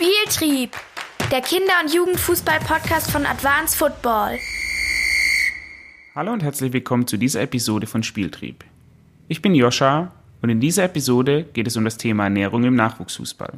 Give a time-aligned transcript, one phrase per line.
[0.00, 0.76] Spieltrieb,
[1.32, 4.38] der Kinder- und Jugendfußball-Podcast von Advanced Football.
[6.14, 8.62] Hallo und herzlich willkommen zu dieser Episode von Spieltrieb.
[9.26, 13.54] Ich bin Joscha und in dieser Episode geht es um das Thema Ernährung im Nachwuchsfußball.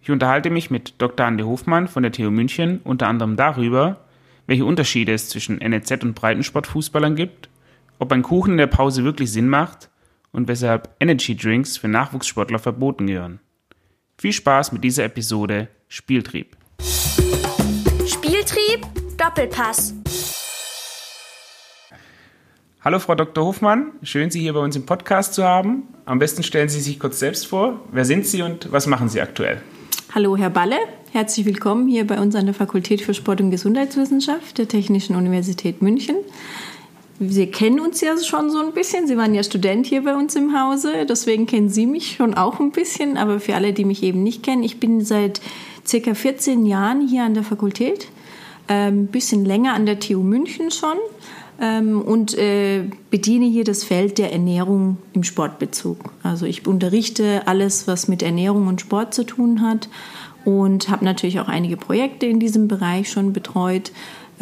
[0.00, 1.26] Ich unterhalte mich mit Dr.
[1.26, 4.00] Ande Hofmann von der TU München unter anderem darüber,
[4.46, 7.50] welche Unterschiede es zwischen NEZ und Breitensportfußballern gibt,
[7.98, 9.90] ob ein Kuchen in der Pause wirklich Sinn macht
[10.32, 13.41] und weshalb Energy Drinks für Nachwuchssportler verboten gehören.
[14.22, 16.56] Viel Spaß mit dieser Episode Spieltrieb.
[18.06, 18.86] Spieltrieb,
[19.18, 19.94] Doppelpass.
[22.82, 23.44] Hallo Frau Dr.
[23.44, 25.88] Hofmann, schön Sie hier bei uns im Podcast zu haben.
[26.04, 27.80] Am besten stellen Sie sich kurz selbst vor.
[27.90, 29.60] Wer sind Sie und was machen Sie aktuell?
[30.14, 30.76] Hallo Herr Balle,
[31.10, 35.82] herzlich willkommen hier bei uns an der Fakultät für Sport- und Gesundheitswissenschaft der Technischen Universität
[35.82, 36.14] München.
[37.28, 39.06] Sie kennen uns ja schon so ein bisschen.
[39.06, 42.60] Sie waren ja Student hier bei uns im Hause, deswegen kennen Sie mich schon auch
[42.60, 43.16] ein bisschen.
[43.16, 45.40] Aber für alle, die mich eben nicht kennen, ich bin seit
[45.86, 48.08] circa 14 Jahren hier an der Fakultät,
[48.68, 50.96] ein ähm, bisschen länger an der TU München schon
[51.60, 55.98] ähm, und äh, bediene hier das Feld der Ernährung im Sportbezug.
[56.22, 59.88] Also ich unterrichte alles, was mit Ernährung und Sport zu tun hat
[60.44, 63.92] und habe natürlich auch einige Projekte in diesem Bereich schon betreut.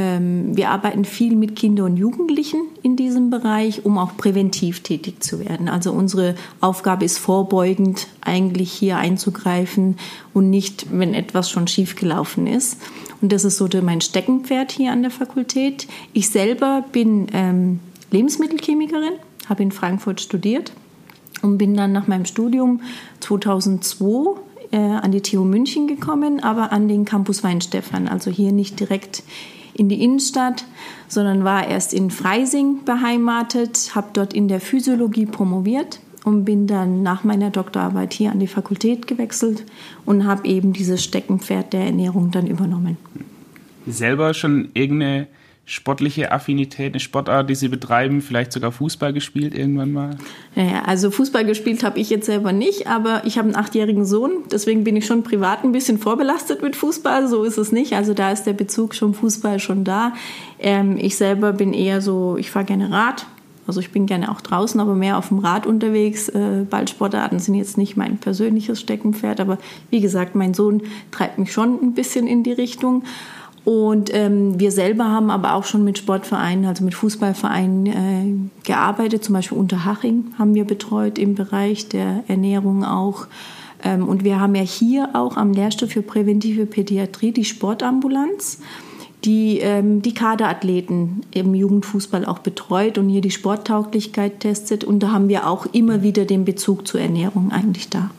[0.01, 5.23] Ähm, wir arbeiten viel mit Kindern und Jugendlichen in diesem Bereich, um auch präventiv tätig
[5.23, 5.69] zu werden.
[5.69, 9.99] Also unsere Aufgabe ist vorbeugend eigentlich hier einzugreifen
[10.33, 12.79] und nicht, wenn etwas schon schiefgelaufen ist.
[13.21, 15.87] Und das ist so mein Steckenpferd hier an der Fakultät.
[16.15, 19.13] Ich selber bin ähm, Lebensmittelchemikerin,
[19.51, 20.73] habe in Frankfurt studiert
[21.43, 22.81] und bin dann nach meinem Studium
[23.21, 24.41] 2002
[24.71, 29.25] äh, an die TU München gekommen, aber an den Campus Weinstefan, also hier nicht direkt
[29.81, 30.67] in die Innenstadt,
[31.09, 37.03] sondern war erst in Freising beheimatet, habe dort in der Physiologie promoviert und bin dann
[37.03, 39.65] nach meiner Doktorarbeit hier an die Fakultät gewechselt
[40.05, 42.99] und habe eben dieses Steckenpferd der Ernährung dann übernommen.
[43.87, 45.29] Selber schon irgendeine
[45.71, 50.17] sportliche Affinität, eine Sportart, die Sie betreiben, vielleicht sogar Fußball gespielt irgendwann mal?
[50.57, 54.33] Naja, also Fußball gespielt habe ich jetzt selber nicht, aber ich habe einen achtjährigen Sohn,
[54.51, 57.93] deswegen bin ich schon privat ein bisschen vorbelastet mit Fußball, so ist es nicht.
[57.93, 60.13] Also da ist der Bezug zum Fußball schon da.
[60.59, 63.27] Ähm, ich selber bin eher so, ich fahre gerne Rad,
[63.69, 66.29] also ich bin gerne auch draußen, aber mehr auf dem Rad unterwegs.
[66.29, 69.59] Äh, Ballsportarten sind jetzt nicht mein persönliches Steckenpferd, aber
[69.91, 73.05] wie gesagt, mein Sohn treibt mich schon ein bisschen in die Richtung.
[73.65, 79.23] Und ähm, wir selber haben aber auch schon mit Sportvereinen, also mit Fußballvereinen äh, gearbeitet.
[79.23, 83.27] Zum Beispiel Unterhaching haben wir betreut im Bereich der Ernährung auch.
[83.83, 88.61] Ähm, und wir haben ja hier auch am Lehrstuhl für präventive Pädiatrie die Sportambulanz,
[89.25, 94.85] die ähm, die Kaderathleten im Jugendfußball auch betreut und hier die Sporttauglichkeit testet.
[94.85, 98.11] Und da haben wir auch immer wieder den Bezug zur Ernährung eigentlich da.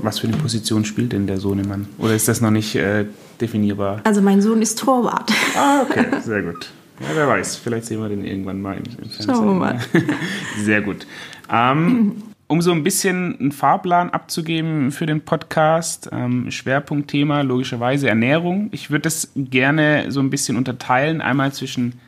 [0.00, 1.88] Was für eine Position spielt denn der Sohnemann?
[1.96, 3.06] Oder ist das noch nicht äh,
[3.40, 4.00] definierbar?
[4.04, 5.32] Also mein Sohn ist Torwart.
[5.56, 6.70] Ah, okay, sehr gut.
[7.00, 9.26] Ja, wer weiß, vielleicht sehen wir den irgendwann mal im, im Fernsehen.
[9.26, 9.78] Schauen wir mal.
[10.62, 11.06] Sehr gut.
[11.52, 18.68] Ähm, um so ein bisschen einen Fahrplan abzugeben für den Podcast, ähm, Schwerpunktthema logischerweise Ernährung.
[18.72, 22.00] Ich würde das gerne so ein bisschen unterteilen, einmal zwischen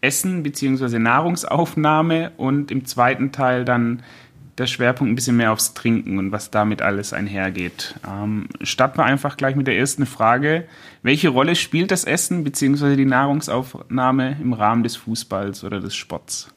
[0.00, 0.98] Essen bzw.
[0.98, 4.02] Nahrungsaufnahme und im zweiten Teil dann
[4.58, 7.94] der Schwerpunkt ein bisschen mehr aufs Trinken und was damit alles einhergeht.
[8.08, 10.64] Ähm, starten wir einfach gleich mit der ersten Frage.
[11.02, 12.96] Welche Rolle spielt das Essen bzw.
[12.96, 16.48] die Nahrungsaufnahme im Rahmen des Fußballs oder des Sports?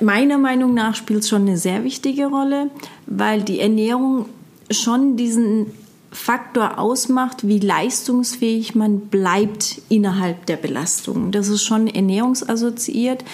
[0.00, 2.70] Meiner Meinung nach spielt es schon eine sehr wichtige Rolle,
[3.06, 4.26] weil die Ernährung
[4.70, 5.66] schon diesen
[6.10, 11.30] Faktor ausmacht, wie leistungsfähig man bleibt innerhalb der Belastung.
[11.30, 13.24] Das ist schon ernährungsassoziiert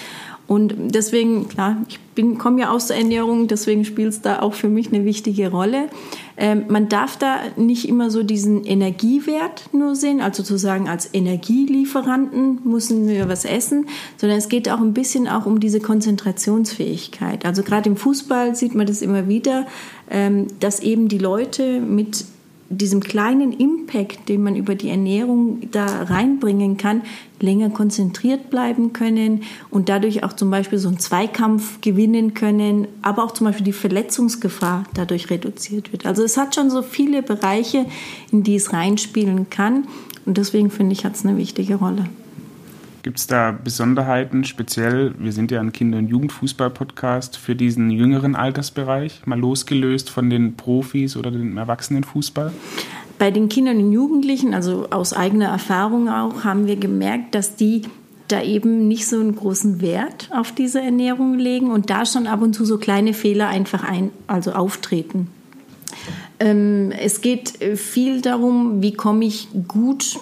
[0.45, 1.99] und deswegen, klar, ich
[2.37, 5.87] komme ja aus der Ernährung, deswegen spielt es da auch für mich eine wichtige Rolle.
[6.35, 11.09] Ähm, man darf da nicht immer so diesen Energiewert nur sehen, also zu sagen, als
[11.13, 13.87] Energielieferanten müssen wir was essen,
[14.17, 17.45] sondern es geht auch ein bisschen auch um diese Konzentrationsfähigkeit.
[17.45, 19.65] Also gerade im Fußball sieht man das immer wieder,
[20.11, 22.25] ähm, dass eben die Leute mit
[22.77, 27.01] diesem kleinen Impact, den man über die Ernährung da reinbringen kann,
[27.39, 33.23] länger konzentriert bleiben können und dadurch auch zum Beispiel so einen Zweikampf gewinnen können, aber
[33.23, 36.05] auch zum Beispiel die Verletzungsgefahr dadurch reduziert wird.
[36.05, 37.85] Also es hat schon so viele Bereiche,
[38.31, 39.87] in die es reinspielen kann
[40.25, 42.05] und deswegen finde ich, hat es eine wichtige Rolle.
[43.03, 48.33] Gibt es da Besonderheiten, speziell, wir sind ja ein Kinder- und Jugendfußball-Podcast, für diesen jüngeren
[48.33, 52.53] Altersbereich, mal losgelöst von den Profis oder dem Erwachsenenfußball?
[53.19, 57.81] Bei den Kindern und Jugendlichen, also aus eigener Erfahrung auch, haben wir gemerkt, dass die
[58.29, 62.41] da eben nicht so einen großen Wert auf diese Ernährung legen und da schon ab
[62.41, 65.27] und zu so kleine Fehler einfach ein, also auftreten.
[66.39, 70.19] Ähm, es geht äh, viel darum, wie komme ich gut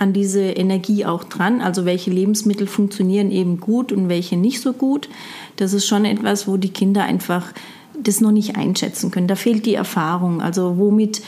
[0.00, 1.60] an diese Energie auch dran.
[1.60, 5.08] Also welche Lebensmittel funktionieren eben gut und welche nicht so gut.
[5.56, 7.52] Das ist schon etwas, wo die Kinder einfach
[8.02, 9.28] das noch nicht einschätzen können.
[9.28, 10.40] Da fehlt die Erfahrung.
[10.40, 11.20] Also womit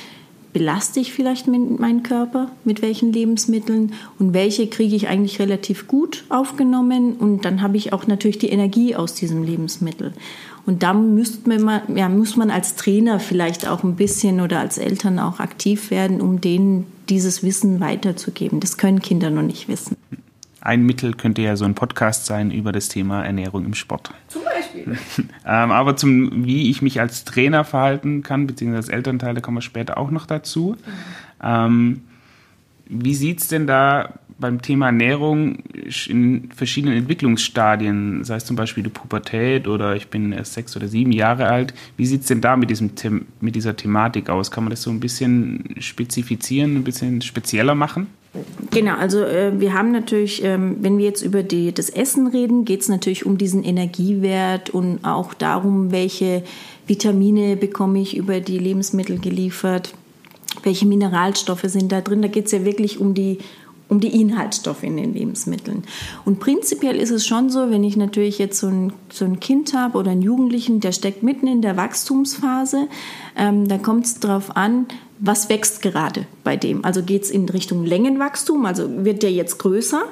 [0.53, 6.25] belaste ich vielleicht meinen Körper, mit welchen Lebensmitteln und welche kriege ich eigentlich relativ gut
[6.29, 10.13] aufgenommen und dann habe ich auch natürlich die Energie aus diesem Lebensmittel.
[10.65, 14.79] Und da müsste man, ja, muss man als Trainer vielleicht auch ein bisschen oder als
[14.79, 18.61] Eltern auch aktiv werden, um denen dieses Wissen weiterzugeben.
[18.61, 19.97] Das können Kinder noch nicht wissen.
[20.61, 24.13] Ein Mittel könnte ja so ein Podcast sein über das Thema Ernährung im Sport.
[24.29, 24.97] Zum Beispiel.
[25.45, 29.57] ähm, aber zum, wie ich mich als Trainer verhalten kann, beziehungsweise als Elternteil, da kommen
[29.57, 30.77] wir später auch noch dazu.
[30.79, 31.43] Mhm.
[31.43, 32.01] Ähm,
[32.87, 34.13] wie sieht es denn da
[34.43, 35.61] beim Thema Ernährung
[36.09, 40.89] in verschiedenen Entwicklungsstadien, sei es zum Beispiel die Pubertät oder ich bin erst sechs oder
[40.89, 42.91] sieben Jahre alt, wie sieht es denn da mit, diesem,
[43.41, 44.51] mit dieser Thematik aus?
[44.51, 48.09] Kann man das so ein bisschen spezifizieren, ein bisschen spezieller machen?
[48.71, 52.65] Genau, also äh, wir haben natürlich, ähm, wenn wir jetzt über die, das Essen reden,
[52.65, 56.43] geht es natürlich um diesen Energiewert und auch darum, welche
[56.87, 59.95] Vitamine bekomme ich über die Lebensmittel geliefert,
[60.63, 62.23] welche Mineralstoffe sind da drin.
[62.23, 63.39] Da geht es ja wirklich um die,
[63.89, 65.85] um die Inhaltsstoffe in den Lebensmitteln.
[66.25, 69.75] Und prinzipiell ist es schon so, wenn ich natürlich jetzt so ein, so ein Kind
[69.75, 72.89] habe oder einen Jugendlichen, der steckt mitten in der Wachstumsphase,
[73.37, 74.87] ähm, da kommt es darauf an,
[75.19, 76.85] was wächst gerade bei dem.
[76.85, 80.03] Also geht es in Richtung Längenwachstum, also wird der jetzt größer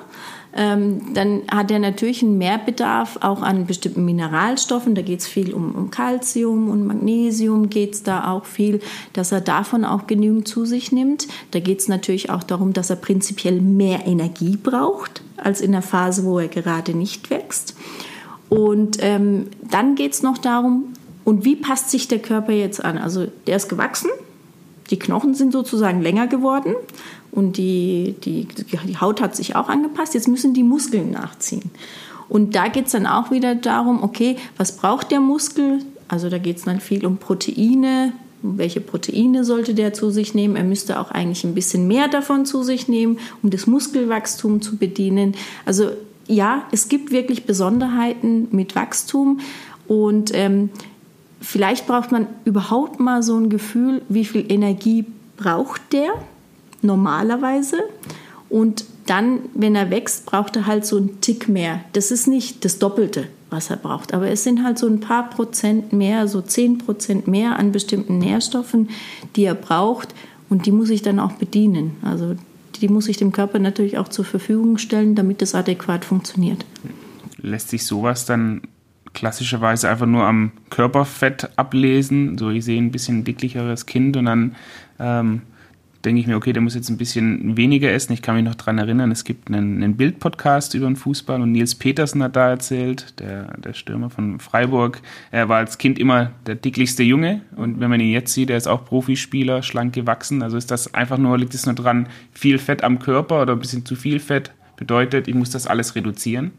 [0.52, 4.94] ähm, dann hat er natürlich einen Mehrbedarf auch an bestimmten Mineralstoffen.
[4.94, 8.80] Da geht es viel um, um Calcium und Magnesium geht es da auch viel,
[9.12, 11.28] dass er davon auch genügend zu sich nimmt.
[11.52, 15.82] Da geht es natürlich auch darum, dass er prinzipiell mehr Energie braucht als in der
[15.82, 17.76] Phase, wo er gerade nicht wächst.
[18.48, 22.98] Und ähm, dann geht es noch darum, und wie passt sich der Körper jetzt an?
[22.98, 24.10] Also der ist gewachsen,
[24.90, 26.74] die Knochen sind sozusagen länger geworden
[27.32, 28.46] und die, die,
[28.86, 30.14] die Haut hat sich auch angepasst.
[30.14, 31.70] Jetzt müssen die Muskeln nachziehen.
[32.28, 35.80] Und da geht es dann auch wieder darum, okay, was braucht der Muskel?
[36.08, 38.12] Also da geht es dann viel um Proteine.
[38.42, 40.56] Welche Proteine sollte der zu sich nehmen?
[40.56, 44.76] Er müsste auch eigentlich ein bisschen mehr davon zu sich nehmen, um das Muskelwachstum zu
[44.76, 45.34] bedienen.
[45.66, 45.90] Also
[46.26, 49.40] ja, es gibt wirklich Besonderheiten mit Wachstum
[49.88, 50.70] und ähm,
[51.40, 55.04] vielleicht braucht man überhaupt mal so ein Gefühl, wie viel Energie
[55.36, 56.12] braucht der
[56.82, 57.78] normalerweise.
[58.48, 61.80] Und dann, wenn er wächst, braucht er halt so einen Tick mehr.
[61.92, 65.30] Das ist nicht das Doppelte, was er braucht, aber es sind halt so ein paar
[65.30, 68.90] Prozent mehr, so zehn Prozent mehr an bestimmten Nährstoffen,
[69.36, 70.14] die er braucht
[70.48, 71.96] und die muss ich dann auch bedienen.
[72.02, 72.36] Also
[72.80, 76.64] die muss ich dem Körper natürlich auch zur Verfügung stellen, damit es adäquat funktioniert.
[77.38, 78.62] Lässt sich sowas dann
[79.12, 82.38] klassischerweise einfach nur am Körperfett ablesen?
[82.38, 84.56] So, ich sehe ein bisschen dicklicheres Kind und dann
[84.98, 85.42] ähm,
[86.04, 88.12] denke ich mir, okay, der muss jetzt ein bisschen weniger essen.
[88.12, 91.52] Ich kann mich noch daran erinnern, es gibt einen, einen Bild-Podcast über den Fußball und
[91.52, 95.02] Nils Petersen hat da erzählt, der, der Stürmer von Freiburg.
[95.30, 98.56] Er war als Kind immer der dicklichste Junge und wenn man ihn jetzt sieht, er
[98.56, 100.42] ist auch Profispieler, schlank gewachsen.
[100.42, 103.60] Also ist das einfach nur, liegt es nur dran, viel Fett am Körper oder ein
[103.60, 106.52] bisschen zu viel Fett bedeutet, ich muss das alles reduzieren?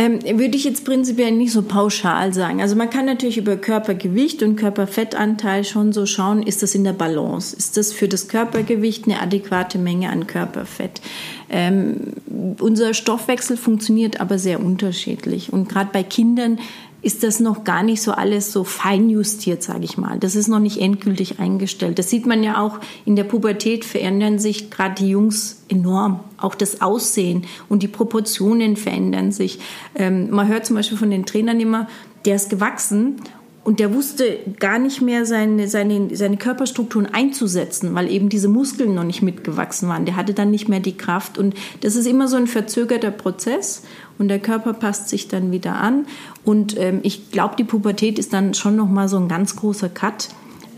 [0.00, 2.62] Ähm, würde ich jetzt prinzipiell nicht so pauschal sagen.
[2.62, 6.94] Also man kann natürlich über Körpergewicht und Körperfettanteil schon so schauen, ist das in der
[6.94, 7.54] Balance?
[7.54, 11.02] Ist das für das Körpergewicht eine adäquate Menge an Körperfett?
[11.50, 12.14] Ähm,
[12.58, 15.52] unser Stoffwechsel funktioniert aber sehr unterschiedlich.
[15.52, 16.60] Und gerade bei Kindern
[17.02, 20.18] ist das noch gar nicht so alles so fein justiert, sage ich mal.
[20.18, 21.98] Das ist noch nicht endgültig eingestellt.
[21.98, 26.20] Das sieht man ja auch in der Pubertät verändern sich gerade die Jungs enorm.
[26.36, 29.60] Auch das Aussehen und die Proportionen verändern sich.
[29.94, 31.88] Ähm, man hört zum Beispiel von den Trainern immer,
[32.24, 33.20] der ist gewachsen
[33.62, 38.94] und der wusste gar nicht mehr seine, seine, seine Körperstrukturen einzusetzen, weil eben diese Muskeln
[38.94, 40.06] noch nicht mitgewachsen waren.
[40.06, 41.36] Der hatte dann nicht mehr die Kraft.
[41.36, 43.82] Und das ist immer so ein verzögerter Prozess.
[44.18, 46.06] Und der Körper passt sich dann wieder an.
[46.44, 50.28] Und ähm, ich glaube, die Pubertät ist dann schon nochmal so ein ganz großer Cut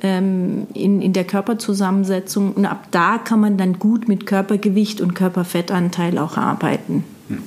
[0.03, 2.53] ähm, in, in der Körperzusammensetzung.
[2.53, 7.05] Und ab da kann man dann gut mit Körpergewicht und Körperfettanteil auch arbeiten.
[7.29, 7.43] Hm.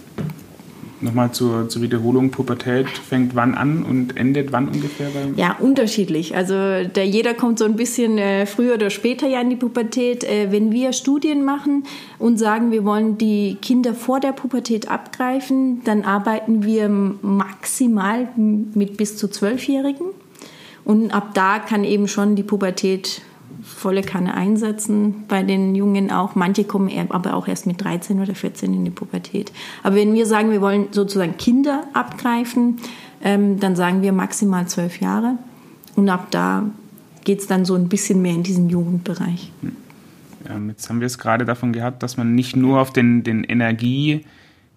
[1.05, 5.09] Nochmal zur, zur Wiederholung, Pubertät fängt wann an und endet wann ungefähr?
[5.35, 6.35] Ja, unterschiedlich.
[6.35, 10.24] Also der, jeder kommt so ein bisschen äh, früher oder später ja in die Pubertät.
[10.24, 11.83] Äh, wenn wir Studien machen
[12.17, 18.97] und sagen, wir wollen die Kinder vor der Pubertät abgreifen, dann arbeiten wir maximal mit
[18.97, 20.07] bis zu Zwölfjährigen.
[20.85, 23.21] Und ab da kann eben schon die Pubertät
[23.75, 25.25] volle Kanne einsetzen.
[25.27, 26.36] Bei den Jungen auch.
[26.36, 29.51] Manche kommen aber auch erst mit 13 oder 14 in die Pubertät.
[29.84, 32.77] Aber wenn wir sagen, wir wollen sozusagen Kinder abgreifen,
[33.24, 35.38] ähm, dann sagen wir maximal zwölf Jahre.
[35.96, 36.63] Und ab da
[37.24, 39.51] geht es dann so ein bisschen mehr in diesen Jugendbereich.
[40.48, 43.44] Ja, jetzt haben wir es gerade davon gehabt, dass man nicht nur auf den, den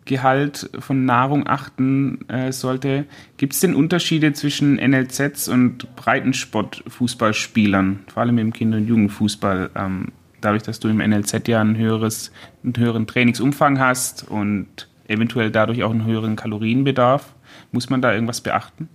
[0.09, 3.05] Energiegehalt von Nahrung achten äh, sollte.
[3.37, 9.71] Gibt es denn Unterschiede zwischen NLZs und Breitensport-Fußballspielern, vor allem im Kinder- und Jugendfußball?
[9.77, 10.07] Ähm,
[10.41, 12.33] dadurch, dass du im NLZ ja ein höheres,
[12.65, 17.35] einen höheren Trainingsumfang hast und eventuell dadurch auch einen höheren Kalorienbedarf,
[17.73, 18.89] muss man da irgendwas beachten?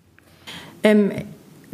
[0.84, 1.12] Ähm,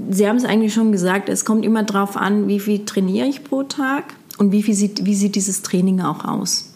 [0.09, 3.43] Sie haben es eigentlich schon gesagt, es kommt immer darauf an, wie viel trainiere ich
[3.43, 4.05] pro Tag
[4.37, 6.68] und wie, viel sieht, wie sieht dieses Training auch aus.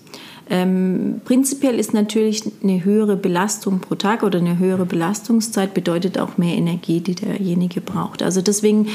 [0.49, 6.37] Ähm, prinzipiell ist natürlich eine höhere Belastung pro Tag oder eine höhere Belastungszeit bedeutet auch
[6.37, 8.21] mehr Energie, die derjenige braucht.
[8.21, 8.87] Also deswegen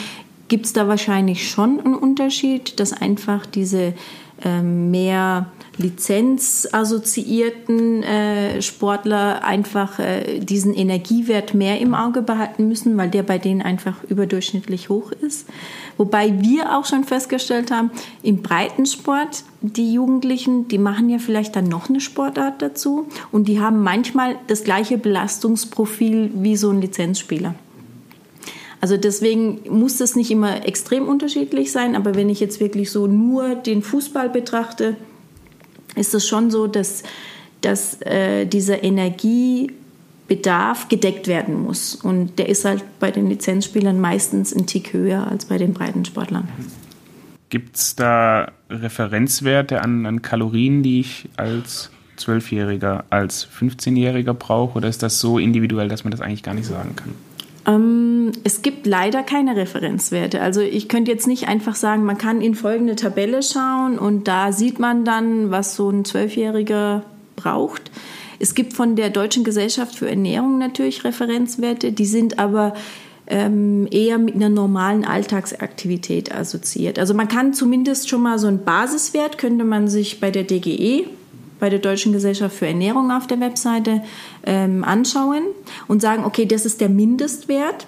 [0.49, 3.95] gibt es da wahrscheinlich schon einen Unterschied, dass einfach diese
[4.63, 5.47] mehr
[5.79, 13.39] lizenzassoziierten äh, Sportler einfach äh, diesen Energiewert mehr im Auge behalten müssen, weil der bei
[13.39, 15.49] denen einfach überdurchschnittlich hoch ist.
[15.97, 17.91] Wobei wir auch schon festgestellt haben,
[18.23, 23.61] im Breitensport, die Jugendlichen, die machen ja vielleicht dann noch eine Sportart dazu und die
[23.61, 27.55] haben manchmal das gleiche Belastungsprofil wie so ein Lizenzspieler.
[28.81, 33.07] Also deswegen muss das nicht immer extrem unterschiedlich sein, aber wenn ich jetzt wirklich so
[33.07, 34.97] nur den Fußball betrachte,
[35.97, 37.03] ist es schon so, dass,
[37.61, 41.97] dass äh, dieser Energiebedarf gedeckt werden muss.
[41.97, 46.49] Und der ist halt bei den Lizenzspielern meistens ein Tick höher als bei den Breitensportlern.
[47.51, 54.77] Gibt es da Referenzwerte an, an Kalorien, die ich als Zwölfjähriger, als 15-Jähriger brauche?
[54.77, 57.15] Oder ist das so individuell, dass man das eigentlich gar nicht sagen kann?
[57.69, 60.41] Ähm, es gibt leider keine Referenzwerte.
[60.41, 64.53] Also ich könnte jetzt nicht einfach sagen, man kann in folgende Tabelle schauen und da
[64.53, 67.05] sieht man dann, was so ein Zwölfjähriger
[67.37, 67.91] braucht.
[68.41, 72.73] Es gibt von der Deutschen Gesellschaft für Ernährung natürlich Referenzwerte, die sind aber
[73.27, 76.99] ähm, eher mit einer normalen Alltagsaktivität assoziiert.
[76.99, 81.07] Also man kann zumindest schon mal so einen Basiswert, könnte man sich bei der DGE
[81.59, 84.03] bei der Deutschen Gesellschaft für Ernährung auf der Webseite
[84.45, 85.43] ähm, anschauen
[85.87, 87.87] und sagen, okay, das ist der Mindestwert.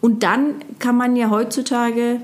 [0.00, 2.20] Und dann kann man ja heutzutage,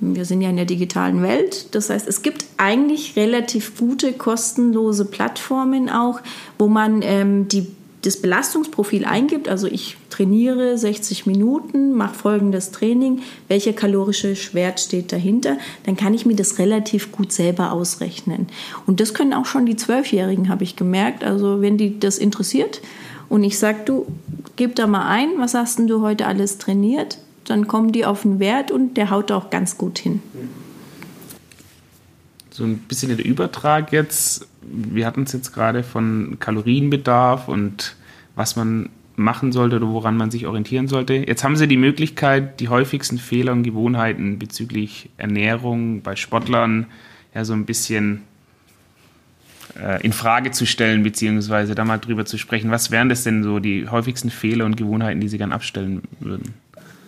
[0.00, 5.04] wir sind ja in der digitalen Welt, das heißt, es gibt eigentlich relativ gute, kostenlose
[5.04, 6.20] Plattformen auch,
[6.58, 7.66] wo man ähm, die
[8.08, 15.12] das Belastungsprofil eingibt, also ich trainiere 60 Minuten, mache folgendes Training, welcher kalorische Wert steht
[15.12, 18.46] dahinter, dann kann ich mir das relativ gut selber ausrechnen.
[18.86, 21.22] Und das können auch schon die Zwölfjährigen, habe ich gemerkt.
[21.22, 22.80] Also wenn die das interessiert
[23.28, 24.06] und ich sage, du,
[24.56, 28.22] gib da mal ein, was hast denn du heute alles trainiert, dann kommen die auf
[28.22, 30.22] den Wert und der haut auch ganz gut hin.
[32.50, 37.96] So ein bisschen der Übertrag jetzt wir hatten es jetzt gerade von Kalorienbedarf und
[38.38, 41.14] was man machen sollte oder woran man sich orientieren sollte.
[41.14, 46.86] Jetzt haben Sie die Möglichkeit, die häufigsten Fehler und Gewohnheiten bezüglich Ernährung bei Sportlern
[47.34, 48.22] ja so ein bisschen
[49.76, 52.70] äh, in Frage zu stellen, beziehungsweise da mal drüber zu sprechen.
[52.70, 56.54] Was wären das denn so die häufigsten Fehler und Gewohnheiten, die Sie gern abstellen würden?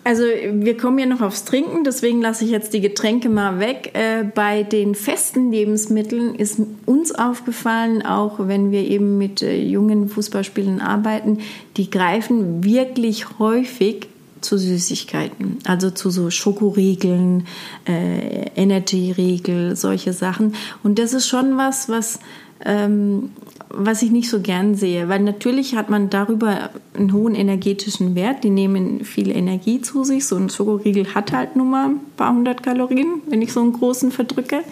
[0.03, 3.91] Also wir kommen ja noch aufs Trinken, deswegen lasse ich jetzt die Getränke mal weg.
[3.93, 10.09] Äh, bei den festen Lebensmitteln ist uns aufgefallen, auch wenn wir eben mit äh, jungen
[10.09, 11.41] Fußballspielern arbeiten,
[11.77, 14.09] die greifen wirklich häufig
[14.41, 17.47] zu Süßigkeiten, also zu so Schokoriegeln,
[17.87, 20.55] äh, Energy-Riegel, solche Sachen.
[20.83, 22.21] Und das ist schon was, was
[22.65, 23.31] ähm,
[23.69, 28.43] was ich nicht so gern sehe, weil natürlich hat man darüber einen hohen energetischen Wert.
[28.43, 30.27] Die nehmen viel Energie zu sich.
[30.27, 33.73] So ein Schokoriegel hat halt nur mal ein paar hundert Kalorien, wenn ich so einen
[33.73, 34.63] großen verdrücke.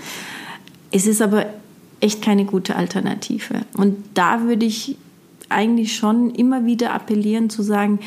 [0.90, 1.46] Es ist aber
[2.00, 3.62] echt keine gute Alternative.
[3.76, 4.96] Und da würde ich
[5.48, 8.00] eigentlich schon immer wieder appellieren zu sagen,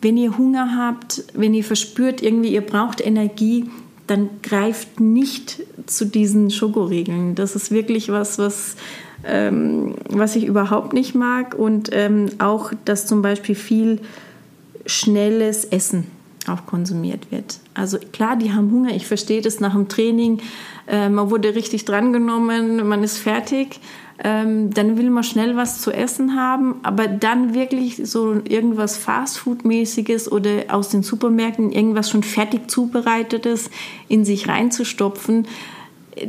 [0.00, 3.68] wenn ihr Hunger habt, wenn ihr verspürt, irgendwie ihr braucht Energie,
[4.06, 7.34] dann greift nicht zu diesen Schokoriegeln.
[7.34, 8.76] Das ist wirklich was, was
[9.28, 11.54] ähm, was ich überhaupt nicht mag.
[11.54, 14.00] Und ähm, auch, dass zum Beispiel viel
[14.86, 16.06] schnelles Essen
[16.48, 17.58] auch konsumiert wird.
[17.74, 20.40] Also klar, die haben Hunger, ich verstehe das nach dem Training,
[20.86, 23.80] äh, man wurde richtig drangenommen, man ist fertig,
[24.24, 30.30] ähm, dann will man schnell was zu essen haben, aber dann wirklich so irgendwas Fastfood-mäßiges
[30.30, 33.70] oder aus den Supermärkten irgendwas schon fertig zubereitetes
[34.08, 35.46] in sich reinzustopfen,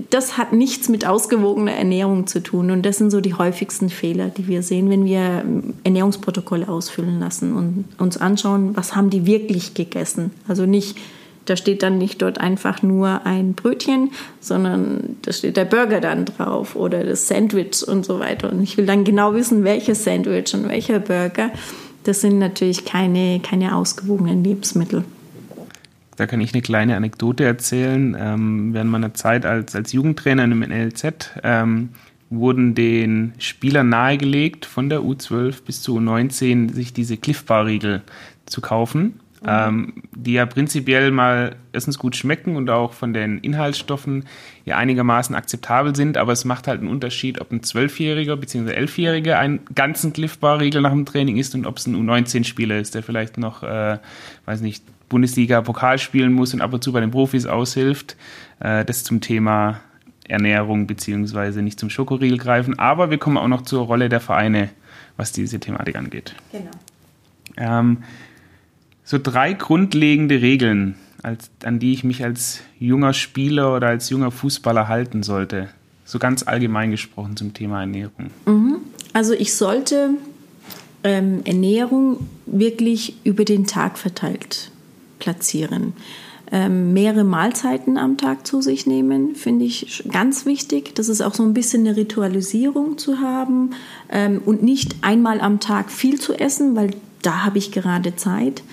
[0.10, 2.72] das hat nichts mit ausgewogener Ernährung zu tun.
[2.72, 5.44] Und das sind so die häufigsten Fehler, die wir sehen, wenn wir
[5.84, 10.32] Ernährungsprotokolle ausfüllen lassen und uns anschauen, was haben die wirklich gegessen.
[10.48, 10.98] Also nicht,
[11.46, 16.26] da steht dann nicht dort einfach nur ein Brötchen, sondern da steht der Burger dann
[16.26, 18.52] drauf oder das Sandwich und so weiter.
[18.52, 21.52] Und ich will dann genau wissen, welches Sandwich und welcher Burger.
[22.04, 25.04] Das sind natürlich keine, keine ausgewogenen Lebensmittel.
[26.20, 28.16] Da kann ich eine kleine Anekdote erzählen.
[28.20, 31.90] Ähm, während meiner Zeit als, als Jugendtrainer im NLZ ähm,
[32.30, 38.02] wurden den Spielern nahegelegt, von der U12 bis zu U19 sich diese Cliff Bar Riegel
[38.46, 44.26] zu kaufen ähm, die ja prinzipiell mal erstens gut schmecken und auch von den Inhaltsstoffen
[44.66, 48.72] ja einigermaßen akzeptabel sind, aber es macht halt einen Unterschied, ob ein Zwölfjähriger bzw.
[48.72, 52.80] Elfjähriger einen ganzen Cliff Bar Riegel nach dem Training isst und ob es ein U19-Spieler
[52.80, 54.00] ist, der vielleicht noch, äh,
[54.46, 58.16] weiß nicht, Bundesliga Pokal spielen muss und ab und zu bei den Profis aushilft.
[58.60, 59.82] Äh, das zum Thema
[60.30, 62.78] Ernährung beziehungsweise nicht zum Schokoriegel greifen.
[62.80, 64.70] Aber wir kommen auch noch zur Rolle der Vereine,
[65.18, 66.36] was diese Thematik angeht.
[66.52, 66.72] Genau.
[67.58, 67.98] Ähm,
[69.04, 74.32] so drei grundlegende Regeln, als, an die ich mich als junger Spieler oder als junger
[74.32, 75.70] Fußballer halten sollte.
[76.06, 78.30] So ganz allgemein gesprochen zum Thema Ernährung.
[78.46, 78.78] Mhm.
[79.14, 80.12] Also ich sollte
[81.04, 84.72] ähm, Ernährung wirklich über den Tag verteilt
[85.30, 85.94] platzieren.
[86.52, 90.96] Ähm, mehrere Mahlzeiten am Tag zu sich nehmen, finde ich ganz wichtig.
[90.96, 93.76] Das ist auch so ein bisschen eine Ritualisierung zu haben
[94.12, 98.64] ähm, und nicht einmal am Tag viel zu essen, weil da habe ich gerade Zeit.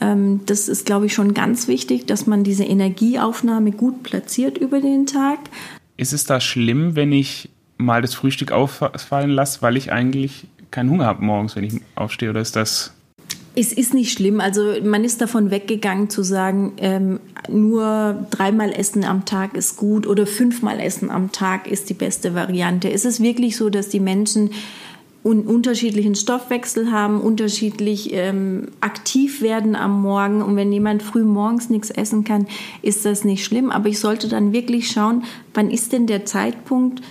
[0.00, 4.80] Ähm, das ist, glaube ich, schon ganz wichtig, dass man diese Energieaufnahme gut platziert über
[4.80, 5.38] den Tag.
[5.96, 10.90] Ist es da schlimm, wenn ich mal das Frühstück auffallen lasse, weil ich eigentlich keinen
[10.90, 12.30] Hunger habe morgens, wenn ich aufstehe?
[12.30, 12.92] Oder ist das
[13.54, 14.40] es ist nicht schlimm.
[14.40, 20.06] Also man ist davon weggegangen zu sagen, ähm, nur dreimal Essen am Tag ist gut
[20.06, 22.90] oder fünfmal Essen am Tag ist die beste Variante.
[22.90, 24.50] Es ist wirklich so, dass die Menschen
[25.22, 30.42] und unterschiedlichen Stoffwechsel haben, unterschiedlich ähm, aktiv werden am Morgen.
[30.42, 32.46] Und wenn jemand früh morgens nichts essen kann,
[32.80, 33.70] ist das nicht schlimm.
[33.70, 35.22] Aber ich sollte dann wirklich schauen,
[35.54, 37.02] wann ist denn der Zeitpunkt,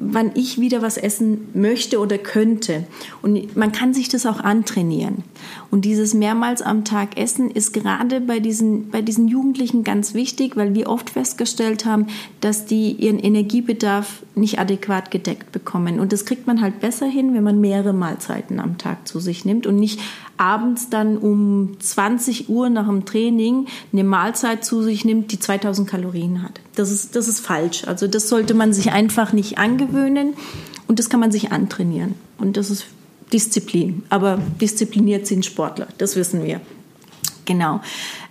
[0.00, 2.86] wann ich wieder was essen möchte oder könnte.
[3.20, 5.24] Und man kann sich das auch antrainieren.
[5.70, 10.56] Und dieses mehrmals am Tag Essen ist gerade bei diesen, bei diesen Jugendlichen ganz wichtig,
[10.56, 12.06] weil wir oft festgestellt haben,
[12.40, 16.00] dass die ihren Energiebedarf nicht adäquat gedeckt bekommen.
[16.00, 19.44] Und das kriegt man halt besser hin, wenn man mehrere Mahlzeiten am Tag zu sich
[19.44, 20.00] nimmt und nicht
[20.38, 25.88] abends dann um 20 Uhr nach dem Training eine Mahlzeit zu sich nimmt, die 2000
[25.88, 26.60] Kalorien hat.
[26.76, 27.84] Das ist, das ist falsch.
[27.86, 30.34] Also das sollte man sich einfach nicht angewöhnen
[30.86, 32.14] und das kann man sich antrainieren.
[32.38, 32.86] Und das ist
[33.32, 34.02] Disziplin.
[34.08, 36.60] Aber diszipliniert sind Sportler, das wissen wir.
[37.48, 37.80] Genau.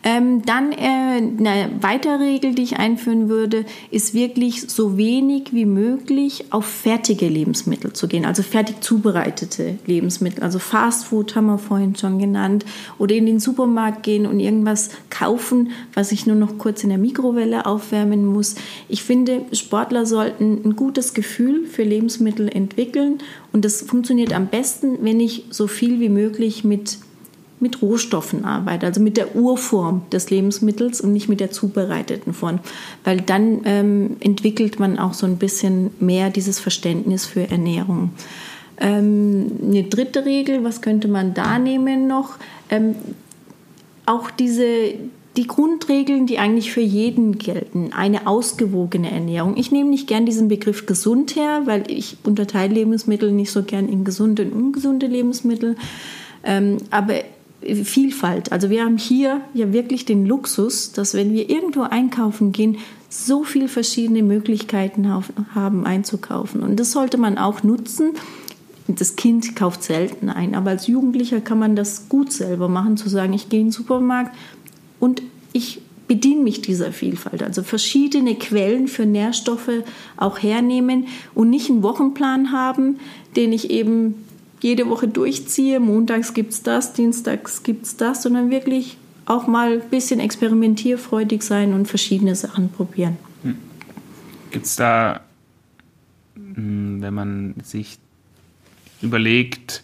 [0.04, 5.66] Ähm, dann äh, eine weitere Regel, die ich einführen würde, ist wirklich so wenig wie
[5.66, 10.44] möglich auf fertige Lebensmittel zu gehen, also fertig zubereitete Lebensmittel.
[10.44, 12.64] Also Fast Food haben wir vorhin schon genannt.
[13.00, 17.00] Oder in den Supermarkt gehen und irgendwas kaufen, was ich nur noch kurz in der
[17.00, 18.54] Mikrowelle aufwärmen muss.
[18.88, 23.18] Ich finde, Sportler sollten ein gutes Gefühl für Lebensmittel entwickeln.
[23.52, 27.00] Und das funktioniert am besten, wenn ich so viel wie möglich mit
[27.60, 32.60] mit Rohstoffen arbeite, also mit der Urform des Lebensmittels und nicht mit der zubereiteten Form,
[33.04, 38.12] weil dann ähm, entwickelt man auch so ein bisschen mehr dieses Verständnis für Ernährung.
[38.80, 42.36] Ähm, eine dritte Regel, was könnte man da nehmen noch?
[42.70, 42.96] Ähm,
[44.06, 44.94] auch diese
[45.38, 49.56] die Grundregeln, die eigentlich für jeden gelten, eine ausgewogene Ernährung.
[49.56, 53.88] Ich nehme nicht gern diesen Begriff gesund her, weil ich unterteile Lebensmittel nicht so gern
[53.88, 55.76] in gesunde und ungesunde Lebensmittel.
[56.44, 57.16] Ähm, aber
[57.62, 58.52] Vielfalt.
[58.52, 62.78] Also wir haben hier ja wirklich den Luxus, dass wenn wir irgendwo einkaufen gehen,
[63.10, 65.10] so viele verschiedene Möglichkeiten
[65.56, 66.62] haben einzukaufen.
[66.62, 68.12] Und das sollte man auch nutzen.
[68.88, 73.10] Das Kind kauft selten ein, aber als Jugendlicher kann man das gut selber machen, zu
[73.10, 74.34] sagen, ich gehe in den Supermarkt
[75.00, 77.44] und ich bediene mich dieser Vielfalt.
[77.44, 79.84] Also verschiedene Quellen für Nährstoffe
[80.16, 83.00] auch hernehmen und nicht einen Wochenplan haben,
[83.36, 84.16] den ich eben
[84.62, 89.74] jede Woche durchziehe, montags gibt es das, dienstags gibt es das, sondern wirklich auch mal
[89.74, 93.18] ein bisschen experimentierfreudig sein und verschiedene Sachen probieren.
[93.44, 93.58] Hm.
[94.52, 95.22] Gibt es da,
[96.36, 98.00] hm, wenn man sich
[99.02, 99.84] überlegt,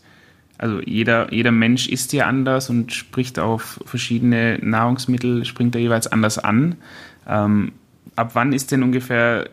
[0.57, 6.07] also jeder, jeder Mensch isst ja anders und spricht auf verschiedene Nahrungsmittel, springt er jeweils
[6.07, 6.77] anders an.
[7.27, 7.73] Ähm,
[8.15, 9.49] ab wann ist denn ungefähr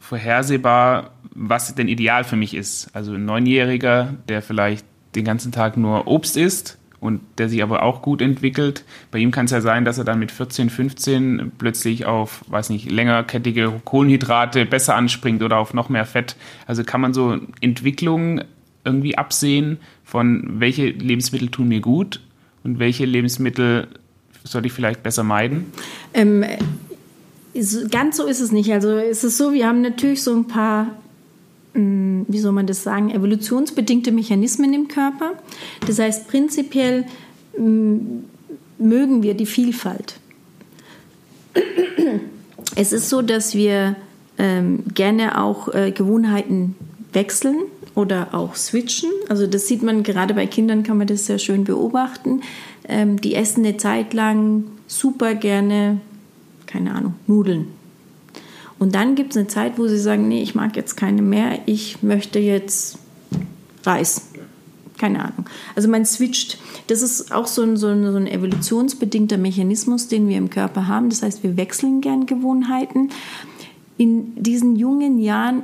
[0.00, 2.88] vorhersehbar, was denn ideal für mich ist.
[2.94, 7.82] Also ein Neunjähriger, der vielleicht den ganzen Tag nur Obst isst und der sich aber
[7.82, 8.84] auch gut entwickelt.
[9.10, 12.70] Bei ihm kann es ja sein, dass er dann mit 14, 15 plötzlich auf, weiß
[12.70, 16.36] nicht, längerkettige Kohlenhydrate besser anspringt oder auf noch mehr Fett.
[16.66, 18.44] Also kann man so Entwicklungen
[18.84, 22.20] irgendwie absehen von welche Lebensmittel tun mir gut
[22.64, 23.88] und welche Lebensmittel
[24.44, 25.72] sollte ich vielleicht besser meiden?
[26.14, 26.44] Ähm,
[27.90, 28.72] Ganz so ist es nicht.
[28.72, 30.86] Also es ist so, wir haben natürlich so ein paar,
[31.72, 35.32] wie soll man das sagen, evolutionsbedingte Mechanismen im Körper.
[35.86, 37.04] Das heißt, prinzipiell
[37.54, 38.24] hm,
[38.78, 40.14] mögen wir die Vielfalt.
[42.76, 43.96] Es ist so, dass wir
[44.38, 46.74] ähm, gerne auch äh, Gewohnheiten
[47.12, 47.56] wechseln
[47.94, 49.10] oder auch switchen.
[49.28, 52.42] Also das sieht man gerade bei Kindern, kann man das sehr schön beobachten.
[52.88, 56.00] Ähm, die essen eine Zeit lang super gerne,
[56.66, 57.79] keine Ahnung, Nudeln.
[58.80, 61.58] Und dann gibt es eine Zeit, wo sie sagen, nee, ich mag jetzt keine mehr,
[61.66, 62.98] ich möchte jetzt
[63.84, 64.26] Reis.
[64.98, 65.46] Keine Ahnung.
[65.76, 66.58] Also man switcht.
[66.86, 70.88] Das ist auch so ein, so ein, so ein evolutionsbedingter Mechanismus, den wir im Körper
[70.88, 71.10] haben.
[71.10, 73.10] Das heißt, wir wechseln gern Gewohnheiten.
[73.98, 75.62] In diesen jungen Jahren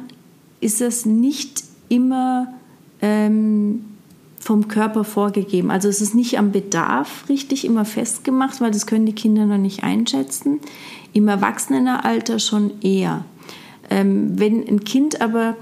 [0.60, 2.54] ist das nicht immer
[3.00, 3.84] ähm,
[4.38, 5.70] vom Körper vorgegeben.
[5.70, 9.58] Also es ist nicht am Bedarf richtig immer festgemacht, weil das können die Kinder noch
[9.58, 10.60] nicht einschätzen.
[11.16, 13.24] Im Erwachsenenalter schon eher.
[13.88, 15.56] Ähm, wenn ein Kind aber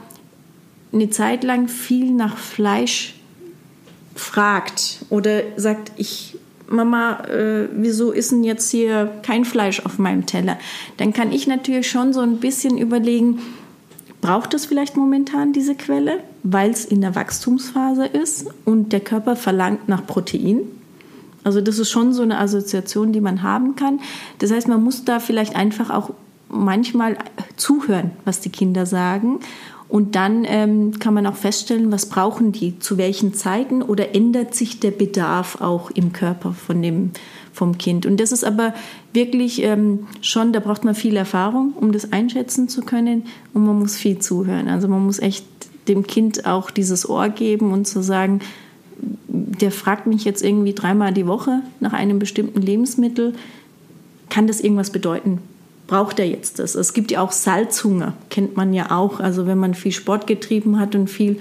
[0.92, 3.14] eine Zeit lang viel nach Fleisch
[4.16, 6.36] fragt oder sagt, ich
[6.66, 10.58] Mama, äh, wieso ist denn jetzt hier kein Fleisch auf meinem Teller?
[10.96, 13.38] Dann kann ich natürlich schon so ein bisschen überlegen,
[14.20, 19.36] braucht es vielleicht momentan diese Quelle, weil es in der Wachstumsphase ist und der Körper
[19.36, 20.62] verlangt nach Protein.
[21.44, 24.00] Also das ist schon so eine Assoziation, die man haben kann.
[24.38, 26.10] Das heißt, man muss da vielleicht einfach auch
[26.48, 27.16] manchmal
[27.56, 29.40] zuhören, was die Kinder sagen.
[29.88, 34.54] Und dann ähm, kann man auch feststellen, was brauchen die, zu welchen Zeiten oder ändert
[34.54, 37.10] sich der Bedarf auch im Körper von dem,
[37.52, 38.06] vom Kind.
[38.06, 38.74] Und das ist aber
[39.12, 43.78] wirklich ähm, schon, da braucht man viel Erfahrung, um das einschätzen zu können und man
[43.78, 44.68] muss viel zuhören.
[44.68, 45.44] Also man muss echt
[45.86, 48.40] dem Kind auch dieses Ohr geben und zu sagen,
[49.28, 53.34] der fragt mich jetzt irgendwie dreimal die Woche nach einem bestimmten Lebensmittel,
[54.30, 55.38] kann das irgendwas bedeuten?
[55.86, 56.74] Braucht er jetzt das?
[56.74, 59.20] Es gibt ja auch Salzhunger, kennt man ja auch.
[59.20, 61.38] Also wenn man viel Sport getrieben hat und viel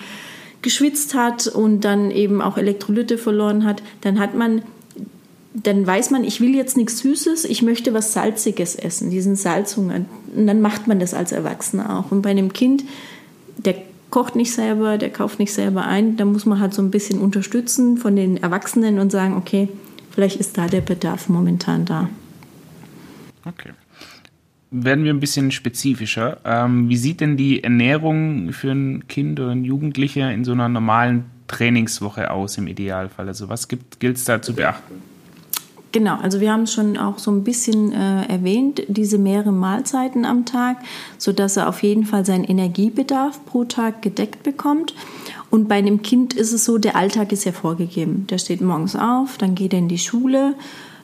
[0.62, 4.62] geschwitzt hat und dann eben auch Elektrolyte verloren hat, dann hat man
[5.54, 10.06] dann weiß man, ich will jetzt nichts Süßes, ich möchte was Salziges essen, diesen Salzhunger.
[10.36, 12.12] Und dann macht man das als Erwachsener auch.
[12.12, 12.84] Und bei einem Kind,
[13.58, 13.76] der
[14.14, 17.20] kocht nicht selber, der kauft nicht selber ein, da muss man halt so ein bisschen
[17.20, 19.70] unterstützen von den Erwachsenen und sagen, okay,
[20.12, 22.08] vielleicht ist da der Bedarf momentan da.
[23.44, 23.72] Okay.
[24.70, 26.38] Werden wir ein bisschen spezifischer.
[26.46, 30.70] Ähm, wie sieht denn die Ernährung für ein Kind oder ein Jugendlicher in so einer
[30.70, 33.28] normalen Trainingswoche aus im Idealfall?
[33.28, 34.94] Also was gilt es da zu beachten?
[35.94, 40.26] Genau, also wir haben es schon auch so ein bisschen äh, erwähnt, diese mehreren Mahlzeiten
[40.26, 40.78] am Tag,
[41.20, 44.96] sodass er auf jeden Fall seinen Energiebedarf pro Tag gedeckt bekommt.
[45.52, 48.26] Und bei einem Kind ist es so, der Alltag ist ja vorgegeben.
[48.32, 50.56] Der steht morgens auf, dann geht er in die Schule,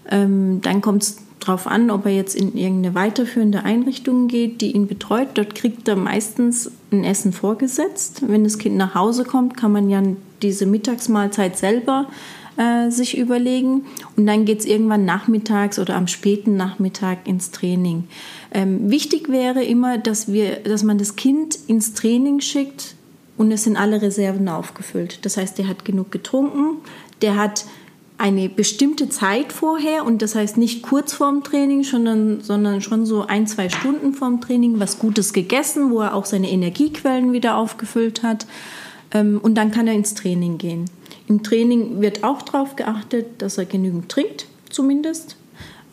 [0.10, 4.71] ähm, dann kommt es darauf an, ob er jetzt in irgendeine weiterführende Einrichtung geht, die
[4.71, 5.28] ihn betreut.
[5.36, 8.23] Dort kriegt er meistens ein Essen vorgesetzt.
[8.28, 10.02] Wenn das Kind nach Hause kommt, kann man ja
[10.41, 12.08] diese Mittagsmahlzeit selber
[12.59, 13.85] äh, sich überlegen.
[14.17, 18.03] Und dann geht es irgendwann nachmittags oder am späten Nachmittag ins Training.
[18.53, 22.95] Ähm, wichtig wäre immer, dass, wir, dass man das Kind ins Training schickt
[23.37, 25.25] und es sind alle Reserven aufgefüllt.
[25.25, 26.81] Das heißt, der hat genug getrunken,
[27.21, 27.65] der hat
[28.17, 33.25] eine bestimmte Zeit vorher und das heißt nicht kurz vorm Training, sondern, sondern schon so
[33.25, 38.21] ein, zwei Stunden vorm Training was Gutes gegessen, wo er auch seine Energiequellen wieder aufgefüllt
[38.21, 38.45] hat.
[39.13, 40.85] Ähm, und dann kann er ins Training gehen.
[41.29, 45.37] Im Training wird auch darauf geachtet, dass er genügend trinkt, zumindest.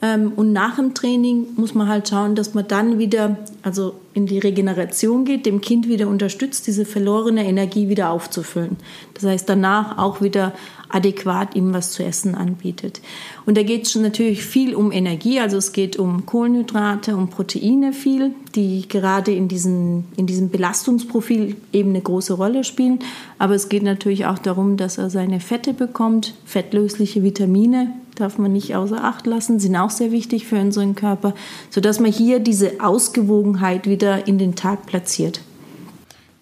[0.03, 4.27] Ähm, und nach dem Training muss man halt schauen, dass man dann wieder also in
[4.27, 8.77] die Regeneration geht, dem Kind wieder unterstützt, diese verlorene Energie wieder aufzufüllen.
[9.15, 10.53] Das heißt, danach auch wieder
[10.89, 13.01] adäquat ihm was zu essen anbietet.
[13.45, 17.93] Und da geht es natürlich viel um Energie, also es geht um Kohlenhydrate, um Proteine
[17.93, 23.01] viel, die gerade in, diesen, in diesem Belastungsprofil eben eine große Rolle spielen.
[23.39, 28.52] Aber es geht natürlich auch darum, dass er seine Fette bekommt, fettlösliche Vitamine, darf man
[28.52, 31.35] nicht außer Acht lassen, sind auch sehr wichtig für unseren Körper,
[31.70, 35.40] sodass man hier diese Ausgewogenheit wieder in den Tag platziert.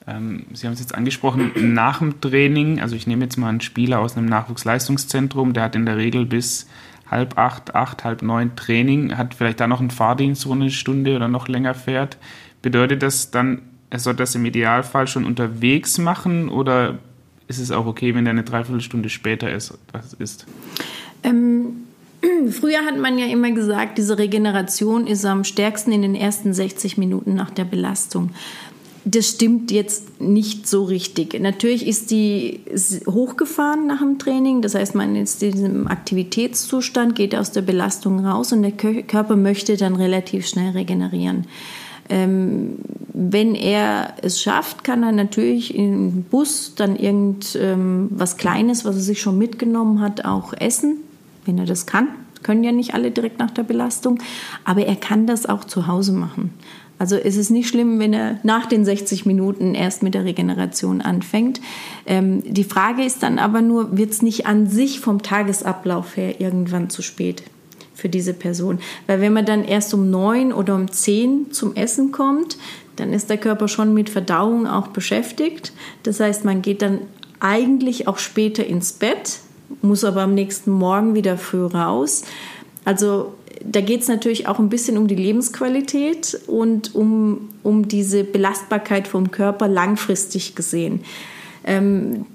[0.07, 3.61] Ähm, Sie haben es jetzt angesprochen, nach dem Training, also ich nehme jetzt mal einen
[3.61, 6.67] Spieler aus einem Nachwuchsleistungszentrum, der hat in der Regel bis
[7.11, 11.17] halb acht, acht, halb neun Training, hat vielleicht da noch einen Fahrdienst, wo eine Stunde
[11.17, 12.17] oder noch länger fährt.
[12.63, 16.99] Bedeutet das dann, er soll das im Idealfall schon unterwegs machen oder
[17.47, 20.47] ist es auch okay, wenn er eine Dreiviertelstunde später ist, was ist?
[21.25, 21.85] Ähm,
[22.51, 26.97] früher hat man ja immer gesagt, diese Regeneration ist am stärksten in den ersten 60
[26.97, 28.31] Minuten nach der Belastung
[29.05, 31.39] das stimmt jetzt nicht so richtig.
[31.39, 32.61] Natürlich ist die
[33.07, 38.25] hochgefahren nach dem Training, das heißt, man ist in diesem Aktivitätszustand, geht aus der Belastung
[38.25, 41.45] raus und der Körper möchte dann relativ schnell regenerieren.
[42.09, 42.77] Ähm,
[43.13, 49.03] wenn er es schafft, kann er natürlich im Bus dann irgendwas ähm, Kleines, was er
[49.03, 50.99] sich schon mitgenommen hat, auch essen,
[51.47, 52.09] wenn er das kann
[52.45, 54.21] können ja nicht alle direkt nach der Belastung,
[54.63, 56.53] aber er kann das auch zu Hause machen.
[56.97, 61.01] Also es ist nicht schlimm, wenn er nach den 60 Minuten erst mit der Regeneration
[61.01, 61.61] anfängt.
[62.07, 66.41] Ähm, die Frage ist dann aber nur, wird es nicht an sich vom Tagesablauf her
[66.41, 67.43] irgendwann zu spät
[67.95, 68.79] für diese Person?
[69.09, 72.59] Weil wenn man dann erst um neun oder um zehn zum Essen kommt,
[72.95, 75.73] dann ist der Körper schon mit Verdauung auch beschäftigt.
[76.05, 77.01] Das heißt, man geht dann
[77.41, 79.41] eigentlich auch später ins Bett,
[79.83, 82.23] muss aber am nächsten Morgen wieder früh raus.
[82.85, 83.35] Also
[83.65, 89.09] da geht es natürlich auch ein bisschen um die Lebensqualität und um, um diese Belastbarkeit
[89.09, 91.01] vom Körper langfristig gesehen.
[91.65, 92.27] Ähm,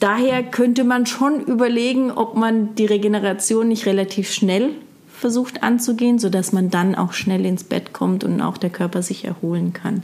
[0.00, 4.70] daher könnte man schon überlegen, ob man die Regeneration nicht relativ schnell
[5.08, 9.24] versucht anzugehen, sodass man dann auch schnell ins Bett kommt und auch der Körper sich
[9.24, 10.02] erholen kann.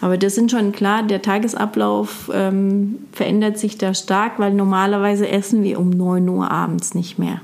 [0.00, 5.62] Aber das sind schon klar, der Tagesablauf ähm, verändert sich da stark, weil normalerweise essen
[5.62, 7.40] wir um 9 Uhr abends nicht mehr.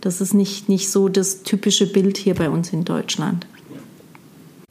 [0.00, 3.46] Das ist nicht, nicht so das typische Bild hier bei uns in Deutschland.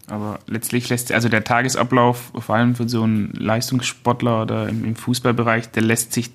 [0.07, 5.71] Aber letztlich lässt also der Tagesablauf, vor allem für so einen Leistungssportler oder im, Fußballbereich,
[5.71, 6.29] der lässt sich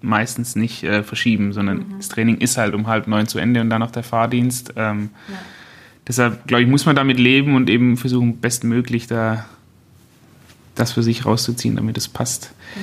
[0.00, 1.96] meistens nicht äh, verschieben, sondern mhm.
[1.98, 4.72] das Training ist halt um halb neun zu Ende und dann noch der Fahrdienst.
[4.76, 5.34] Ähm, ja.
[6.08, 9.44] Deshalb, glaube ich, muss man damit leben und eben versuchen, bestmöglich da
[10.82, 12.54] das für sich rauszuziehen, damit es passt.
[12.74, 12.80] Mhm.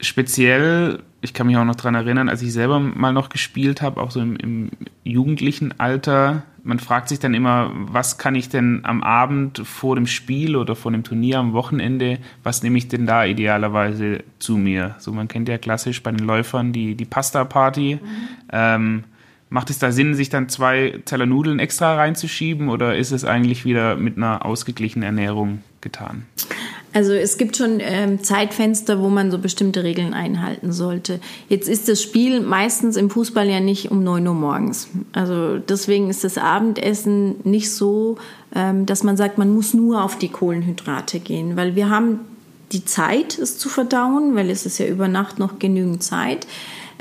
[0.00, 4.00] Speziell ich kann mich auch noch daran erinnern, als ich selber mal noch gespielt habe,
[4.00, 4.70] auch so im, im,
[5.04, 10.06] jugendlichen Alter, man fragt sich dann immer, was kann ich denn am Abend vor dem
[10.06, 14.96] Spiel oder vor dem Turnier am Wochenende, was nehme ich denn da idealerweise zu mir?
[14.98, 18.00] So, man kennt ja klassisch bei den Läufern die, die Pasta-Party.
[18.02, 18.08] Mhm.
[18.52, 19.04] Ähm,
[19.48, 23.64] macht es da Sinn, sich dann zwei Teller Nudeln extra reinzuschieben oder ist es eigentlich
[23.64, 26.24] wieder mit einer ausgeglichenen Ernährung getan?
[26.94, 31.20] Also es gibt schon ähm, Zeitfenster, wo man so bestimmte Regeln einhalten sollte.
[31.48, 34.88] Jetzt ist das Spiel meistens im Fußball ja nicht um 9 Uhr morgens.
[35.12, 38.18] Also deswegen ist das Abendessen nicht so,
[38.54, 42.20] ähm, dass man sagt, man muss nur auf die Kohlenhydrate gehen, weil wir haben
[42.72, 46.46] die Zeit, es zu verdauen, weil es ist ja über Nacht noch genügend Zeit.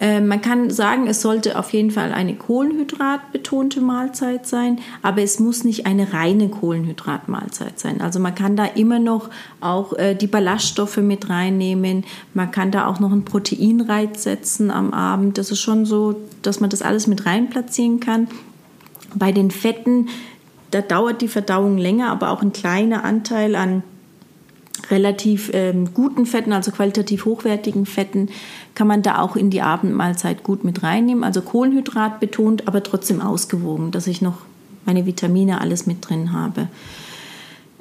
[0.04, 5.40] Ähm, man kann sagen, es sollte auf jeden Fall eine kohlenhydratbetonte Mahlzeit sein, aber es
[5.40, 8.02] muss nicht eine reine Kohlenhydratmahlzeit sein.
[8.02, 12.04] Also man kann da immer noch auch äh, die Ballaststoffe mit reinnehmen.
[12.34, 15.38] Man kann da auch noch einen Proteinreiz setzen am Abend.
[15.38, 18.28] Das ist schon so, dass man das alles mit rein platzieren kann.
[19.14, 20.10] Bei den Fetten,
[20.72, 23.84] da dauert die Verdauung länger, aber auch ein kleiner Anteil an
[24.92, 28.30] relativ ähm, guten Fetten, also qualitativ hochwertigen Fetten,
[28.76, 31.24] kann man da auch in die Abendmahlzeit gut mit reinnehmen.
[31.24, 34.40] Also Kohlenhydrat betont, aber trotzdem ausgewogen, dass ich noch
[34.86, 36.68] meine Vitamine alles mit drin habe.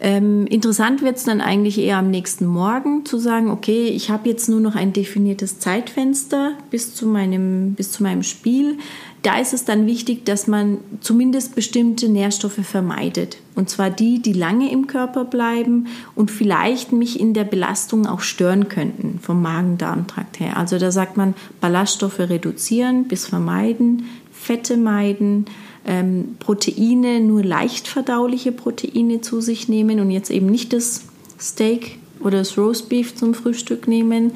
[0.03, 4.31] Ähm, interessant wird es dann eigentlich eher am nächsten Morgen zu sagen, okay, ich habe
[4.31, 8.79] jetzt nur noch ein definiertes Zeitfenster bis zu meinem, bis zu meinem Spiel.
[9.23, 13.37] Da ist es dann wichtig, dass man zumindest bestimmte Nährstoffe vermeidet.
[13.55, 18.21] Und zwar die, die lange im Körper bleiben und vielleicht mich in der Belastung auch
[18.21, 20.57] stören könnten vom Magen-Darm-Trakt her.
[20.57, 25.45] Also da sagt man Ballaststoffe reduzieren bis vermeiden, Fette meiden,
[25.87, 31.03] ähm, Proteine, nur leicht verdauliche Proteine zu sich nehmen und jetzt eben nicht das
[31.39, 34.33] Steak oder das Roastbeef zum Frühstück nehmen.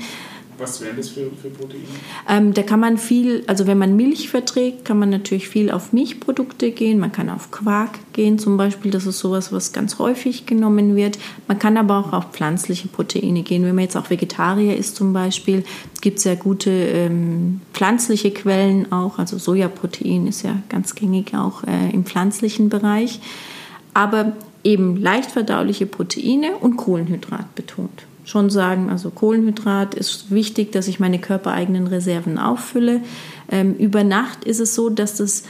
[0.58, 1.82] Was wären das für, für Proteine?
[2.28, 5.92] Ähm, da kann man viel, also wenn man Milch verträgt, kann man natürlich viel auf
[5.92, 6.98] Milchprodukte gehen.
[6.98, 8.90] Man kann auf Quark gehen zum Beispiel.
[8.90, 11.18] Das ist sowas, was ganz häufig genommen wird.
[11.48, 13.64] Man kann aber auch auf pflanzliche Proteine gehen.
[13.64, 15.64] Wenn man jetzt auch Vegetarier ist zum Beispiel,
[16.00, 19.18] gibt es ja gute ähm, pflanzliche Quellen auch.
[19.18, 23.20] Also Sojaprotein ist ja ganz gängig auch äh, im pflanzlichen Bereich.
[23.92, 30.88] Aber eben leicht verdauliche Proteine und Kohlenhydrat betont schon sagen, also Kohlenhydrat ist wichtig, dass
[30.88, 33.00] ich meine körpereigenen Reserven auffülle.
[33.50, 35.44] Ähm, über Nacht ist es so, dass das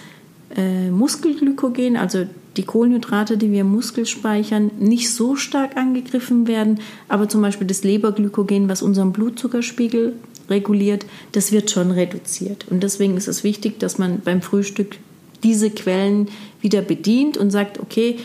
[0.56, 6.80] äh, Muskelglykogen, also die Kohlenhydrate, die wir im Muskel speichern, nicht so stark angegriffen werden,
[7.08, 10.14] aber zum Beispiel das Leberglykogen, was unseren Blutzuckerspiegel
[10.48, 12.66] reguliert, das wird schon reduziert.
[12.70, 14.96] Und deswegen ist es wichtig, dass man beim Frühstück
[15.42, 16.28] diese Quellen
[16.60, 18.18] wieder bedient und sagt, okay,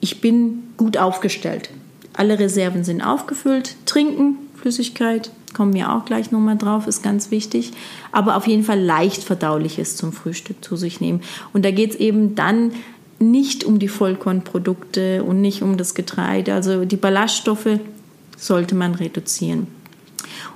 [0.00, 1.70] ich bin gut aufgestellt.
[2.16, 3.76] Alle Reserven sind aufgefüllt.
[3.84, 7.72] Trinken, Flüssigkeit, kommen wir auch gleich nochmal drauf, ist ganz wichtig.
[8.10, 11.20] Aber auf jeden Fall leicht verdauliches zum Frühstück zu sich nehmen.
[11.52, 12.72] Und da geht es eben dann
[13.18, 16.54] nicht um die Vollkornprodukte und nicht um das Getreide.
[16.54, 17.78] Also die Ballaststoffe
[18.36, 19.66] sollte man reduzieren.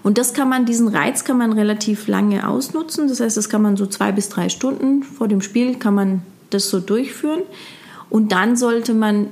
[0.03, 3.09] Und das kann man, diesen Reiz kann man relativ lange ausnutzen.
[3.09, 6.23] Das heißt, das kann man so zwei bis drei Stunden vor dem Spiel kann man
[6.51, 7.43] das so durchführen.
[8.09, 9.29] Und dann sollte man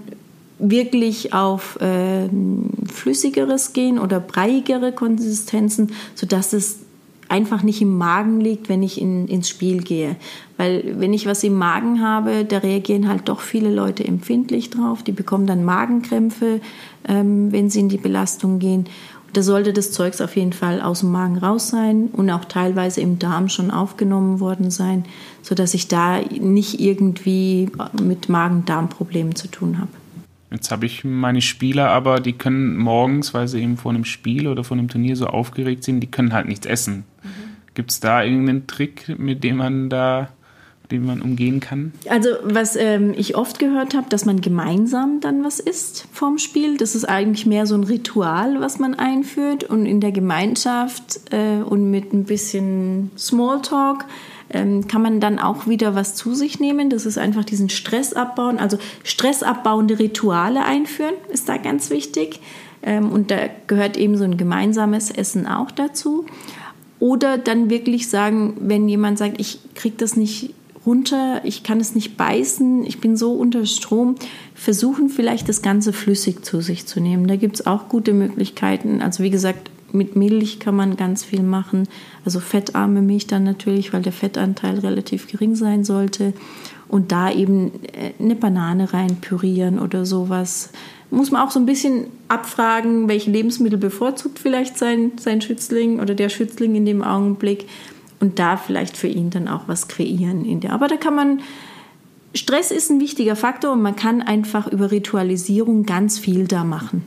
[0.59, 2.29] wirklich auf äh,
[2.87, 6.81] flüssigeres gehen oder breiigere Konsistenzen, sodass es
[7.29, 10.17] einfach nicht im Magen liegt, wenn ich in, ins Spiel gehe.
[10.57, 15.03] Weil wenn ich was im Magen habe, da reagieren halt doch viele Leute empfindlich drauf.
[15.03, 16.61] Die bekommen dann Magenkrämpfe,
[17.07, 18.87] ähm, wenn sie in die Belastung gehen.
[19.35, 23.03] Da sollte das Zeugs auf jeden Fall aus dem Magen raus sein und auch teilweise
[23.03, 25.05] im Darm schon aufgenommen worden sein,
[25.43, 27.69] sodass ich da nicht irgendwie
[28.03, 29.91] mit Magen-Darm-Problemen zu tun habe.
[30.51, 34.49] Jetzt habe ich meine Spieler aber, die können morgens, weil sie eben vor einem Spiel
[34.49, 37.05] oder vor einem Turnier so aufgeregt sind, die können halt nichts essen.
[37.23, 37.29] Mhm.
[37.75, 40.31] Gibt es da irgendeinen Trick, mit dem man da
[40.91, 41.93] den man umgehen kann?
[42.09, 46.77] Also was ähm, ich oft gehört habe, dass man gemeinsam dann was isst vorm Spiel.
[46.77, 51.63] Das ist eigentlich mehr so ein Ritual, was man einführt und in der Gemeinschaft äh,
[51.63, 54.05] und mit ein bisschen Smalltalk
[54.51, 56.91] kann man dann auch wieder was zu sich nehmen.
[56.91, 62.41] Das ist einfach diesen Stress abbauen, also stressabbauende Rituale einführen, ist da ganz wichtig.
[62.83, 66.25] Ähm, und da gehört eben so ein gemeinsames Essen auch dazu.
[67.01, 71.95] Oder dann wirklich sagen, wenn jemand sagt, ich kriege das nicht runter, ich kann es
[71.95, 74.15] nicht beißen, ich bin so unter Strom,
[74.55, 77.27] versuchen vielleicht das Ganze flüssig zu sich zu nehmen.
[77.27, 79.03] Da gibt es auch gute Möglichkeiten.
[79.03, 81.89] Also wie gesagt, mit Milch kann man ganz viel machen.
[82.25, 86.33] Also fettarme Milch dann natürlich, weil der Fettanteil relativ gering sein sollte.
[86.89, 90.71] Und da eben äh, eine Banane rein pürieren oder sowas.
[91.11, 96.15] Muss man auch so ein bisschen abfragen, welche Lebensmittel bevorzugt vielleicht sein, sein Schützling oder
[96.15, 97.67] der Schützling in dem Augenblick
[98.21, 100.73] und da vielleicht für ihn dann auch was kreieren in der.
[100.73, 101.41] Aber da kann man
[102.35, 107.03] Stress ist ein wichtiger Faktor und man kann einfach über Ritualisierung ganz viel da machen.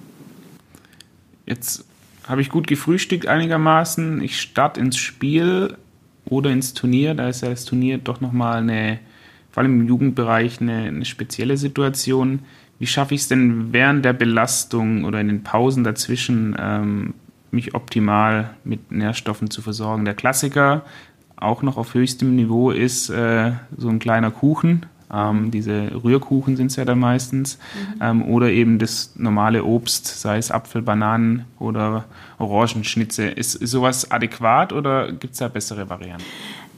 [1.45, 1.85] Jetzt
[2.27, 4.21] habe ich gut gefrühstückt einigermaßen.
[4.21, 5.77] Ich starte ins Spiel
[6.25, 7.13] oder ins Turnier.
[7.13, 8.99] Da ist ja das Turnier doch nochmal eine,
[9.51, 12.39] vor allem im Jugendbereich, eine, eine spezielle Situation.
[12.79, 17.13] Wie schaffe ich es denn während der Belastung oder in den Pausen dazwischen ähm,
[17.51, 20.05] mich optimal mit Nährstoffen zu versorgen.
[20.05, 20.83] Der Klassiker,
[21.35, 24.85] auch noch auf höchstem Niveau, ist äh, so ein kleiner Kuchen.
[25.13, 27.57] Ähm, diese Rührkuchen sind es ja dann meistens.
[27.57, 28.01] Mhm.
[28.01, 32.05] Ähm, oder eben das normale Obst, sei es Apfel, Bananen oder
[32.37, 33.27] Orangenschnitze.
[33.27, 36.25] Ist, ist sowas adäquat oder gibt es da bessere Varianten?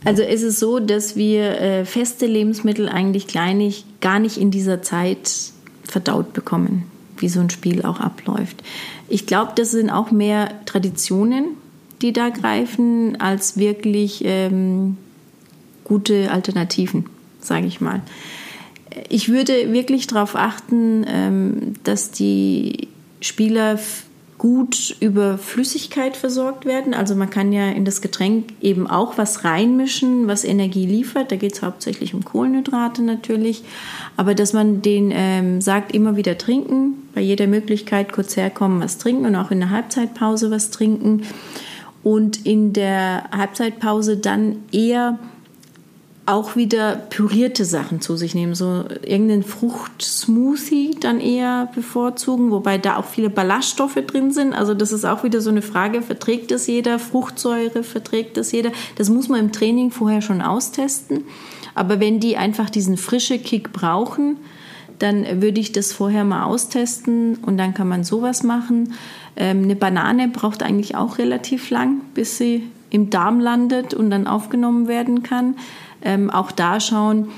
[0.05, 4.81] Also ist es so, dass wir äh, feste Lebensmittel eigentlich kleinig gar nicht in dieser
[4.81, 6.83] Zeit verdaut bekommen,
[7.17, 8.63] wie so ein Spiel auch abläuft.
[9.07, 11.45] Ich glaube, das sind auch mehr Traditionen,
[12.01, 14.97] die da greifen, als wirklich ähm,
[15.83, 17.05] gute Alternativen,
[17.43, 18.01] sage ich mal.
[19.09, 22.89] Ich würde wirklich darauf achten, ähm, dass die
[23.21, 23.79] Spieler
[24.43, 26.93] gut über Flüssigkeit versorgt werden.
[26.93, 31.31] Also man kann ja in das Getränk eben auch was reinmischen, was Energie liefert.
[31.31, 33.63] Da geht es hauptsächlich um Kohlenhydrate natürlich.
[34.17, 38.97] Aber dass man den ähm, sagt, immer wieder trinken, bei jeder Möglichkeit kurz herkommen, was
[38.97, 41.23] trinken und auch in der Halbzeitpause was trinken.
[42.03, 45.19] Und in der Halbzeitpause dann eher
[46.25, 52.95] auch wieder pürierte Sachen zu sich nehmen, so irgendeinen Fruchtsmoothie dann eher bevorzugen, wobei da
[52.95, 54.53] auch viele Ballaststoffe drin sind.
[54.53, 56.97] Also das ist auch wieder so eine Frage, verträgt das jeder?
[56.97, 58.71] Fruchtsäure, verträgt das jeder?
[58.95, 61.25] Das muss man im Training vorher schon austesten.
[61.75, 64.37] Aber wenn die einfach diesen frische Kick brauchen,
[64.99, 68.93] dann würde ich das vorher mal austesten und dann kann man sowas machen.
[69.35, 74.27] Ähm, eine Banane braucht eigentlich auch relativ lang, bis sie im Darm landet und dann
[74.27, 75.55] aufgenommen werden kann
[76.03, 77.29] ähm, auch da schauen,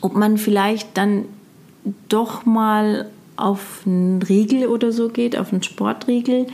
[0.00, 1.24] ob man vielleicht dann
[2.08, 6.46] doch mal auf einen Riegel oder so geht, auf einen Sportriegel,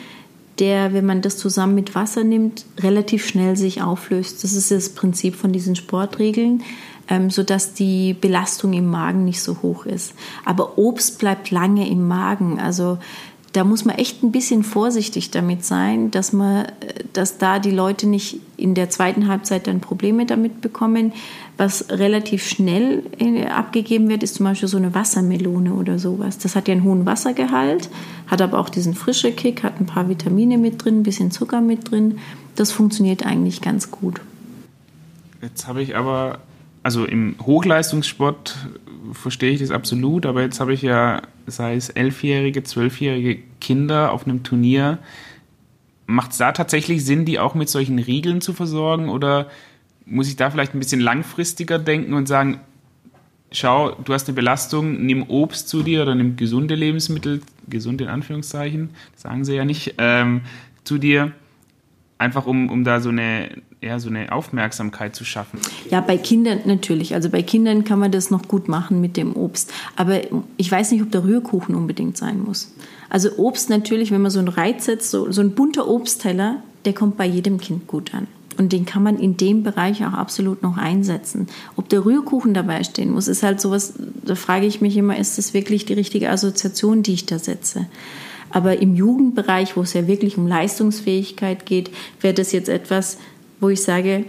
[0.59, 4.45] der, wenn man das zusammen mit Wasser nimmt, relativ schnell sich auflöst.
[4.45, 6.63] Das ist das Prinzip von diesen Sportriegeln,
[7.09, 10.15] ähm, sodass die Belastung im Magen nicht so hoch ist.
[10.45, 12.61] Aber Obst bleibt lange im Magen.
[12.61, 12.99] Also
[13.55, 16.67] da muss man echt ein bisschen vorsichtig damit sein, dass man,
[17.13, 21.13] dass da die Leute nicht in der zweiten Halbzeit dann Probleme damit bekommen.
[21.57, 26.39] Was relativ schnell äh, abgegeben wird, ist zum Beispiel so eine Wassermelone oder sowas.
[26.39, 27.91] Das hat ja einen hohen Wassergehalt,
[28.27, 31.61] hat aber auch diesen frische Kick, hat ein paar Vitamine mit drin, ein bisschen Zucker
[31.61, 32.19] mit drin.
[32.57, 34.21] Das funktioniert eigentlich ganz gut.
[35.41, 36.41] Jetzt habe ich aber,
[36.83, 38.57] also im Hochleistungssport
[39.15, 44.27] verstehe ich das absolut, aber jetzt habe ich ja, sei es elfjährige, zwölfjährige Kinder auf
[44.27, 44.99] einem Turnier.
[46.07, 49.49] Macht es da tatsächlich Sinn, die auch mit solchen Riegeln zu versorgen oder
[50.07, 52.61] muss ich da vielleicht ein bisschen langfristiger denken und sagen,
[53.53, 58.09] schau, du hast eine Belastung, nimm Obst zu dir oder nimm gesunde Lebensmittel, gesund in
[58.09, 60.43] Anführungszeichen, sagen sie ja nicht, ähm,
[60.85, 61.33] zu dir,
[62.25, 63.51] einfach um, um da so eine,
[63.81, 65.61] eher so eine Aufmerksamkeit zu schaffen.
[65.91, 67.15] Ja, bei Kindern natürlich.
[67.15, 69.73] Also bei Kindern kann man das noch gut machen mit dem Obst.
[69.97, 70.21] Aber
[70.57, 72.75] ich weiß nicht, ob der Rührkuchen unbedingt sein muss.
[73.11, 76.95] Also Obst natürlich, wenn man so ein Reiz setzt, so, so ein bunter Obstteller, der
[76.95, 78.27] kommt bei jedem Kind gut an.
[78.57, 81.49] Und den kann man in dem Bereich auch absolut noch einsetzen.
[81.77, 83.95] Ob der Rührkuchen dabei stehen muss, ist halt sowas,
[84.25, 87.87] da frage ich mich immer, ist das wirklich die richtige Assoziation, die ich da setze?
[88.55, 91.91] Aber im Jugendbereich, wo es ja wirklich um Leistungsfähigkeit geht,
[92.21, 93.19] wäre das jetzt etwas,
[93.59, 94.27] wo ich sage,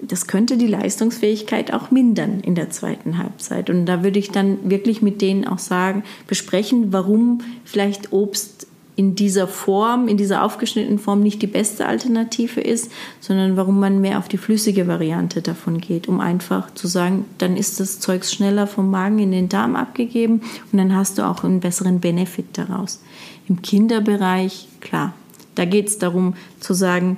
[0.00, 3.68] das könnte die Leistungsfähigkeit auch mindern in der zweiten Halbzeit.
[3.68, 8.63] Und da würde ich dann wirklich mit denen auch sagen, besprechen, warum vielleicht Obst
[8.96, 14.00] in dieser Form, in dieser aufgeschnittenen Form nicht die beste Alternative ist, sondern warum man
[14.00, 18.24] mehr auf die flüssige Variante davon geht, um einfach zu sagen, dann ist das Zeug
[18.24, 22.46] schneller vom Magen in den Darm abgegeben und dann hast du auch einen besseren Benefit
[22.52, 23.02] daraus.
[23.48, 25.12] Im Kinderbereich, klar,
[25.56, 27.16] da geht es darum zu sagen,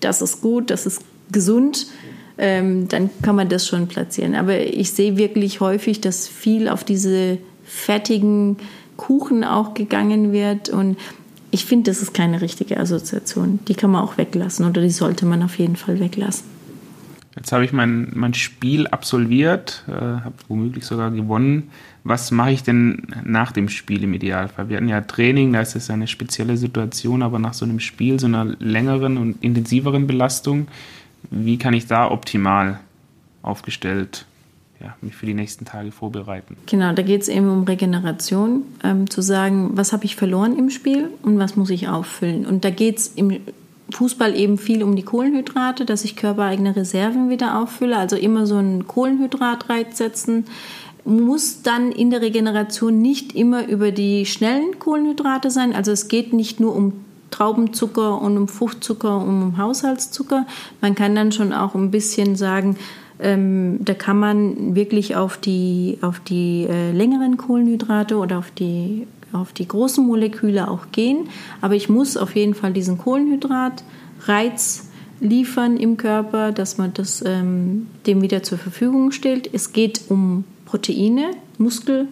[0.00, 1.02] das ist gut, das ist
[1.32, 1.88] gesund,
[2.38, 4.36] ähm, dann kann man das schon platzieren.
[4.36, 8.56] Aber ich sehe wirklich häufig, dass viel auf diese fettigen
[8.98, 10.68] Kuchen auch gegangen wird.
[10.68, 10.98] Und
[11.50, 13.60] ich finde, das ist keine richtige Assoziation.
[13.66, 16.44] Die kann man auch weglassen oder die sollte man auf jeden Fall weglassen.
[17.34, 21.70] Jetzt habe ich mein, mein Spiel absolviert, äh, habe womöglich sogar gewonnen.
[22.02, 24.68] Was mache ich denn nach dem Spiel im Idealfall?
[24.68, 28.18] Wir hatten ja Training, da ist es eine spezielle Situation, aber nach so einem Spiel,
[28.18, 30.66] so einer längeren und intensiveren Belastung,
[31.30, 32.80] wie kann ich da optimal
[33.42, 34.26] aufgestellt
[34.80, 36.56] ja, mich für die nächsten Tage vorbereiten.
[36.66, 40.70] Genau, da geht es eben um Regeneration, ähm, zu sagen, was habe ich verloren im
[40.70, 42.46] Spiel und was muss ich auffüllen.
[42.46, 43.40] Und da geht es im
[43.90, 48.56] Fußball eben viel um die Kohlenhydrate, dass ich körpereigene Reserven wieder auffülle, also immer so
[48.56, 50.44] einen Kohlenhydratreiz setzen.
[51.04, 55.74] Muss dann in der Regeneration nicht immer über die schnellen Kohlenhydrate sein.
[55.74, 56.92] Also es geht nicht nur um
[57.30, 60.46] Traubenzucker und um Fruchtzucker und um Haushaltszucker.
[60.80, 62.76] Man kann dann schon auch ein bisschen sagen,
[63.20, 69.06] ähm, da kann man wirklich auf die, auf die äh, längeren Kohlenhydrate oder auf die,
[69.32, 71.28] auf die großen Moleküle auch gehen.
[71.60, 74.88] Aber ich muss auf jeden Fall diesen Kohlenhydratreiz
[75.20, 79.50] liefern im Körper, dass man das ähm, dem wieder zur Verfügung stellt.
[79.52, 82.06] Es geht um Proteine, Muskel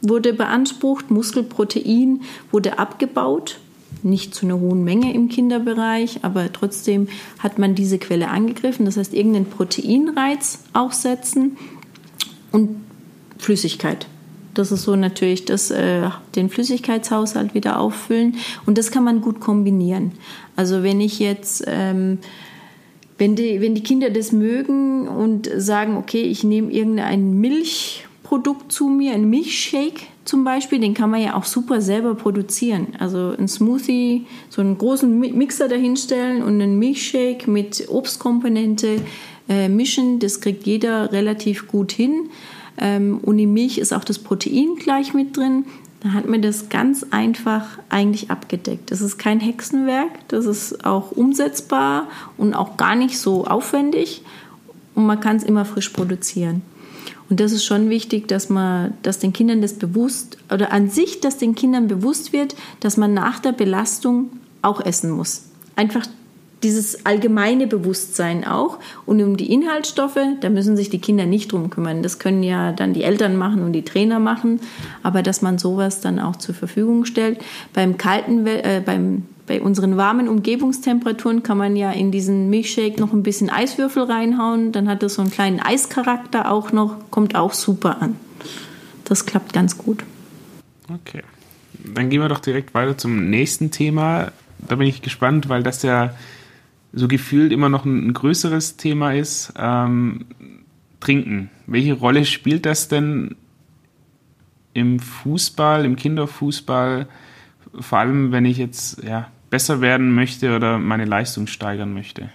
[0.00, 3.58] wurde beansprucht, Muskelprotein wurde abgebaut
[4.02, 8.84] nicht zu einer hohen Menge im Kinderbereich, aber trotzdem hat man diese Quelle angegriffen.
[8.86, 11.56] Das heißt, irgendeinen Proteinreiz auch setzen
[12.52, 12.76] und
[13.38, 14.06] Flüssigkeit.
[14.54, 19.40] Das ist so natürlich das, äh, den Flüssigkeitshaushalt wieder auffüllen und das kann man gut
[19.40, 20.12] kombinieren.
[20.56, 22.18] Also wenn ich jetzt ähm,
[23.18, 28.88] wenn die, wenn die Kinder das mögen und sagen, okay, ich nehme irgendein Milchprodukt zu
[28.88, 32.88] mir, ein Milchshake, zum Beispiel, den kann man ja auch super selber produzieren.
[32.98, 39.00] Also ein Smoothie, so einen großen Mixer dahinstellen und einen Milchshake mit Obstkomponente
[39.48, 42.28] äh, mischen, das kriegt jeder relativ gut hin.
[42.76, 45.64] Ähm, und in Milch ist auch das Protein gleich mit drin.
[46.00, 48.90] Da hat man das ganz einfach eigentlich abgedeckt.
[48.90, 54.22] Das ist kein Hexenwerk, das ist auch umsetzbar und auch gar nicht so aufwendig
[54.96, 56.62] und man kann es immer frisch produzieren.
[57.28, 61.20] Und das ist schon wichtig, dass man, dass den Kindern das bewusst oder an sich,
[61.20, 64.30] dass den Kindern bewusst wird, dass man nach der Belastung
[64.62, 65.44] auch essen muss.
[65.74, 66.06] Einfach
[66.62, 68.78] dieses allgemeine Bewusstsein auch.
[69.04, 72.02] Und um die Inhaltsstoffe, da müssen sich die Kinder nicht drum kümmern.
[72.02, 74.60] Das können ja dann die Eltern machen und die Trainer machen.
[75.02, 77.40] Aber dass man sowas dann auch zur Verfügung stellt.
[77.72, 83.12] Beim kalten, äh, beim bei unseren warmen Umgebungstemperaturen kann man ja in diesen Milchshake noch
[83.12, 84.72] ein bisschen Eiswürfel reinhauen.
[84.72, 88.16] Dann hat es so einen kleinen Eischarakter auch noch, kommt auch super an.
[89.04, 90.02] Das klappt ganz gut.
[90.92, 91.22] Okay.
[91.94, 94.32] Dann gehen wir doch direkt weiter zum nächsten Thema.
[94.58, 96.14] Da bin ich gespannt, weil das ja
[96.92, 99.52] so gefühlt immer noch ein, ein größeres Thema ist.
[99.56, 100.26] Ähm,
[100.98, 101.50] Trinken.
[101.66, 103.36] Welche Rolle spielt das denn
[104.72, 107.06] im Fußball, im Kinderfußball?
[107.78, 112.30] Vor allem, wenn ich jetzt ja, besser werden möchte oder meine Leistung steigern möchte?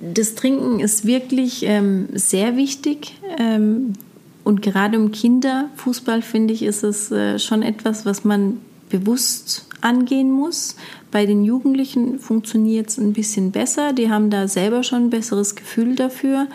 [0.00, 3.18] Das Trinken ist wirklich ähm, sehr wichtig.
[3.38, 3.94] Ähm,
[4.42, 8.58] und gerade im Kinderfußball finde ich, ist es äh, schon etwas, was man
[8.90, 10.76] bewusst angehen muss.
[11.10, 13.92] Bei den Jugendlichen funktioniert es ein bisschen besser.
[13.92, 16.48] Die haben da selber schon ein besseres Gefühl dafür.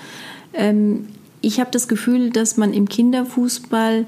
[0.54, 1.08] Ähm,
[1.42, 4.06] ich habe das Gefühl, dass man im Kinderfußball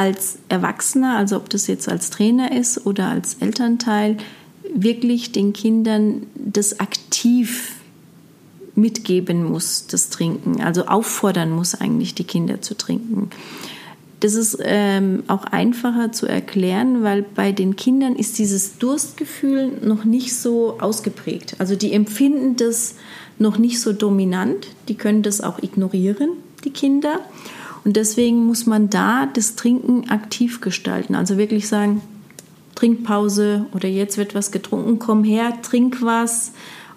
[0.00, 4.16] als Erwachsener, also ob das jetzt als Trainer ist oder als Elternteil,
[4.74, 7.74] wirklich den Kindern das aktiv
[8.74, 10.62] mitgeben muss, das Trinken.
[10.62, 13.28] Also auffordern muss eigentlich die Kinder zu trinken.
[14.20, 20.04] Das ist ähm, auch einfacher zu erklären, weil bei den Kindern ist dieses Durstgefühl noch
[20.04, 21.56] nicht so ausgeprägt.
[21.58, 22.94] Also die empfinden das
[23.38, 24.68] noch nicht so dominant.
[24.88, 26.30] Die können das auch ignorieren,
[26.64, 27.20] die Kinder.
[27.84, 31.14] Und deswegen muss man da das Trinken aktiv gestalten.
[31.14, 32.02] Also wirklich sagen,
[32.74, 36.52] Trinkpause oder jetzt wird was getrunken, komm her, trink was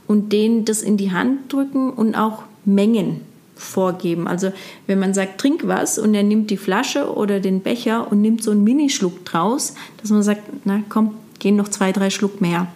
[0.08, 3.22] und denen das in die Hand drücken und auch Mengen
[3.56, 4.28] vorgeben.
[4.28, 4.52] Also
[4.88, 8.44] wenn man sagt, trink was und er nimmt die Flasche oder den Becher und nimmt
[8.44, 12.68] so einen Minischluck draus, dass man sagt, na komm, gehen noch zwei, drei Schluck mehr.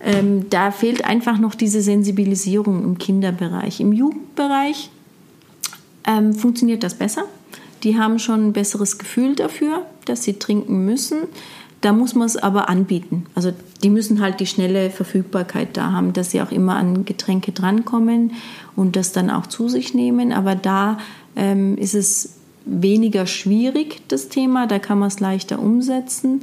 [0.00, 3.80] Ähm, da fehlt einfach noch diese Sensibilisierung im Kinderbereich.
[3.80, 4.90] Im Jugendbereich
[6.06, 7.24] ähm, funktioniert das besser.
[7.82, 11.18] Die haben schon ein besseres Gefühl dafür, dass sie trinken müssen.
[11.80, 13.26] Da muss man es aber anbieten.
[13.34, 13.52] Also
[13.82, 18.32] die müssen halt die schnelle Verfügbarkeit da haben, dass sie auch immer an Getränke drankommen
[18.74, 20.32] und das dann auch zu sich nehmen.
[20.32, 20.96] Aber da
[21.36, 24.66] ähm, ist es weniger schwierig, das Thema.
[24.66, 26.40] Da kann man es leichter umsetzen.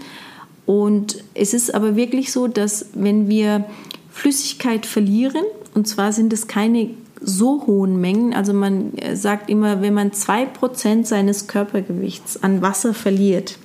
[0.68, 3.66] Und es ist aber wirklich so, dass wenn wir
[4.12, 5.44] Flüssigkeit verlieren,
[5.74, 6.92] und zwar sind es keine
[7.22, 12.94] so hohen Mengen, also man äh, sagt immer, wenn man 2% seines Körpergewichts an Wasser
[12.94, 13.58] verliert,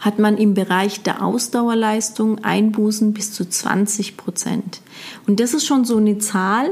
[0.00, 4.80] hat man im Bereich der Ausdauerleistung Einbußen bis zu 20 Prozent.
[5.26, 6.70] Und das ist schon so eine Zahl,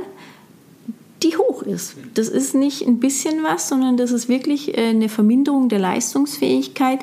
[1.23, 1.97] die hoch ist.
[2.15, 7.01] Das ist nicht ein bisschen was, sondern das ist wirklich äh, eine Verminderung der Leistungsfähigkeit,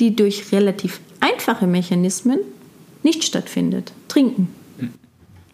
[0.00, 2.40] die durch relativ einfache Mechanismen
[3.02, 3.92] nicht stattfindet.
[4.08, 4.48] Trinken.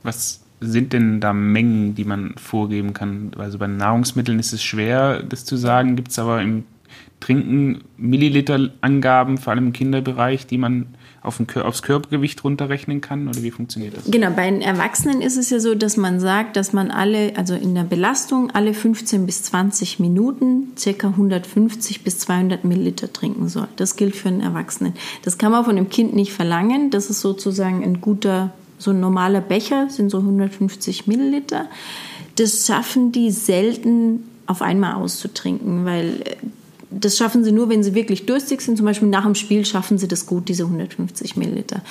[0.02, 3.32] Was sind denn da Mengen, die man vorgeben kann?
[3.38, 5.96] Also bei Nahrungsmitteln ist es schwer, das zu sagen.
[5.96, 6.64] Gibt es aber im
[7.20, 10.86] Trinken Milliliter-Angaben, vor allem im Kinderbereich, die man
[11.22, 13.28] auf ein, aufs Körpergewicht runterrechnen kann?
[13.28, 14.10] Oder wie funktioniert das?
[14.10, 17.54] Genau, bei den Erwachsenen ist es ja so, dass man sagt, dass man alle, also
[17.54, 21.08] in der Belastung, alle 15 bis 20 Minuten ca.
[21.08, 23.68] 150 bis 200 Milliliter trinken soll.
[23.76, 24.92] Das gilt für einen Erwachsenen.
[25.22, 26.90] Das kann man von dem Kind nicht verlangen.
[26.90, 31.66] Das ist sozusagen ein guter, so ein normaler Becher, sind so 150 Milliliter.
[32.36, 36.22] Das schaffen die selten auf einmal auszutrinken, weil
[37.00, 38.76] das schaffen sie nur, wenn sie wirklich durstig sind.
[38.76, 41.82] Zum Beispiel nach dem Spiel schaffen sie das gut, diese 150 Milliliter.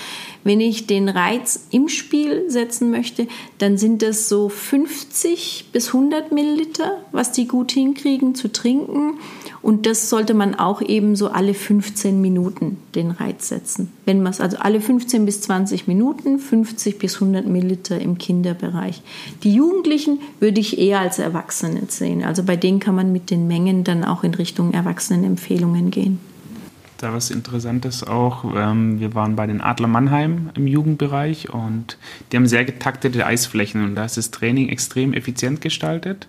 [0.43, 3.27] Wenn ich den Reiz im Spiel setzen möchte,
[3.57, 9.19] dann sind das so 50 bis 100 Milliliter, was die gut hinkriegen zu trinken.
[9.63, 13.93] Und das sollte man auch eben so alle 15 Minuten den Reiz setzen.
[14.03, 19.01] Wenn man es also alle 15 bis 20 Minuten, 50 bis 100 Milliliter im Kinderbereich.
[19.43, 22.23] Die Jugendlichen würde ich eher als Erwachsene sehen.
[22.23, 26.19] Also bei denen kann man mit den Mengen dann auch in Richtung Erwachsenenempfehlungen gehen.
[26.97, 28.43] Da was Interessantes auch.
[28.55, 31.97] Ähm, wir waren bei den Adler Mannheim im Jugendbereich und
[32.31, 36.27] die haben sehr getaktete Eisflächen und da ist das Training extrem effizient gestaltet.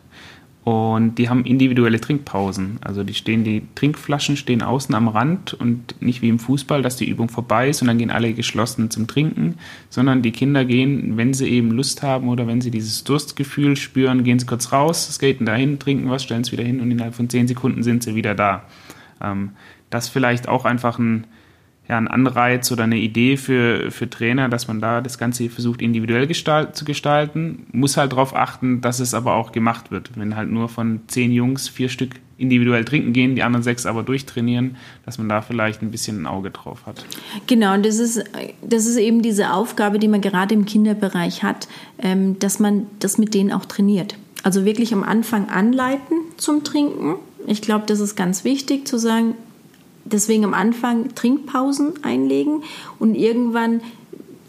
[0.64, 2.78] Und die haben individuelle Trinkpausen.
[2.80, 6.96] Also die stehen, die Trinkflaschen stehen außen am Rand und nicht wie im Fußball, dass
[6.96, 9.56] die Übung vorbei ist und dann gehen alle geschlossen zum Trinken,
[9.90, 14.24] sondern die Kinder gehen, wenn sie eben Lust haben oder wenn sie dieses Durstgefühl spüren,
[14.24, 17.28] gehen sie kurz raus, skaten dahin, trinken was, stellen es wieder hin und innerhalb von
[17.28, 18.64] zehn Sekunden sind sie wieder da.
[19.20, 19.50] Ähm,
[19.90, 21.26] das vielleicht auch einfach ein,
[21.88, 25.82] ja, ein Anreiz oder eine Idee für, für Trainer, dass man da das Ganze versucht
[25.82, 27.66] individuell gestalt, zu gestalten.
[27.72, 30.10] Muss halt darauf achten, dass es aber auch gemacht wird.
[30.16, 34.02] Wenn halt nur von zehn Jungs vier Stück individuell trinken gehen, die anderen sechs aber
[34.02, 37.04] durchtrainieren, dass man da vielleicht ein bisschen ein Auge drauf hat.
[37.46, 38.24] Genau, und das ist,
[38.62, 41.68] das ist eben diese Aufgabe, die man gerade im Kinderbereich hat,
[41.98, 44.16] ähm, dass man das mit denen auch trainiert.
[44.42, 47.16] Also wirklich am Anfang anleiten zum Trinken.
[47.46, 49.34] Ich glaube, das ist ganz wichtig zu sagen,
[50.04, 52.62] deswegen am Anfang Trinkpausen einlegen
[52.98, 53.80] und irgendwann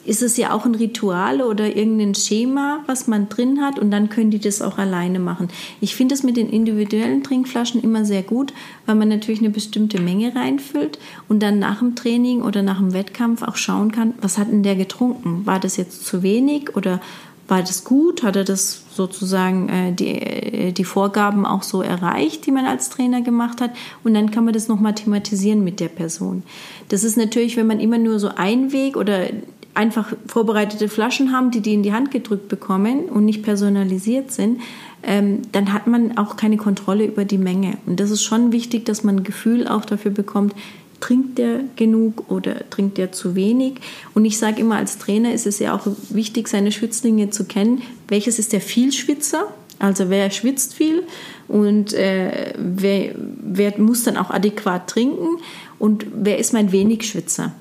[0.05, 4.09] ist es ja auch ein Ritual oder irgendein Schema, was man drin hat und dann
[4.09, 5.49] können die das auch alleine machen.
[5.81, 8.53] Ich finde es mit den individuellen Trinkflaschen immer sehr gut,
[8.85, 12.93] weil man natürlich eine bestimmte Menge reinfüllt und dann nach dem Training oder nach dem
[12.93, 15.45] Wettkampf auch schauen kann, was hat denn der getrunken?
[15.45, 17.01] War das jetzt zu wenig oder
[17.47, 18.23] war das gut?
[18.23, 22.89] Hat er das sozusagen äh, die, äh, die Vorgaben auch so erreicht, die man als
[22.89, 23.71] Trainer gemacht hat?
[24.03, 26.43] Und dann kann man das nochmal thematisieren mit der Person.
[26.89, 29.27] Das ist natürlich, wenn man immer nur so einen Weg oder
[29.75, 34.61] einfach vorbereitete Flaschen haben, die die in die Hand gedrückt bekommen und nicht personalisiert sind,
[35.03, 37.77] ähm, dann hat man auch keine Kontrolle über die Menge.
[37.85, 40.55] Und das ist schon wichtig, dass man ein Gefühl auch dafür bekommt,
[40.99, 43.75] trinkt der genug oder trinkt der zu wenig?
[44.13, 47.81] Und ich sage immer, als Trainer ist es ja auch wichtig, seine Schwitzlinge zu kennen.
[48.07, 49.53] Welches ist der Vielschwitzer?
[49.77, 51.03] Also wer schwitzt viel
[51.49, 55.37] und äh, wer, wer muss dann auch adäquat trinken
[55.79, 57.51] und wer ist mein Wenigschwitzer?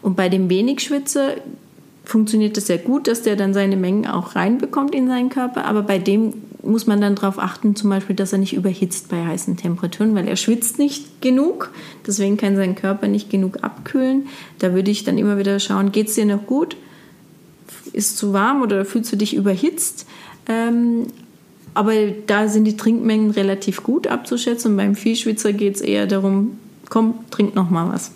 [0.00, 1.34] Und bei dem Wenigschwitzer
[2.04, 5.82] funktioniert es sehr gut, dass der dann seine Mengen auch reinbekommt in seinen Körper, aber
[5.82, 6.32] bei dem
[6.62, 10.28] muss man dann darauf achten, zum Beispiel, dass er nicht überhitzt bei heißen Temperaturen, weil
[10.28, 11.70] er schwitzt nicht genug.
[12.06, 14.28] Deswegen kann sein Körper nicht genug abkühlen.
[14.58, 16.76] Da würde ich dann immer wieder schauen, geht es dir noch gut?
[17.92, 20.06] Ist zu warm oder fühlst du dich überhitzt?
[20.48, 21.06] Ähm,
[21.74, 21.94] aber
[22.26, 24.72] da sind die Trinkmengen relativ gut abzuschätzen.
[24.72, 26.58] Und beim Vielschwitzer geht es eher darum,
[26.88, 28.12] komm, trink noch mal was.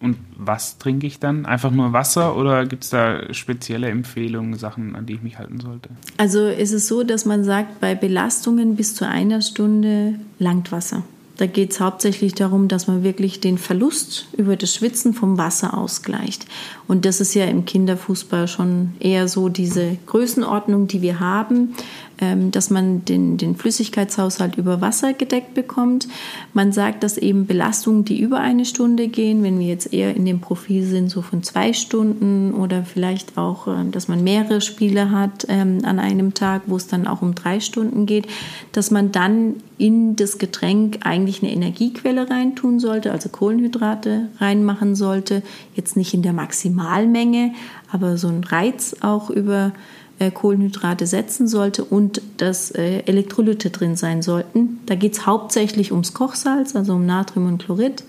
[0.00, 1.44] Und was trinke ich dann?
[1.44, 5.60] Einfach nur Wasser oder gibt es da spezielle Empfehlungen, Sachen, an die ich mich halten
[5.60, 5.88] sollte?
[6.18, 11.02] Also ist es so, dass man sagt, bei Belastungen bis zu einer Stunde langt Wasser.
[11.38, 15.78] Da geht es hauptsächlich darum, dass man wirklich den Verlust über das Schwitzen vom Wasser
[15.78, 16.46] ausgleicht.
[16.88, 21.74] Und das ist ja im Kinderfußball schon eher so diese Größenordnung, die wir haben.
[22.20, 26.08] Ähm, dass man den, den Flüssigkeitshaushalt über Wasser gedeckt bekommt.
[26.52, 30.24] Man sagt, dass eben Belastungen, die über eine Stunde gehen, wenn wir jetzt eher in
[30.24, 35.12] dem Profil sind, so von zwei Stunden oder vielleicht auch, äh, dass man mehrere Spiele
[35.12, 38.26] hat ähm, an einem Tag, wo es dann auch um drei Stunden geht,
[38.72, 45.44] dass man dann in das Getränk eigentlich eine Energiequelle reintun sollte, also Kohlenhydrate reinmachen sollte.
[45.76, 47.52] Jetzt nicht in der Maximalmenge,
[47.92, 49.72] aber so ein Reiz auch über
[50.32, 54.80] Kohlenhydrate setzen sollte und dass äh, Elektrolyte drin sein sollten.
[54.86, 58.04] Da geht es hauptsächlich ums Kochsalz, also um Natrium und Chlorid.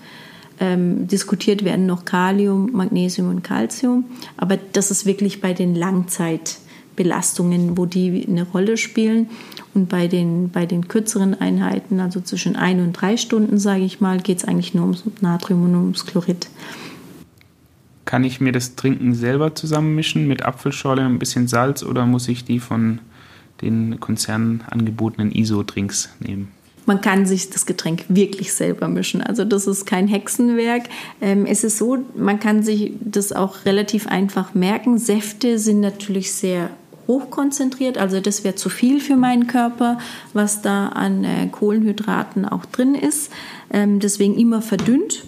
[0.58, 4.04] Ähm, diskutiert werden noch Kalium, Magnesium und Calcium.
[4.36, 9.30] Aber das ist wirklich bei den Langzeitbelastungen, wo die eine Rolle spielen.
[9.72, 14.00] Und bei den, bei den kürzeren Einheiten, also zwischen ein und drei Stunden, sage ich
[14.00, 16.48] mal, geht es eigentlich nur ums Natrium und ums Chlorid.
[18.10, 22.26] Kann ich mir das Trinken selber zusammenmischen mit Apfelschorle und ein bisschen Salz oder muss
[22.26, 22.98] ich die von
[23.62, 26.48] den Konzernen angebotenen ISO-Drinks nehmen?
[26.86, 29.22] Man kann sich das Getränk wirklich selber mischen.
[29.22, 30.88] Also das ist kein Hexenwerk.
[31.20, 34.98] Ähm, es ist so, man kann sich das auch relativ einfach merken.
[34.98, 36.70] Säfte sind natürlich sehr
[37.06, 39.98] hochkonzentriert, also das wäre zu viel für meinen Körper,
[40.32, 43.30] was da an äh, Kohlenhydraten auch drin ist.
[43.72, 45.22] Ähm, deswegen immer verdünnt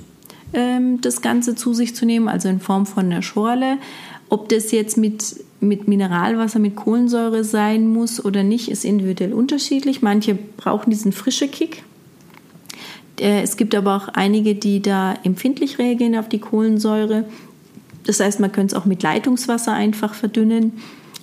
[0.55, 3.79] ähm, das Ganze zu sich zu nehmen, also in Form von einer Schorle.
[4.29, 10.03] Ob das jetzt mit, mit Mineralwasser, mit Kohlensäure sein muss oder nicht, ist individuell unterschiedlich.
[10.03, 11.83] Manche brauchen diesen frischen Kick.
[13.21, 17.25] Äh, es gibt aber auch einige, die da empfindlich reagieren auf die Kohlensäure.
[18.05, 20.73] Das heißt, man könnte es auch mit Leitungswasser einfach verdünnen.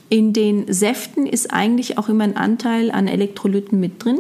[0.10, 4.20] In den Säften ist eigentlich auch immer ein Anteil an Elektrolyten mit drin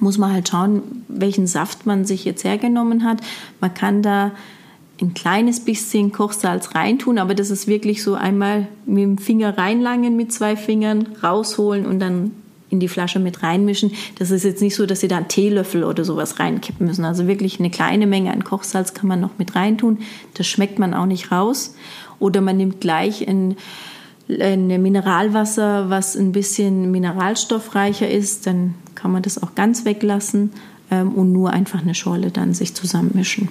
[0.00, 3.20] muss man halt schauen, welchen Saft man sich jetzt hergenommen hat.
[3.60, 4.32] Man kann da
[5.00, 10.16] ein kleines bisschen Kochsalz reintun, aber das ist wirklich so einmal mit dem Finger reinlangen
[10.16, 12.32] mit zwei Fingern, rausholen und dann
[12.70, 13.92] in die Flasche mit reinmischen.
[14.18, 17.04] Das ist jetzt nicht so, dass Sie da einen Teelöffel oder sowas reinkippen müssen.
[17.04, 19.98] Also wirklich eine kleine Menge an Kochsalz kann man noch mit reintun.
[20.34, 21.74] Das schmeckt man auch nicht raus.
[22.18, 23.56] Oder man nimmt gleich ein
[24.28, 30.52] ein Mineralwasser, was ein bisschen mineralstoffreicher ist, dann kann man das auch ganz weglassen
[30.90, 33.48] ähm, und nur einfach eine Schorle dann sich zusammenmischen.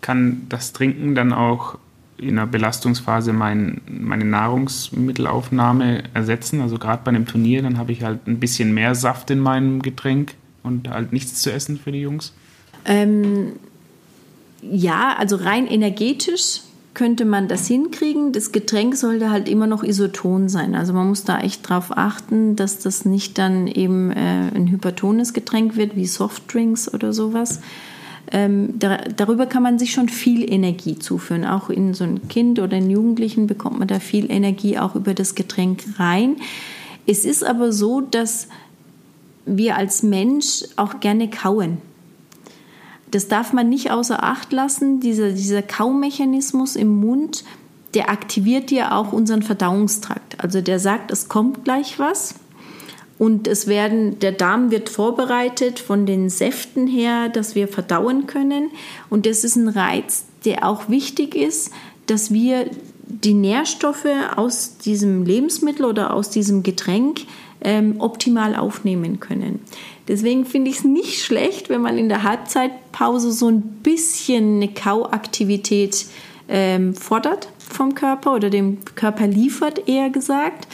[0.00, 1.78] Kann das Trinken dann auch
[2.18, 6.60] in einer Belastungsphase mein, meine Nahrungsmittelaufnahme ersetzen?
[6.60, 9.80] Also gerade bei einem Turnier, dann habe ich halt ein bisschen mehr Saft in meinem
[9.80, 12.34] Getränk und halt nichts zu essen für die Jungs.
[12.84, 13.52] Ähm,
[14.62, 16.60] ja, also rein energetisch
[16.94, 18.32] könnte man das hinkriegen.
[18.32, 20.74] Das Getränk sollte halt immer noch isoton sein.
[20.74, 25.32] Also man muss da echt drauf achten, dass das nicht dann eben äh, ein hypertones
[25.32, 27.60] Getränk wird, wie Softdrinks oder sowas.
[28.32, 31.44] Ähm, da, darüber kann man sich schon viel Energie zuführen.
[31.44, 35.14] Auch in so ein Kind oder einen Jugendlichen bekommt man da viel Energie auch über
[35.14, 36.36] das Getränk rein.
[37.06, 38.48] Es ist aber so, dass
[39.46, 41.78] wir als Mensch auch gerne kauen
[43.10, 45.00] das darf man nicht außer Acht lassen.
[45.00, 47.44] Dieser, dieser Kaumechanismus im Mund,
[47.94, 50.42] der aktiviert ja auch unseren Verdauungstrakt.
[50.42, 52.34] Also der sagt, es kommt gleich was.
[53.18, 58.70] Und es werden, der Darm wird vorbereitet von den Säften her, dass wir verdauen können.
[59.10, 61.70] Und das ist ein Reiz, der auch wichtig ist,
[62.06, 62.70] dass wir
[63.06, 64.06] die Nährstoffe
[64.36, 67.22] aus diesem Lebensmittel oder aus diesem Getränk
[67.60, 69.60] ähm, optimal aufnehmen können.
[70.10, 74.66] Deswegen finde ich es nicht schlecht, wenn man in der Halbzeitpause so ein bisschen eine
[74.66, 76.04] Kauaktivität
[76.48, 80.66] ähm, fordert vom Körper oder dem Körper liefert, eher gesagt.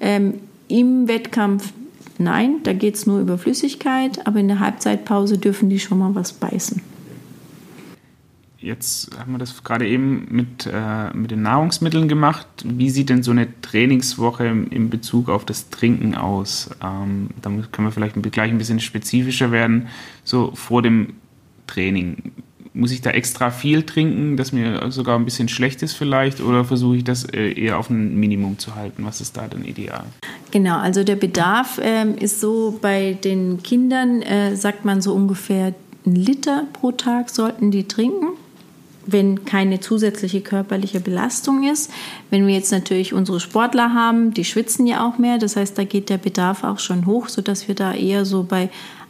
[0.00, 1.74] Ähm, Im Wettkampf
[2.16, 6.14] nein, da geht es nur über Flüssigkeit, aber in der Halbzeitpause dürfen die schon mal
[6.14, 6.80] was beißen.
[8.60, 12.46] Jetzt haben wir das gerade eben mit, äh, mit den Nahrungsmitteln gemacht.
[12.64, 16.68] Wie sieht denn so eine Trainingswoche in Bezug auf das Trinken aus?
[16.82, 19.86] Ähm, da können wir vielleicht gleich ein bisschen spezifischer werden.
[20.24, 21.14] So vor dem
[21.68, 22.32] Training.
[22.74, 26.40] Muss ich da extra viel trinken, dass mir sogar ein bisschen schlecht ist vielleicht?
[26.40, 29.04] Oder versuche ich das äh, eher auf ein Minimum zu halten?
[29.04, 30.04] Was ist da denn ideal?
[30.50, 35.74] Genau, also der Bedarf ähm, ist so bei den Kindern, äh, sagt man so ungefähr
[36.06, 38.27] ein Liter pro Tag sollten die trinken
[39.10, 41.90] wenn keine zusätzliche körperliche Belastung ist.
[42.30, 45.84] Wenn wir jetzt natürlich unsere Sportler haben, die schwitzen ja auch mehr, das heißt, da
[45.84, 48.68] geht der Bedarf auch schon hoch, sodass wir da eher so bei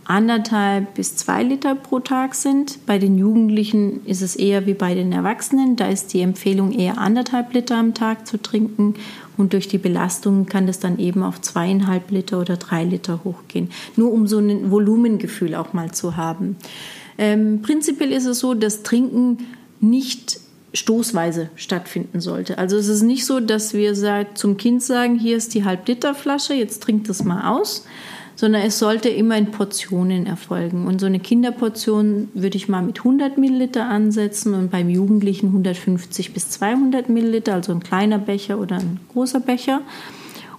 [0.09, 2.87] anderthalb bis zwei Liter pro Tag sind.
[2.87, 5.77] Bei den Jugendlichen ist es eher wie bei den Erwachsenen.
[5.77, 8.95] Da ist die Empfehlung eher anderthalb Liter am Tag zu trinken.
[9.37, 13.71] Und durch die Belastung kann das dann eben auf zweieinhalb Liter oder drei Liter hochgehen.
[13.97, 16.57] Nur um so ein Volumengefühl auch mal zu haben.
[17.19, 19.39] Ähm, prinzipiell ist es so, dass Trinken
[19.81, 20.41] nicht
[20.74, 22.59] stoßweise stattfinden sollte.
[22.59, 23.95] Also es ist nicht so, dass wir
[24.35, 27.87] zum Kind sagen, hier ist die Halb-Liter-Flasche, jetzt trinkt das mal aus,
[28.37, 30.87] sondern es sollte immer in Portionen erfolgen.
[30.87, 36.35] Und so eine Kinderportion würde ich mal mit 100 Milliliter ansetzen und beim Jugendlichen 150
[36.35, 39.81] bis 200 Milliliter, also ein kleiner Becher oder ein großer Becher.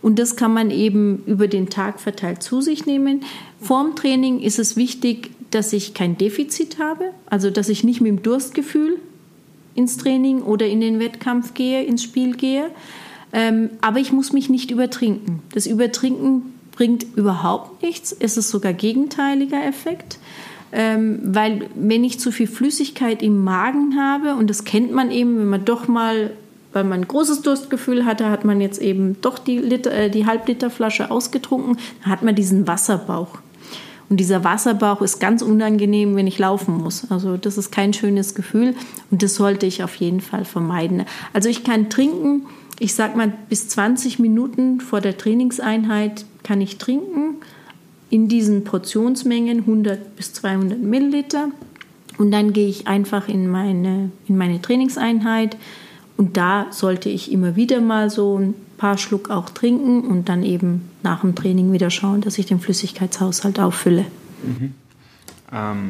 [0.01, 3.21] Und das kann man eben über den Tag verteilt zu sich nehmen.
[3.61, 8.09] Vorm Training ist es wichtig, dass ich kein Defizit habe, also dass ich nicht mit
[8.09, 8.97] dem Durstgefühl
[9.79, 12.69] ins Training oder in den Wettkampf gehe, ins Spiel gehe.
[13.31, 15.41] Ähm, aber ich muss mich nicht übertrinken.
[15.53, 18.11] Das Übertrinken bringt überhaupt nichts.
[18.11, 20.19] Es ist sogar gegenteiliger Effekt.
[20.71, 25.39] Ähm, weil wenn ich zu viel Flüssigkeit im Magen habe, und das kennt man eben,
[25.39, 26.31] wenn man doch mal,
[26.73, 30.25] weil man ein großes Durstgefühl hatte, hat man jetzt eben doch die, Liter, äh, die
[30.25, 33.39] Halbliterflasche ausgetrunken, dann hat man diesen Wasserbauch.
[34.09, 37.09] Und dieser Wasserbauch ist ganz unangenehm, wenn ich laufen muss.
[37.11, 38.75] Also das ist kein schönes Gefühl
[39.11, 41.05] und das sollte ich auf jeden Fall vermeiden.
[41.31, 42.47] Also ich kann trinken,
[42.79, 47.35] ich sag mal bis 20 Minuten vor der Trainingseinheit kann ich trinken
[48.09, 51.49] in diesen Portionsmengen 100 bis 200 Milliliter
[52.17, 55.55] und dann gehe ich einfach in meine, in meine Trainingseinheit
[56.17, 60.89] und da sollte ich immer wieder mal so paar Schluck auch trinken und dann eben
[61.03, 64.05] nach dem Training wieder schauen, dass ich den Flüssigkeitshaushalt auffülle.
[64.41, 64.73] Mhm.
[65.51, 65.89] Ähm,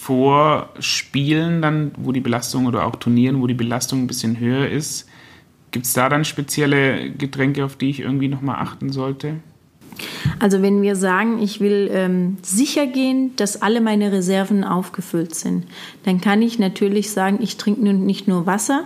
[0.00, 4.68] vor Spielen dann, wo die Belastung oder auch Turnieren, wo die Belastung ein bisschen höher
[4.68, 5.08] ist,
[5.70, 9.36] gibt es da dann spezielle Getränke, auf die ich irgendwie nochmal achten sollte?
[10.38, 15.64] Also wenn wir sagen, ich will ähm, sicher gehen, dass alle meine Reserven aufgefüllt sind,
[16.04, 18.84] dann kann ich natürlich sagen, ich trinke nicht nur Wasser,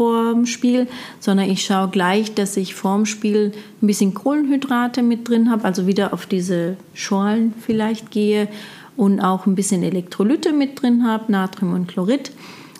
[0.00, 0.86] vorm Spiel,
[1.18, 5.86] sondern ich schaue gleich, dass ich vorm Spiel ein bisschen Kohlenhydrate mit drin habe, also
[5.86, 8.48] wieder auf diese Schorlen vielleicht gehe
[8.96, 12.32] und auch ein bisschen Elektrolyte mit drin habe, Natrium und Chlorid.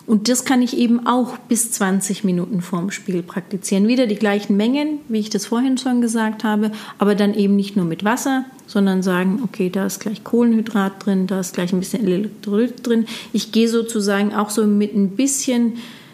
[0.07, 3.87] Und das kann ich eben auch bis 20 Minuten vorm Spiel praktizieren.
[3.87, 7.75] Wieder die gleichen Mengen, wie ich das vorhin schon gesagt habe, aber dann eben nicht
[7.75, 11.79] nur mit Wasser, sondern sagen, okay, da ist gleich Kohlenhydrat drin, da ist gleich ein
[11.79, 13.05] bisschen Elektrolyt drin.
[13.31, 15.73] Ich gehe sozusagen auch so mit ein bisschen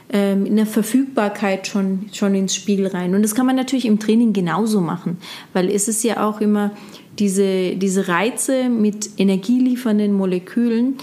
[0.10, 3.14] in der Verfügbarkeit schon, schon ins Spiel rein.
[3.14, 5.18] Und das kann man natürlich im Training genauso machen,
[5.52, 6.72] weil es ist ja auch immer
[7.20, 10.96] diese, diese Reize mit energieliefernden Molekülen,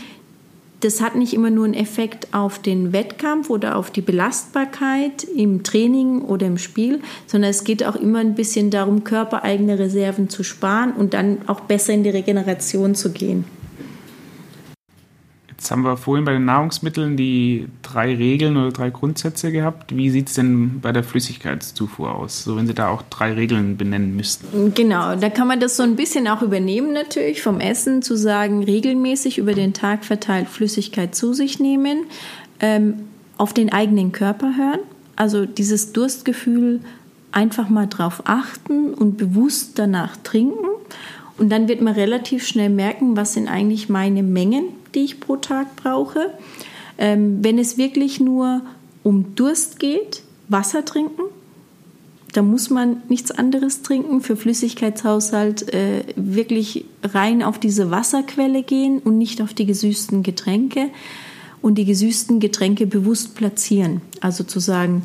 [0.84, 5.62] das hat nicht immer nur einen Effekt auf den Wettkampf oder auf die Belastbarkeit im
[5.62, 10.42] Training oder im Spiel, sondern es geht auch immer ein bisschen darum, körpereigene Reserven zu
[10.42, 13.46] sparen und dann auch besser in die Regeneration zu gehen.
[15.64, 19.96] Jetzt haben wir vorhin bei den Nahrungsmitteln die drei Regeln oder drei Grundsätze gehabt.
[19.96, 22.44] Wie sieht es denn bei der Flüssigkeitszufuhr aus?
[22.44, 24.74] So, wenn Sie da auch drei Regeln benennen müssten.
[24.74, 28.62] Genau, da kann man das so ein bisschen auch übernehmen natürlich vom Essen, zu sagen,
[28.62, 32.04] regelmäßig über den Tag verteilt Flüssigkeit zu sich nehmen,
[32.60, 32.96] ähm,
[33.38, 34.80] auf den eigenen Körper hören,
[35.16, 36.80] also dieses Durstgefühl
[37.32, 40.66] einfach mal drauf achten und bewusst danach trinken.
[41.38, 44.64] Und dann wird man relativ schnell merken, was sind eigentlich meine Mengen
[44.94, 46.30] die ich pro Tag brauche.
[46.98, 48.62] Ähm, wenn es wirklich nur
[49.02, 51.22] um Durst geht, Wasser trinken.
[52.32, 54.20] Da muss man nichts anderes trinken.
[54.20, 60.88] Für Flüssigkeitshaushalt äh, wirklich rein auf diese Wasserquelle gehen und nicht auf die gesüßten Getränke.
[61.62, 64.02] Und die gesüßten Getränke bewusst platzieren.
[64.20, 65.02] Also zu sagen,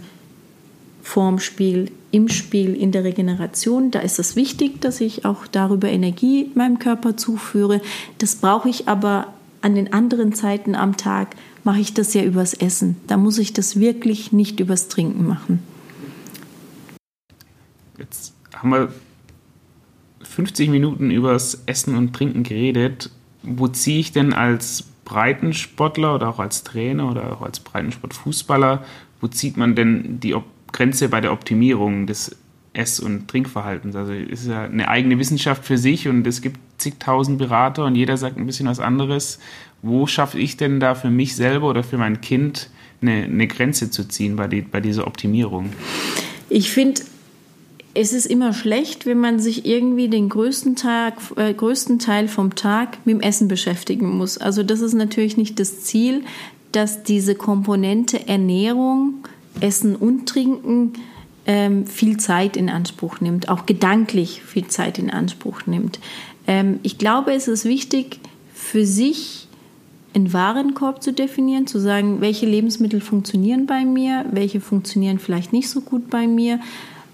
[1.02, 3.92] vorm Spiel, im Spiel, in der Regeneration.
[3.92, 7.82] Da ist es wichtig, dass ich auch darüber Energie meinem Körper zuführe.
[8.18, 9.28] Das brauche ich aber
[9.62, 12.97] an den anderen Zeiten am Tag mache ich das ja übers Essen.
[13.07, 15.62] Da muss ich das wirklich nicht übers Trinken machen.
[17.97, 18.93] Jetzt haben wir
[20.22, 23.10] 50 Minuten übers Essen und Trinken geredet.
[23.43, 28.86] Wo ziehe ich denn als Breitensportler oder auch als Trainer oder auch als Breitensportfußballer,
[29.22, 30.36] wo zieht man denn die
[30.72, 32.36] Grenze bei der Optimierung des
[32.80, 33.95] Ess- und Trinkverhaltens.
[33.95, 37.95] Also es ist ja eine eigene Wissenschaft für sich und es gibt zigtausend Berater und
[37.95, 39.39] jeder sagt ein bisschen was anderes.
[39.82, 42.69] Wo schaffe ich denn da für mich selber oder für mein Kind
[43.01, 45.71] eine, eine Grenze zu ziehen bei, die, bei dieser Optimierung?
[46.49, 47.01] Ich finde,
[47.93, 52.55] es ist immer schlecht, wenn man sich irgendwie den größten, Tag, äh, größten Teil vom
[52.55, 54.38] Tag mit dem Essen beschäftigen muss.
[54.38, 56.23] Also das ist natürlich nicht das Ziel,
[56.71, 59.27] dass diese Komponente Ernährung,
[59.59, 60.93] Essen und Trinken
[61.50, 66.00] ähm, viel Zeit in Anspruch nimmt, auch gedanklich viel Zeit in Anspruch nimmt.
[66.45, 68.20] Ähm, ich glaube, es ist wichtig,
[68.54, 69.47] für sich
[70.14, 75.72] einen Warenkorb zu definieren, zu sagen, welche Lebensmittel funktionieren bei mir, welche funktionieren vielleicht nicht
[75.72, 76.60] so gut bei mir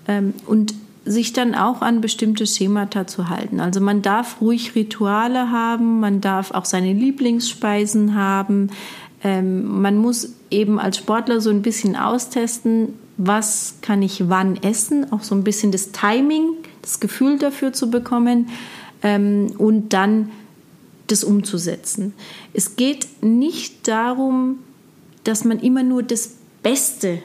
[0.09, 0.73] ähm, und
[1.05, 3.61] sich dann auch an bestimmte Schemata zu halten.
[3.61, 8.69] Also man darf ruhig Rituale haben, man darf auch seine Lieblingsspeisen haben.
[9.23, 15.11] Ähm, man muss eben als Sportler so ein bisschen austesten, was kann ich wann essen,
[15.11, 18.49] auch so ein bisschen das Timing, das Gefühl dafür zu bekommen
[19.03, 20.31] ähm, und dann
[21.07, 22.13] das umzusetzen.
[22.53, 24.59] Es geht nicht darum,
[25.23, 27.19] dass man immer nur das Beste,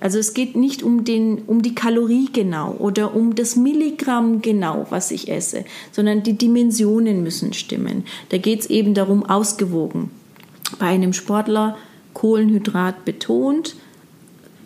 [0.00, 4.86] also es geht nicht um, den, um die Kalorie genau oder um das Milligramm genau,
[4.90, 8.04] was ich esse, sondern die Dimensionen müssen stimmen.
[8.28, 10.10] Da geht es eben darum, ausgewogen.
[10.78, 11.76] Bei einem Sportler
[12.12, 13.76] Kohlenhydrat betont,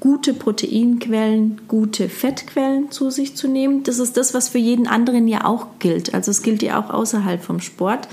[0.01, 3.83] gute Proteinquellen, gute Fettquellen zu sich zu nehmen.
[3.83, 6.15] Das ist das, was für jeden anderen ja auch gilt.
[6.15, 8.09] Also es gilt ja auch außerhalb vom Sport.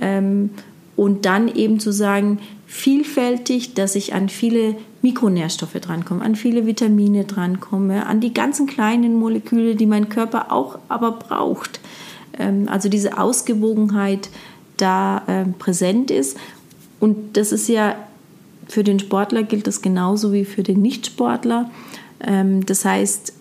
[0.00, 0.50] Ähm,
[0.96, 7.24] und dann eben zu sagen, vielfältig, dass ich an viele Mikronährstoffe drankomme, an viele Vitamine
[7.24, 11.80] drankomme, an die ganzen kleinen Moleküle, die mein Körper auch aber braucht.
[12.38, 14.28] Ähm, also diese Ausgewogenheit
[14.76, 16.36] da ähm, präsent ist.
[16.98, 17.96] Und das ist ja
[18.70, 21.70] für den Sportler gilt das genauso wie für den Nichtsportler.
[22.18, 23.32] Das heißt,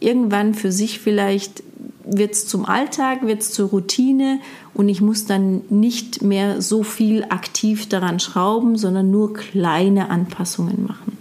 [0.00, 1.62] irgendwann für sich vielleicht
[2.04, 4.40] wird es zum Alltag, wird es zur Routine
[4.74, 10.84] und ich muss dann nicht mehr so viel aktiv daran schrauben, sondern nur kleine Anpassungen
[10.86, 11.16] machen.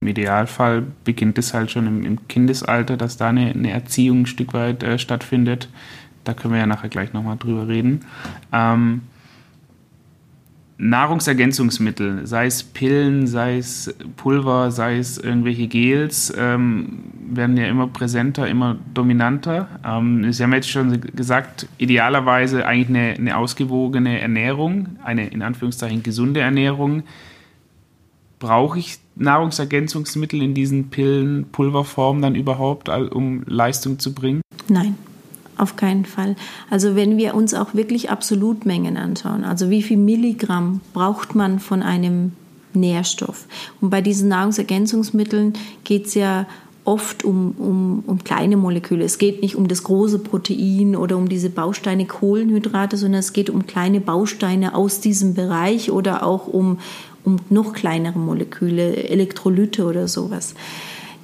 [0.00, 4.26] Im Idealfall beginnt es halt schon im, im Kindesalter, dass da eine, eine, Erziehung ein
[4.26, 5.68] Stück weit äh, stattfindet.
[6.24, 8.04] Da können wir ja nachher gleich nochmal drüber reden.
[8.52, 9.02] Ähm,
[10.78, 16.98] Nahrungsergänzungsmittel, sei es Pillen, sei es Pulver, sei es irgendwelche Gels, ähm,
[17.28, 19.68] werden ja immer präsenter, immer dominanter.
[19.84, 26.02] Ähm, Sie haben jetzt schon gesagt, idealerweise eigentlich eine, eine ausgewogene Ernährung, eine in Anführungszeichen
[26.02, 27.04] gesunde Ernährung.
[28.38, 34.42] Brauche ich Nahrungsergänzungsmittel in diesen Pillen, Pulverform dann überhaupt, um Leistung zu bringen?
[34.68, 34.94] Nein.
[35.58, 36.36] Auf keinen Fall.
[36.68, 41.82] Also wenn wir uns auch wirklich Absolutmengen anschauen, also wie viel Milligramm braucht man von
[41.82, 42.32] einem
[42.74, 43.46] Nährstoff.
[43.80, 45.54] Und bei diesen Nahrungsergänzungsmitteln
[45.84, 46.46] geht es ja
[46.84, 49.04] oft um, um, um kleine Moleküle.
[49.04, 53.50] Es geht nicht um das große Protein oder um diese Bausteine Kohlenhydrate, sondern es geht
[53.50, 56.78] um kleine Bausteine aus diesem Bereich oder auch um,
[57.24, 60.54] um noch kleinere Moleküle, Elektrolyte oder sowas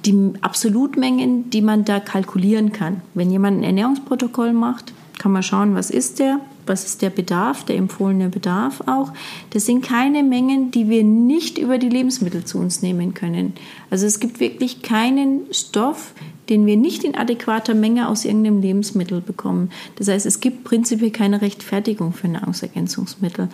[0.05, 3.01] die Absolutmengen, die man da kalkulieren kann.
[3.13, 7.63] Wenn jemand ein Ernährungsprotokoll macht, kann man schauen, was ist der, was ist der Bedarf,
[7.63, 9.13] der empfohlene Bedarf auch.
[9.51, 13.53] Das sind keine Mengen, die wir nicht über die Lebensmittel zu uns nehmen können.
[13.89, 16.13] Also es gibt wirklich keinen Stoff,
[16.49, 19.69] den wir nicht in adäquater Menge aus irgendeinem Lebensmittel bekommen.
[19.95, 23.47] Das heißt, es gibt prinzipiell keine Rechtfertigung für Nahrungsergänzungsmittel.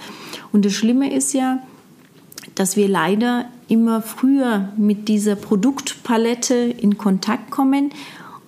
[0.52, 1.62] Und das Schlimme ist ja,
[2.60, 7.92] dass wir leider immer früher mit dieser Produktpalette in Kontakt kommen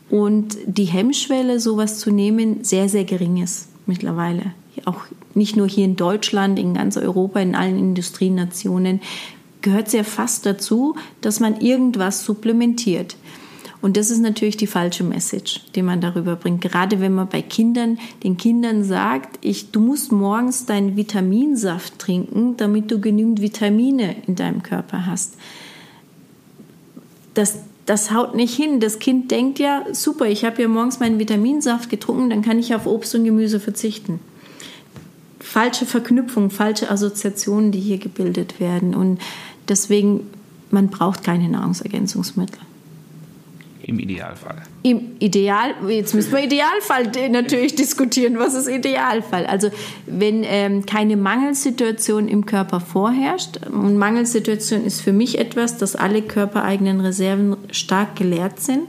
[0.10, 4.54] und die Hemmschwelle, sowas zu nehmen, sehr, sehr gering ist mittlerweile.
[4.84, 5.00] Auch
[5.34, 9.00] nicht nur hier in Deutschland, in ganz Europa, in allen Industrienationen
[9.62, 13.16] gehört sehr fast dazu, dass man irgendwas supplementiert.
[13.82, 16.62] Und das ist natürlich die falsche Message, die man darüber bringt.
[16.62, 22.58] Gerade wenn man bei Kindern den Kindern sagt, ich, du musst morgens deinen Vitaminsaft trinken,
[22.58, 25.34] damit du genügend Vitamine in deinem Körper hast.
[27.34, 28.80] Das, das haut nicht hin.
[28.80, 32.76] Das Kind denkt ja, super, ich habe ja morgens meinen Vitaminsaft getrunken, dann kann ich
[32.76, 34.20] auf Obst und Gemüse verzichten.
[35.40, 38.94] Falsche Verknüpfung, falsche Assoziationen, die hier gebildet werden.
[38.94, 39.20] Und
[39.68, 40.28] deswegen,
[40.70, 42.60] man braucht keine Nahrungsergänzungsmittel.
[43.84, 44.62] Im Idealfall.
[44.84, 48.38] Im Ideal, jetzt müssen wir Idealfall natürlich diskutieren.
[48.38, 49.46] Was ist Idealfall?
[49.46, 49.70] Also
[50.06, 56.22] wenn ähm, keine Mangelsituation im Körper vorherrscht, und Mangelsituation ist für mich etwas, dass alle
[56.22, 58.84] körpereigenen Reserven stark geleert sind.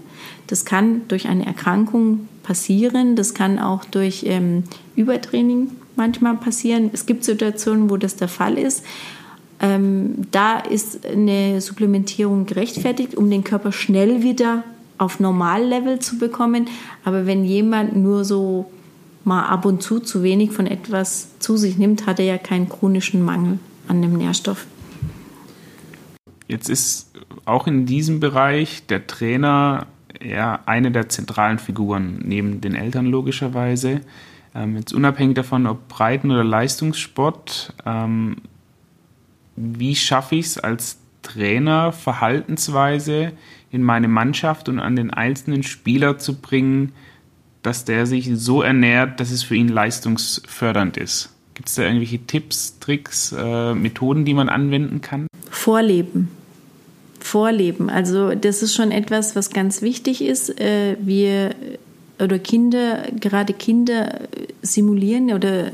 [0.47, 4.64] Das kann durch eine Erkrankung passieren, das kann auch durch ähm,
[4.97, 6.90] Übertraining manchmal passieren.
[6.93, 8.84] Es gibt Situationen, wo das der Fall ist.
[9.61, 14.64] Ähm, da ist eine Supplementierung gerechtfertigt, um den Körper schnell wieder
[14.99, 16.68] auf Normallevel zu bekommen.
[17.05, 18.70] Aber wenn jemand nur so
[19.24, 22.68] mal ab und zu zu wenig von etwas zu sich nimmt, hat er ja keinen
[22.68, 24.66] chronischen Mangel an dem Nährstoff.
[26.49, 27.11] Jetzt ist
[27.45, 29.86] auch in diesem Bereich der Trainer
[30.22, 34.01] ja eine der zentralen Figuren, neben den Eltern logischerweise.
[34.55, 38.36] Ähm, jetzt unabhängig davon, ob Breiten- oder Leistungssport, ähm,
[39.57, 43.32] wie schaffe ich es als Trainer, Verhaltensweise
[43.72, 46.92] in meine Mannschaft und an den einzelnen Spieler zu bringen,
[47.62, 51.30] dass der sich so ernährt, dass es für ihn leistungsfördernd ist?
[51.54, 55.26] Gibt es da irgendwelche Tipps, Tricks, äh, Methoden, die man anwenden kann?
[55.50, 56.28] Vorleben.
[57.20, 57.88] Vorleben.
[57.88, 60.60] Also das ist schon etwas, was ganz wichtig ist.
[60.60, 61.54] Äh, wir
[62.20, 64.20] oder Kinder, gerade Kinder
[64.60, 65.72] simulieren oder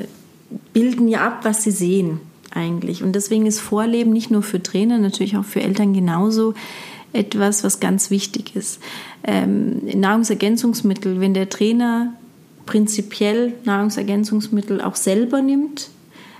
[0.72, 2.20] bilden ja ab, was sie sehen
[2.54, 3.02] eigentlich.
[3.02, 6.54] Und deswegen ist Vorleben nicht nur für Trainer, natürlich auch für Eltern genauso
[7.12, 8.80] etwas, was ganz wichtig ist.
[9.24, 12.12] Ähm, Nahrungsergänzungsmittel, wenn der Trainer
[12.66, 15.90] prinzipiell Nahrungsergänzungsmittel auch selber nimmt,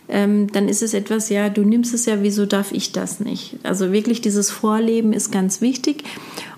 [0.08, 3.56] ähm, dann ist es etwas, ja, du nimmst es ja, wieso darf ich das nicht?
[3.62, 6.04] Also wirklich dieses Vorleben ist ganz wichtig.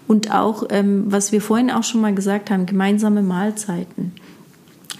[0.06, 4.12] Und auch, ähm, was wir vorhin auch schon mal gesagt haben, gemeinsame Mahlzeiten.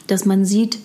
[0.06, 0.78] Dass man sieht,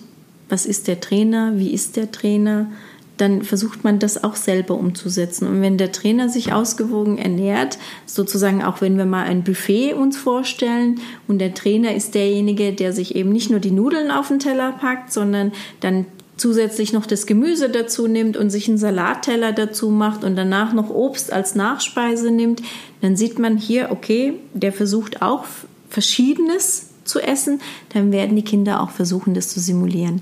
[0.48, 2.70] was ist der Trainer, wie ist der Trainer,
[3.16, 5.46] dann versucht man das auch selber umzusetzen.
[5.46, 10.16] Und wenn der Trainer sich ausgewogen ernährt, sozusagen auch wenn wir mal ein Buffet uns
[10.16, 14.38] vorstellen und der Trainer ist derjenige, der sich eben nicht nur die Nudeln auf den
[14.38, 16.06] Teller packt, sondern dann
[16.36, 20.90] zusätzlich noch das Gemüse dazu nimmt und sich einen Salatteller dazu macht und danach noch
[20.90, 22.62] Obst als Nachspeise nimmt,
[23.00, 25.44] dann sieht man hier, okay, der versucht auch
[25.88, 27.60] Verschiedenes zu essen,
[27.94, 30.20] dann werden die Kinder auch versuchen, das zu simulieren.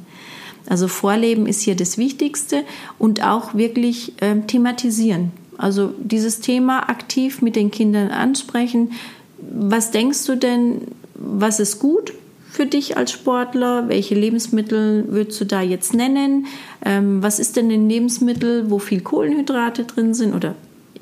[0.66, 2.64] Also Vorleben ist hier das Wichtigste
[2.98, 5.32] und auch wirklich äh, thematisieren.
[5.58, 8.92] Also dieses Thema aktiv mit den Kindern ansprechen.
[9.38, 10.82] Was denkst du denn,
[11.14, 12.12] was ist gut
[12.50, 13.88] für dich als Sportler?
[13.88, 16.46] Welche Lebensmittel würdest du da jetzt nennen?
[16.84, 20.54] Ähm, was ist denn ein Lebensmittel, wo viel Kohlenhydrate drin sind oder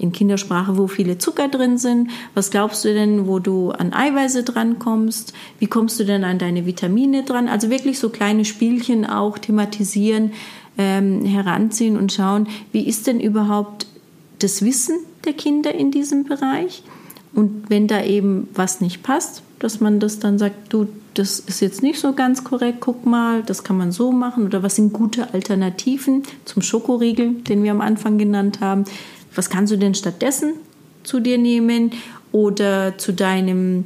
[0.03, 2.11] in Kindersprache, wo viele Zucker drin sind.
[2.35, 5.33] Was glaubst du denn, wo du an Eiweiße dran kommst?
[5.61, 7.49] Wie kommst du denn an deine Vitamine dran?
[7.49, 10.33] Also wirklich so kleine Spielchen auch thematisieren,
[10.77, 13.87] ähm, heranziehen und schauen, wie ist denn überhaupt
[14.41, 16.83] das Wissen der Kinder in diesem Bereich?
[17.33, 21.61] Und wenn da eben was nicht passt, dass man das dann sagt, du, das ist
[21.61, 24.93] jetzt nicht so ganz korrekt, guck mal, das kann man so machen oder was sind
[24.93, 28.85] gute Alternativen zum Schokoriegel, den wir am Anfang genannt haben
[29.35, 30.55] was kannst du denn stattdessen
[31.03, 31.93] zu dir nehmen
[32.33, 33.85] oder zu deinem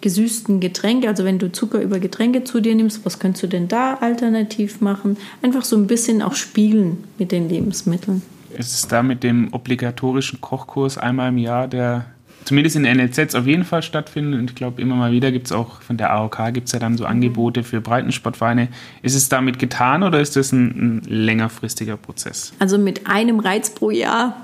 [0.00, 3.68] gesüßten Getränk, also wenn du Zucker über Getränke zu dir nimmst, was könntest du denn
[3.68, 5.16] da alternativ machen?
[5.40, 8.20] Einfach so ein bisschen auch spielen mit den Lebensmitteln.
[8.50, 12.04] Ist es da mit dem obligatorischen Kochkurs einmal im Jahr, der
[12.44, 15.52] zumindest in NLZs auf jeden Fall stattfindet und ich glaube immer mal wieder gibt es
[15.52, 18.68] auch von der AOK gibt es ja dann so Angebote für Breitensportvereine.
[19.00, 22.52] Ist es damit getan oder ist das ein, ein längerfristiger Prozess?
[22.58, 24.36] Also mit einem Reiz pro Jahr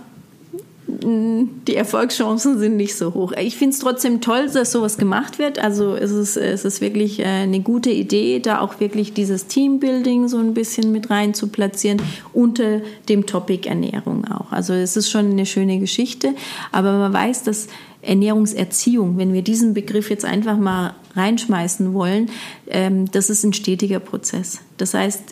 [1.03, 3.33] die Erfolgschancen sind nicht so hoch.
[3.33, 5.59] Ich finde es trotzdem toll, dass sowas gemacht wird.
[5.59, 10.29] Also es ist, es ist wirklich äh, eine gute Idee, da auch wirklich dieses Teambuilding
[10.29, 12.01] so ein bisschen mit rein zu platzieren,
[12.33, 14.53] unter dem Topic Ernährung auch.
[14.53, 16.35] Also es ist schon eine schöne Geschichte,
[16.73, 17.69] aber man weiß, dass
[18.03, 22.31] Ernährungserziehung, wenn wir diesen Begriff jetzt einfach mal reinschmeißen wollen,
[22.69, 24.61] ähm, das ist ein stetiger Prozess.
[24.77, 25.23] Das heißt,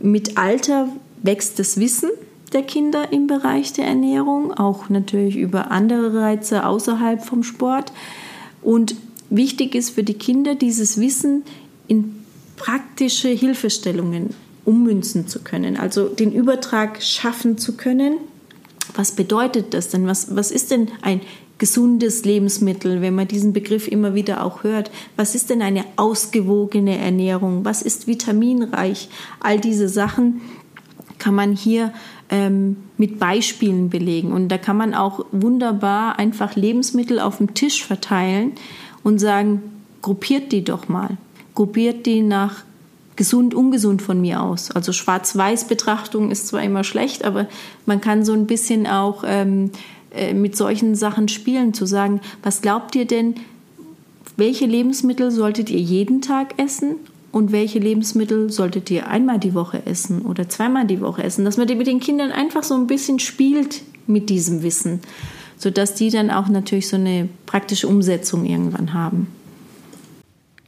[0.00, 0.88] mit Alter
[1.22, 2.10] wächst das Wissen
[2.52, 7.92] der Kinder im Bereich der Ernährung, auch natürlich über andere Reize außerhalb vom Sport.
[8.62, 8.94] Und
[9.30, 11.44] wichtig ist für die Kinder, dieses Wissen
[11.88, 12.24] in
[12.56, 14.30] praktische Hilfestellungen
[14.64, 18.16] ummünzen zu können, also den Übertrag schaffen zu können.
[18.94, 20.06] Was bedeutet das denn?
[20.06, 21.20] Was, was ist denn ein
[21.58, 24.90] gesundes Lebensmittel, wenn man diesen Begriff immer wieder auch hört?
[25.16, 27.64] Was ist denn eine ausgewogene Ernährung?
[27.64, 29.08] Was ist vitaminreich?
[29.40, 30.40] All diese Sachen
[31.18, 31.92] kann man hier
[32.30, 34.32] ähm, mit Beispielen belegen.
[34.32, 38.52] Und da kann man auch wunderbar einfach Lebensmittel auf dem Tisch verteilen
[39.02, 39.62] und sagen,
[40.02, 41.16] gruppiert die doch mal.
[41.54, 42.64] Gruppiert die nach
[43.16, 44.70] gesund, ungesund von mir aus.
[44.70, 47.46] Also Schwarz-Weiß-Betrachtung ist zwar immer schlecht, aber
[47.86, 49.70] man kann so ein bisschen auch ähm,
[50.10, 53.34] äh, mit solchen Sachen spielen, zu sagen, was glaubt ihr denn,
[54.36, 56.96] welche Lebensmittel solltet ihr jeden Tag essen
[57.36, 61.58] und welche Lebensmittel solltet ihr einmal die Woche essen oder zweimal die Woche essen, dass
[61.58, 65.00] man mit den Kindern einfach so ein bisschen spielt mit diesem Wissen,
[65.58, 69.26] sodass die dann auch natürlich so eine praktische Umsetzung irgendwann haben.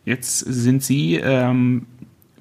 [0.04, 1.86] Jetzt sind Sie ähm,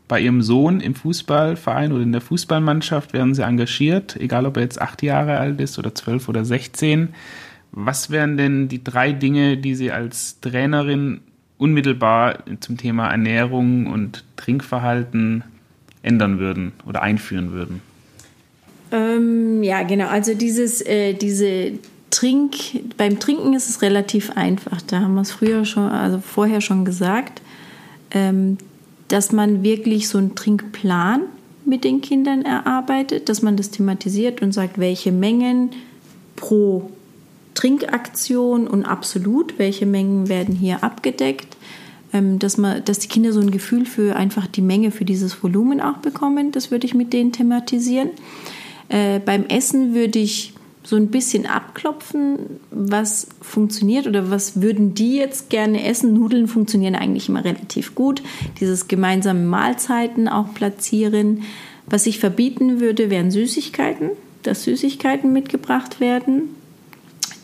[0.10, 4.64] bei Ihrem Sohn im Fußballverein oder in der Fußballmannschaft, werden Sie engagiert, egal ob er
[4.64, 7.16] jetzt acht Jahre alt ist oder zwölf oder sechzehn.
[7.72, 11.22] Was wären denn die drei Dinge, die Sie als Trainerin
[11.58, 15.44] unmittelbar zum Thema Ernährung und Trinkverhalten
[16.02, 17.82] ändern würden oder einführen würden?
[18.92, 20.08] Ähm, ja, genau.
[20.08, 21.74] Also dieses, äh, diese
[22.10, 22.56] Trink,
[22.98, 24.82] beim Trinken ist es relativ einfach.
[24.82, 27.42] Da haben wir es früher schon, also vorher schon gesagt,
[28.12, 28.58] ähm,
[29.10, 31.22] dass man wirklich so einen Trinkplan
[31.66, 35.72] mit den Kindern erarbeitet, dass man das thematisiert und sagt, welche Mengen
[36.36, 36.90] pro
[37.58, 41.58] Trinkaktion und absolut, welche Mengen werden hier abgedeckt,
[42.14, 45.42] ähm, dass, man, dass die Kinder so ein Gefühl für einfach die Menge, für dieses
[45.42, 46.52] Volumen auch bekommen.
[46.52, 48.12] Das würde ich mit denen thematisieren.
[48.90, 50.54] Äh, beim Essen würde ich
[50.84, 56.14] so ein bisschen abklopfen, was funktioniert oder was würden die jetzt gerne essen.
[56.14, 58.22] Nudeln funktionieren eigentlich immer relativ gut.
[58.60, 61.42] Dieses gemeinsame Mahlzeiten auch platzieren.
[61.88, 64.12] Was ich verbieten würde, wären Süßigkeiten,
[64.44, 66.56] dass Süßigkeiten mitgebracht werden,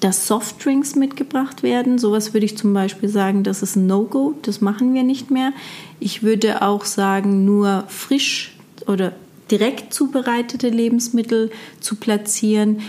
[0.03, 1.97] dass Softdrinks mitgebracht werden.
[1.97, 5.53] Sowas würde ich zum Beispiel sagen, das ist ein No-Go, das machen wir nicht mehr.
[6.01, 9.13] Ich würde auch sagen, nur frisch oder
[9.49, 12.81] direkt zubereitete Lebensmittel zu platzieren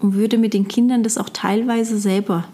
[0.00, 2.48] und würde mit den Kindern das auch teilweise selber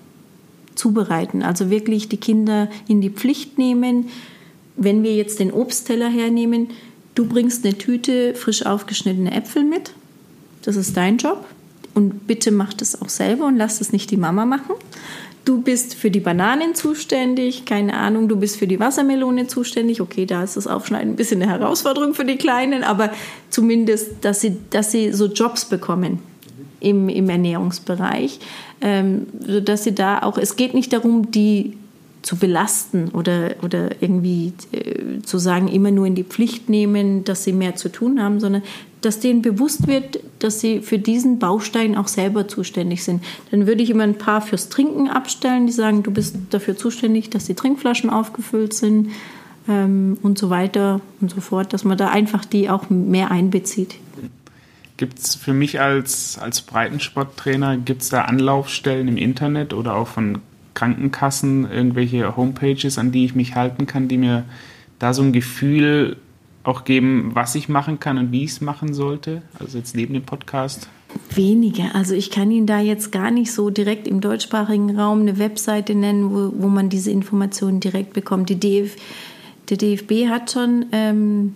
[0.74, 1.44] zubereiten.
[1.44, 4.08] Also wirklich die Kinder in die Pflicht nehmen.
[4.74, 6.70] Wenn wir jetzt den Obstteller hernehmen,
[7.14, 9.92] du bringst eine Tüte frisch aufgeschnittene Äpfel mit.
[10.62, 11.44] Das ist dein Job.
[11.94, 14.74] Und bitte mach das auch selber und lass das nicht die Mama machen.
[15.44, 20.00] Du bist für die Bananen zuständig, keine Ahnung, du bist für die Wassermelone zuständig.
[20.00, 23.10] Okay, da ist das Aufschneiden ein bisschen eine Herausforderung für die Kleinen, aber
[23.50, 26.20] zumindest, dass sie, dass sie so Jobs bekommen
[26.78, 28.38] im, im Ernährungsbereich,
[28.80, 31.76] ähm, sodass sie da auch, es geht nicht darum, die
[32.22, 37.42] zu belasten oder, oder irgendwie äh, zu sagen, immer nur in die Pflicht nehmen, dass
[37.42, 38.62] sie mehr zu tun haben, sondern
[39.02, 43.22] dass denen bewusst wird, dass sie für diesen Baustein auch selber zuständig sind.
[43.50, 47.30] Dann würde ich immer ein paar fürs Trinken abstellen, die sagen, du bist dafür zuständig,
[47.30, 49.10] dass die Trinkflaschen aufgefüllt sind
[49.68, 53.96] ähm, und so weiter und so fort, dass man da einfach die auch mehr einbezieht.
[54.96, 60.08] Gibt es für mich als, als Breitensporttrainer, gibt es da Anlaufstellen im Internet oder auch
[60.08, 60.38] von
[60.74, 64.44] Krankenkassen, irgendwelche Homepages, an die ich mich halten kann, die mir
[64.98, 66.16] da so ein Gefühl
[66.64, 69.42] auch geben, was ich machen kann und wie ich es machen sollte?
[69.58, 70.88] Also jetzt neben dem Podcast.
[71.34, 71.94] Wenige.
[71.94, 75.94] Also ich kann Ihnen da jetzt gar nicht so direkt im deutschsprachigen Raum eine Webseite
[75.94, 78.48] nennen, wo, wo man diese Informationen direkt bekommt.
[78.48, 78.96] Die DF,
[79.68, 81.54] der DFB hat schon ähm,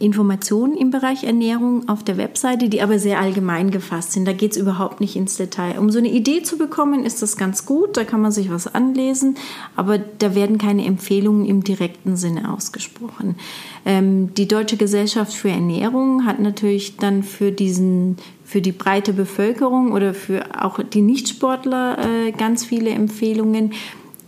[0.00, 4.26] Informationen im Bereich Ernährung auf der Webseite, die aber sehr allgemein gefasst sind.
[4.26, 5.78] Da geht es überhaupt nicht ins Detail.
[5.78, 7.98] Um so eine Idee zu bekommen, ist das ganz gut.
[7.98, 9.36] Da kann man sich was anlesen,
[9.76, 13.36] aber da werden keine Empfehlungen im direkten Sinne ausgesprochen.
[13.84, 18.16] Ähm, die Deutsche Gesellschaft für Ernährung hat natürlich dann für diesen
[18.50, 23.74] für die breite Bevölkerung oder für auch die Nichtsportler äh, ganz viele Empfehlungen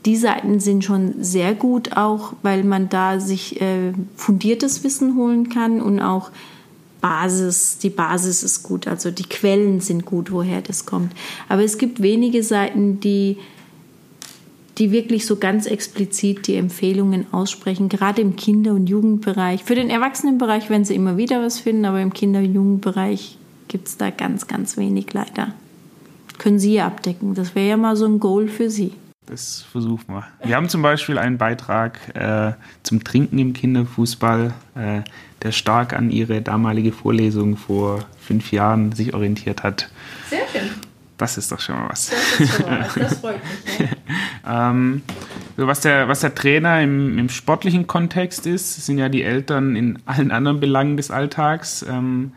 [0.05, 5.49] die Seiten sind schon sehr gut auch, weil man da sich äh, fundiertes Wissen holen
[5.49, 6.31] kann und auch
[7.01, 11.13] Basis, die Basis ist gut, also die Quellen sind gut, woher das kommt.
[11.49, 13.39] Aber es gibt wenige Seiten, die,
[14.79, 19.65] die wirklich so ganz explizit die Empfehlungen aussprechen, gerade im Kinder- und Jugendbereich.
[19.65, 23.37] Für den Erwachsenenbereich werden sie immer wieder was finden, aber im Kinder- und Jugendbereich
[23.67, 25.55] gibt es da ganz, ganz wenig leider.
[26.39, 27.35] Können Sie abdecken.
[27.35, 28.93] Das wäre ja mal so ein Goal für Sie.
[29.27, 30.27] Das versuchen wir.
[30.43, 32.53] Wir haben zum Beispiel einen Beitrag äh,
[32.83, 35.03] zum Trinken im Kinderfußball, äh,
[35.43, 39.91] der stark an ihre damalige Vorlesung vor fünf Jahren sich orientiert hat.
[40.29, 40.71] Sehr schön.
[41.19, 42.11] Das ist doch schon mal was.
[42.11, 42.95] Das, ist schon mal was.
[42.95, 43.89] das freut mich.
[44.45, 44.71] Ja.
[44.71, 45.03] ähm,
[45.57, 49.77] so was, der, was der Trainer im, im, sportlichen Kontext ist, sind ja die Eltern
[49.77, 51.87] in allen anderen Belangen des Alltags.
[51.89, 52.33] Ähm,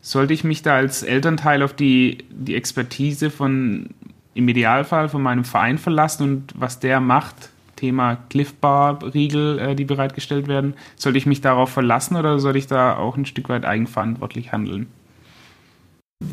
[0.00, 3.90] sollte ich mich da als Elternteil auf die, die Expertise von
[4.34, 9.74] im Idealfall von meinem Verein verlassen und was der macht, Thema Cliff Bar Riegel, äh,
[9.74, 13.48] die bereitgestellt werden, sollte ich mich darauf verlassen oder soll ich da auch ein Stück
[13.48, 14.86] weit eigenverantwortlich handeln?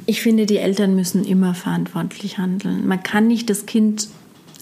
[0.06, 2.88] Ich finde, die Eltern müssen immer verantwortlich handeln.
[2.88, 4.10] Man kann nicht das Kind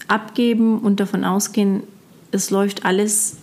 [0.06, 1.82] abgeben und davon ausgehen,
[2.30, 3.38] es läuft alles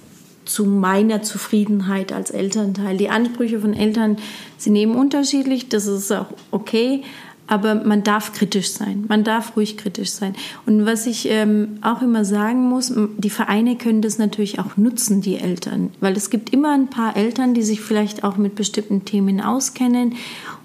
[0.46, 2.98] zu meiner Zufriedenheit als Elternteil.
[2.98, 4.18] Die Ansprüche von Eltern,
[4.58, 7.04] sie nehmen unterschiedlich, das ist auch okay,
[7.48, 9.06] aber man darf kritisch sein.
[9.08, 10.36] Man darf ruhig kritisch sein.
[10.66, 15.22] Und was ich ähm, auch immer sagen muss, die Vereine können das natürlich auch nutzen,
[15.22, 15.92] die Eltern.
[16.00, 20.16] Weil es gibt immer ein paar Eltern, die sich vielleicht auch mit bestimmten Themen auskennen.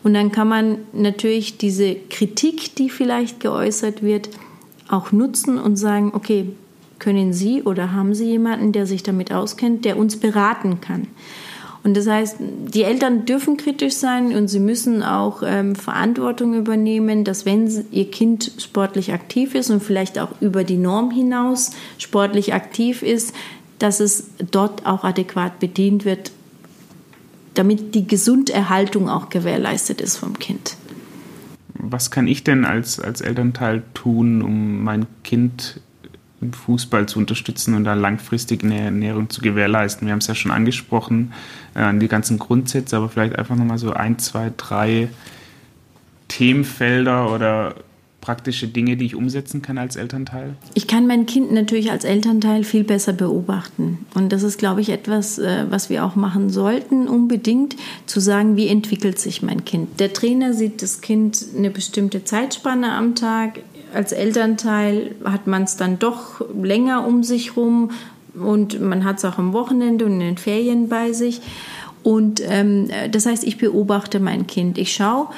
[0.04, 4.30] Und dann kann man natürlich diese Kritik, die vielleicht geäußert wird,
[4.88, 6.50] auch nutzen und sagen, okay,
[6.98, 11.08] können Sie oder haben Sie jemanden, der sich damit auskennt, der uns beraten kann?
[11.84, 17.24] Und das heißt, die Eltern dürfen kritisch sein und sie müssen auch ähm, Verantwortung übernehmen,
[17.24, 22.52] dass wenn ihr Kind sportlich aktiv ist und vielleicht auch über die Norm hinaus sportlich
[22.52, 23.34] aktiv ist,
[23.78, 26.32] dass es dort auch adäquat bedient wird,
[27.54, 30.76] damit die Gesunderhaltung auch gewährleistet ist vom Kind.
[31.74, 35.80] Was kann ich denn als, als Elternteil tun, um mein Kind
[36.40, 40.06] im Fußball zu unterstützen und da langfristig eine Ernährung zu gewährleisten.
[40.06, 41.32] Wir haben es ja schon angesprochen,
[41.78, 45.08] äh, die ganzen Grundsätze, aber vielleicht einfach nochmal so ein, zwei, drei
[46.28, 47.74] Themenfelder oder
[48.20, 50.56] praktische Dinge, die ich umsetzen kann als Elternteil?
[50.74, 54.04] Ich kann mein Kind natürlich als Elternteil viel besser beobachten.
[54.14, 57.76] Und das ist, glaube ich, etwas, äh, was wir auch machen sollten, unbedingt
[58.06, 60.00] zu sagen, wie entwickelt sich mein Kind.
[60.00, 63.60] Der Trainer sieht das Kind eine bestimmte Zeitspanne am Tag.
[63.94, 67.92] Als Elternteil hat man es dann doch länger um sich rum
[68.40, 71.40] und man hat es auch am Wochenende und in den Ferien bei sich.
[72.02, 74.78] Und ähm, das heißt, ich beobachte mein Kind.
[74.78, 75.28] Ich schaue,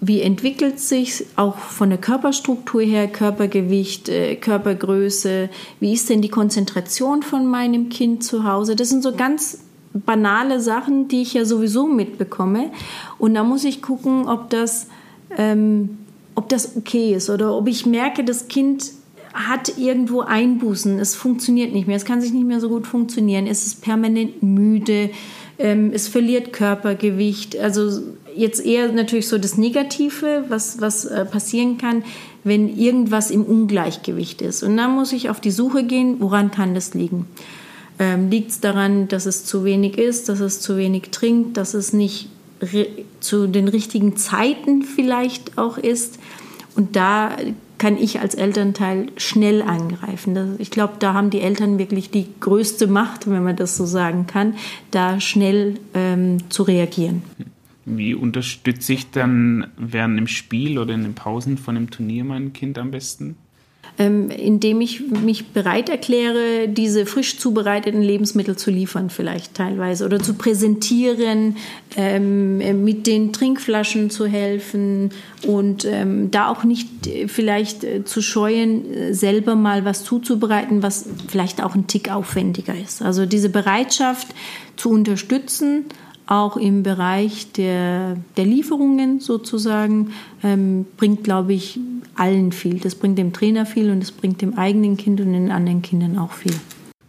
[0.00, 5.48] wie entwickelt sich auch von der Körperstruktur her, Körpergewicht, äh, Körpergröße,
[5.80, 8.76] wie ist denn die Konzentration von meinem Kind zu Hause?
[8.76, 9.60] Das sind so ganz
[9.92, 12.70] banale Sachen, die ich ja sowieso mitbekomme.
[13.18, 14.88] Und da muss ich gucken, ob das,
[15.36, 15.98] ähm,
[16.34, 18.92] ob das okay ist oder ob ich merke, das Kind
[19.36, 23.46] hat irgendwo Einbußen, es funktioniert nicht mehr, es kann sich nicht mehr so gut funktionieren,
[23.46, 25.10] es ist permanent müde,
[25.58, 27.58] ähm, es verliert Körpergewicht.
[27.58, 28.02] Also
[28.34, 32.02] jetzt eher natürlich so das Negative, was, was äh, passieren kann,
[32.44, 34.62] wenn irgendwas im Ungleichgewicht ist.
[34.62, 37.26] Und dann muss ich auf die Suche gehen, woran kann das liegen?
[37.98, 41.74] Ähm, Liegt es daran, dass es zu wenig ist, dass es zu wenig trinkt, dass
[41.74, 42.28] es nicht
[43.20, 46.18] zu den richtigen Zeiten vielleicht auch ist?
[46.74, 47.36] Und da
[47.86, 50.56] kann ich als Elternteil schnell eingreifen.
[50.58, 54.26] Ich glaube, da haben die Eltern wirklich die größte Macht, wenn man das so sagen
[54.26, 54.54] kann,
[54.90, 57.22] da schnell ähm, zu reagieren.
[57.84, 62.52] Wie unterstütze ich dann während dem Spiel oder in den Pausen von dem Turnier mein
[62.52, 63.36] Kind am besten?
[63.98, 70.20] Ähm, indem ich mich bereit erkläre, diese frisch zubereiteten Lebensmittel zu liefern, vielleicht teilweise, oder
[70.20, 71.56] zu präsentieren,
[71.96, 75.10] ähm, mit den Trinkflaschen zu helfen
[75.46, 80.82] und ähm, da auch nicht äh, vielleicht äh, zu scheuen, äh, selber mal was zuzubereiten,
[80.82, 83.00] was vielleicht auch ein Tick aufwendiger ist.
[83.00, 84.28] Also diese Bereitschaft
[84.76, 85.86] zu unterstützen,
[86.26, 90.10] auch im Bereich der, der Lieferungen sozusagen,
[90.42, 91.78] ähm, bringt, glaube ich,
[92.16, 92.78] allen viel.
[92.80, 96.18] Das bringt dem Trainer viel und das bringt dem eigenen Kind und den anderen Kindern
[96.18, 96.54] auch viel.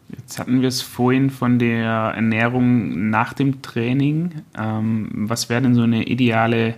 [0.09, 4.31] Jetzt hatten wir es vorhin von der Ernährung nach dem Training.
[4.57, 6.75] Ähm, was wäre denn so eine ideale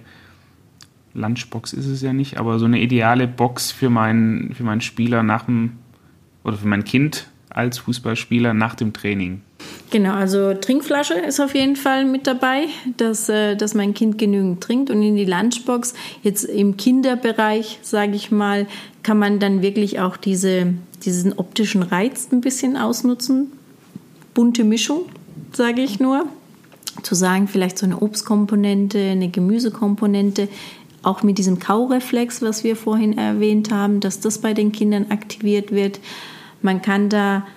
[1.14, 5.24] Lunchbox ist es ja nicht, aber so eine ideale Box für meinen, für meinen Spieler
[5.24, 5.74] nach dem
[6.44, 9.42] oder für mein Kind als Fußballspieler nach dem Training?
[9.92, 12.66] Genau, also Trinkflasche ist auf jeden Fall mit dabei,
[12.98, 14.92] dass, äh, dass mein Kind genügend trinkt.
[14.92, 18.68] Und in die Lunchbox, jetzt im Kinderbereich, sage ich mal,
[19.02, 20.74] kann man dann wirklich auch diese,
[21.04, 23.52] diesen optischen Reiz ein bisschen ausnutzen.
[24.36, 25.06] Bunte Mischung,
[25.54, 26.26] sage ich nur.
[27.02, 30.50] Zu sagen, vielleicht so eine Obstkomponente, eine Gemüsekomponente,
[31.02, 35.72] auch mit diesem Kaureflex, was wir vorhin erwähnt haben, dass das bei den Kindern aktiviert
[35.72, 36.00] wird.
[36.62, 37.48] Man kann da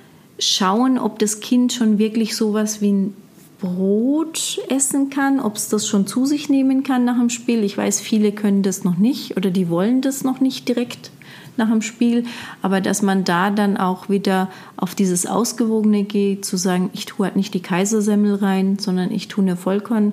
[0.42, 3.14] schauen, ob das Kind schon wirklich sowas wie ein
[3.60, 7.62] Brot essen kann, ob es das schon zu sich nehmen kann nach dem Spiel.
[7.62, 11.12] Ich weiß, viele können das noch nicht oder die wollen das noch nicht direkt
[11.56, 12.24] nach dem Spiel,
[12.60, 17.26] aber dass man da dann auch wieder auf dieses Ausgewogene geht, zu sagen, ich tue
[17.26, 20.12] halt nicht die Kaisersemmel rein, sondern ich tue eine Vollkorn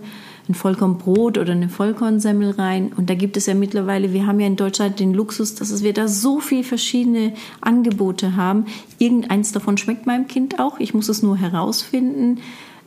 [0.50, 2.92] ein Vollkornbrot oder eine Vollkornsemmel rein.
[2.98, 5.94] Und da gibt es ja mittlerweile, wir haben ja in Deutschland den Luxus, dass wir
[5.94, 8.66] da so viele verschiedene Angebote haben.
[8.98, 10.80] Irgendeins davon schmeckt meinem Kind auch.
[10.80, 12.40] Ich muss es nur herausfinden.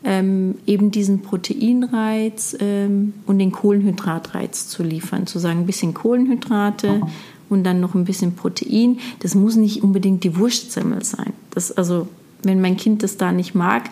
[0.05, 5.28] Ähm, eben diesen Proteinreiz ähm, und den Kohlenhydratreiz zu liefern.
[5.28, 7.02] Zu sagen, ein bisschen Kohlenhydrate
[7.48, 8.98] und dann noch ein bisschen Protein.
[9.20, 11.32] Das muss nicht unbedingt die Wurstsemmel sein.
[11.52, 12.09] Das, also,
[12.43, 13.90] wenn mein Kind das da nicht mag,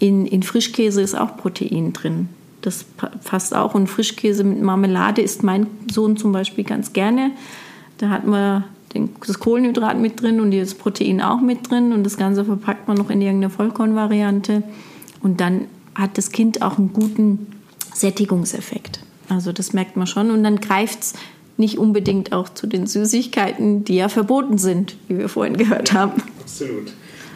[0.00, 2.28] in, in Frischkäse ist auch Protein drin.
[2.64, 2.86] Das
[3.24, 3.74] passt auch.
[3.74, 7.30] Und Frischkäse mit Marmelade isst mein Sohn zum Beispiel ganz gerne.
[7.98, 8.64] Da hat man
[9.26, 11.92] das Kohlenhydrat mit drin und das Protein auch mit drin.
[11.92, 14.62] Und das Ganze verpackt man noch in irgendeine Vollkornvariante.
[15.20, 17.48] Und dann hat das Kind auch einen guten
[17.92, 19.00] Sättigungseffekt.
[19.28, 20.30] Also das merkt man schon.
[20.30, 21.12] Und dann greift es
[21.58, 26.22] nicht unbedingt auch zu den Süßigkeiten, die ja verboten sind, wie wir vorhin gehört haben.
[26.40, 26.94] Absolut.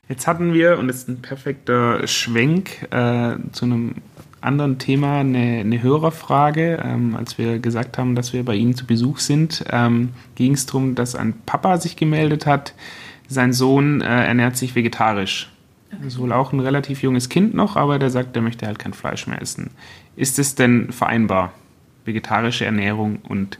[0.08, 3.96] Jetzt hatten wir, und das ist ein perfekter Schwenk äh, zu einem
[4.40, 6.82] anderen Thema eine, eine Hörerfrage.
[6.84, 10.66] Ähm, als wir gesagt haben, dass wir bei Ihnen zu Besuch sind, ähm, ging es
[10.66, 12.74] darum, dass ein Papa sich gemeldet hat.
[13.28, 15.50] Sein Sohn äh, ernährt sich vegetarisch.
[15.92, 16.06] Okay.
[16.06, 18.92] Ist wohl auch ein relativ junges Kind noch, aber der sagt, der möchte halt kein
[18.92, 19.70] Fleisch mehr essen.
[20.16, 21.52] Ist es denn vereinbar,
[22.04, 23.58] vegetarische Ernährung und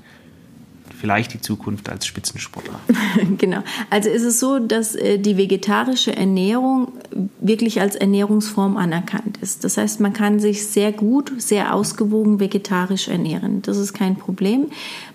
[0.99, 2.79] vielleicht die Zukunft als Spitzensportler?
[3.39, 3.63] genau.
[3.91, 6.93] Also ist es so, dass äh, die vegetarische Ernährung
[7.41, 9.65] wirklich als Ernährungsform anerkannt ist.
[9.65, 13.63] Das heißt, man kann sich sehr gut, sehr ausgewogen vegetarisch ernähren.
[13.63, 14.67] Das ist kein Problem.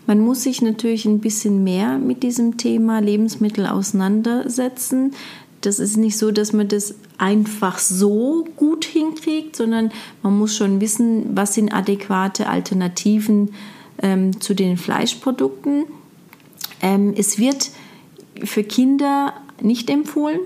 [0.07, 5.13] Man muss sich natürlich ein bisschen mehr mit diesem Thema Lebensmittel auseinandersetzen.
[5.61, 9.91] Das ist nicht so, dass man das einfach so gut hinkriegt, sondern
[10.21, 13.53] man muss schon wissen, was sind adäquate Alternativen
[14.03, 15.85] ähm, zu den Fleischprodukten.
[16.81, 17.71] Ähm, es wird
[18.43, 20.41] für Kinder nicht empfohlen,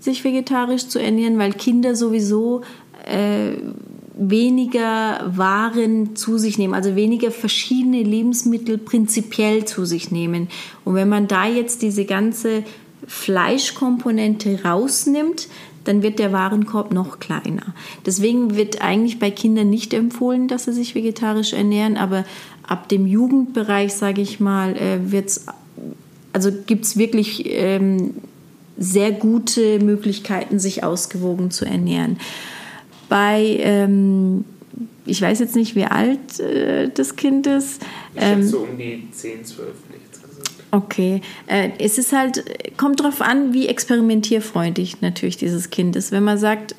[0.00, 2.62] sich vegetarisch zu ernähren, weil Kinder sowieso
[3.06, 3.52] äh,
[4.18, 10.48] weniger Waren zu sich nehmen, also weniger verschiedene Lebensmittel prinzipiell zu sich nehmen.
[10.84, 12.64] Und wenn man da jetzt diese ganze
[13.06, 15.48] Fleischkomponente rausnimmt,
[15.84, 17.74] dann wird der Warenkorb noch kleiner.
[18.04, 22.24] Deswegen wird eigentlich bei Kindern nicht empfohlen, dass sie sich vegetarisch ernähren, aber
[22.66, 25.46] ab dem Jugendbereich, sage ich mal, äh, wird's,
[26.32, 28.14] also gibt es wirklich ähm,
[28.76, 32.18] sehr gute Möglichkeiten, sich ausgewogen zu ernähren.
[33.08, 34.44] Bei, ähm,
[35.04, 37.80] ich weiß jetzt nicht, wie alt äh, das Kind ist.
[38.16, 39.68] Ähm, ich so um die 10, 12
[40.72, 42.44] Okay, äh, es ist halt,
[42.76, 46.12] kommt darauf an, wie experimentierfreudig natürlich dieses Kind ist.
[46.12, 46.74] Wenn man sagt,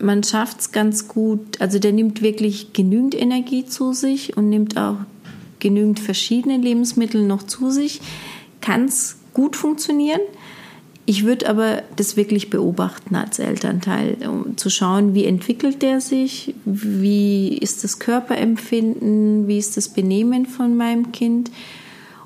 [0.00, 4.78] man schafft es ganz gut, also der nimmt wirklich genügend Energie zu sich und nimmt
[4.78, 4.96] auch
[5.64, 8.02] genügend verschiedene Lebensmittel noch zu sich,
[8.60, 10.20] kann es gut funktionieren.
[11.06, 16.54] Ich würde aber das wirklich beobachten als Elternteil, um zu schauen, wie entwickelt der sich,
[16.66, 21.50] wie ist das Körperempfinden, wie ist das Benehmen von meinem Kind.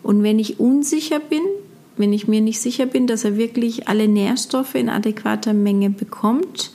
[0.03, 1.43] Und wenn ich unsicher bin,
[1.97, 6.73] wenn ich mir nicht sicher bin, dass er wirklich alle Nährstoffe in adäquater Menge bekommt,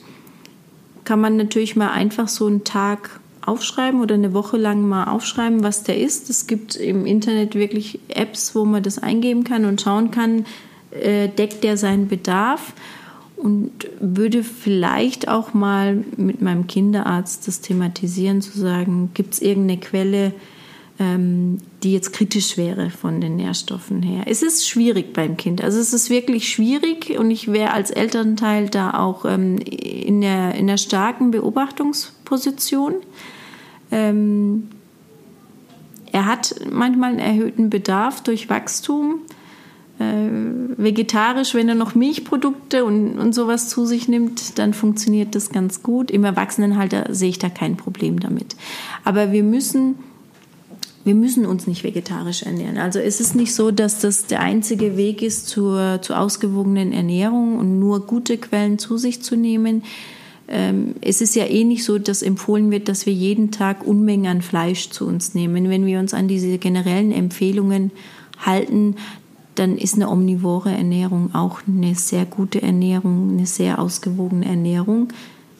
[1.04, 5.62] kann man natürlich mal einfach so einen Tag aufschreiben oder eine Woche lang mal aufschreiben,
[5.62, 6.30] was der ist.
[6.30, 10.46] Es gibt im Internet wirklich Apps, wo man das eingeben kann und schauen kann,
[10.90, 12.72] äh, deckt der seinen Bedarf
[13.36, 19.80] und würde vielleicht auch mal mit meinem Kinderarzt das thematisieren, zu sagen, gibt es irgendeine
[19.80, 20.32] Quelle,
[20.98, 24.24] ähm, die jetzt kritisch wäre von den Nährstoffen her.
[24.26, 25.62] Es ist schwierig beim Kind.
[25.62, 30.54] Also es ist wirklich schwierig und ich wäre als Elternteil da auch ähm, in, der,
[30.54, 32.94] in der starken Beobachtungsposition.
[33.90, 34.68] Ähm,
[36.12, 39.20] er hat manchmal einen erhöhten Bedarf durch Wachstum.
[39.98, 40.28] Äh,
[40.76, 45.82] vegetarisch, wenn er noch Milchprodukte und, und sowas zu sich nimmt, dann funktioniert das ganz
[45.82, 46.10] gut.
[46.10, 48.56] Im Erwachsenenhalter sehe ich da kein Problem damit.
[49.04, 49.96] Aber wir müssen
[51.04, 52.78] wir müssen uns nicht vegetarisch ernähren.
[52.78, 57.58] Also es ist nicht so, dass das der einzige Weg ist zur, zur ausgewogenen Ernährung
[57.58, 59.82] und nur gute Quellen zu sich zu nehmen.
[60.48, 64.26] Ähm, es ist ja eh nicht so, dass empfohlen wird, dass wir jeden Tag Unmengen
[64.26, 65.70] an Fleisch zu uns nehmen.
[65.70, 67.90] Wenn wir uns an diese generellen Empfehlungen
[68.44, 68.96] halten,
[69.54, 75.08] dann ist eine omnivore Ernährung auch eine sehr gute Ernährung, eine sehr ausgewogene Ernährung.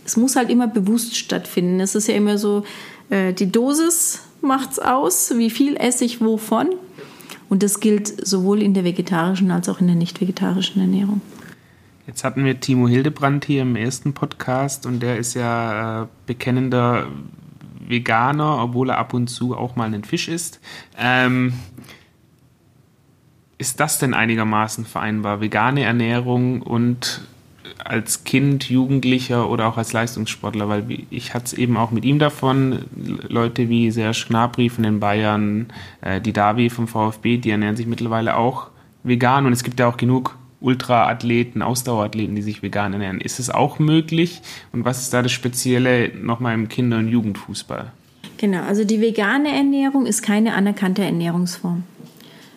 [0.04, 1.80] Es muss halt immer bewusst stattfinden.
[1.80, 2.64] Es ist ja immer so,
[3.10, 6.68] äh, die Dosis macht es aus, wie viel esse ich wovon.
[7.48, 11.20] Und das gilt sowohl in der vegetarischen als auch in der nicht vegetarischen Ernährung.
[12.06, 17.06] Jetzt hatten wir Timo Hildebrand hier im ersten Podcast und der ist ja äh, bekennender
[17.80, 20.60] Veganer, obwohl er ab und zu auch mal einen Fisch isst.
[20.98, 21.54] Ähm,
[23.56, 25.40] ist das denn einigermaßen vereinbar?
[25.40, 27.22] Vegane Ernährung und
[27.82, 32.18] als Kind, Jugendlicher oder auch als Leistungssportler, weil ich hatte es eben auch mit ihm
[32.18, 32.84] davon,
[33.28, 35.68] Leute wie Serge Gnabry von den Bayern,
[36.02, 38.68] äh, die Davi vom VfB, die ernähren sich mittlerweile auch
[39.04, 43.20] vegan und es gibt ja auch genug Ultraathleten, Ausdauerathleten, die sich vegan ernähren.
[43.20, 44.40] Ist es auch möglich
[44.72, 47.92] und was ist da das Spezielle nochmal im Kinder- und Jugendfußball?
[48.38, 51.84] Genau, also die vegane Ernährung ist keine anerkannte Ernährungsform.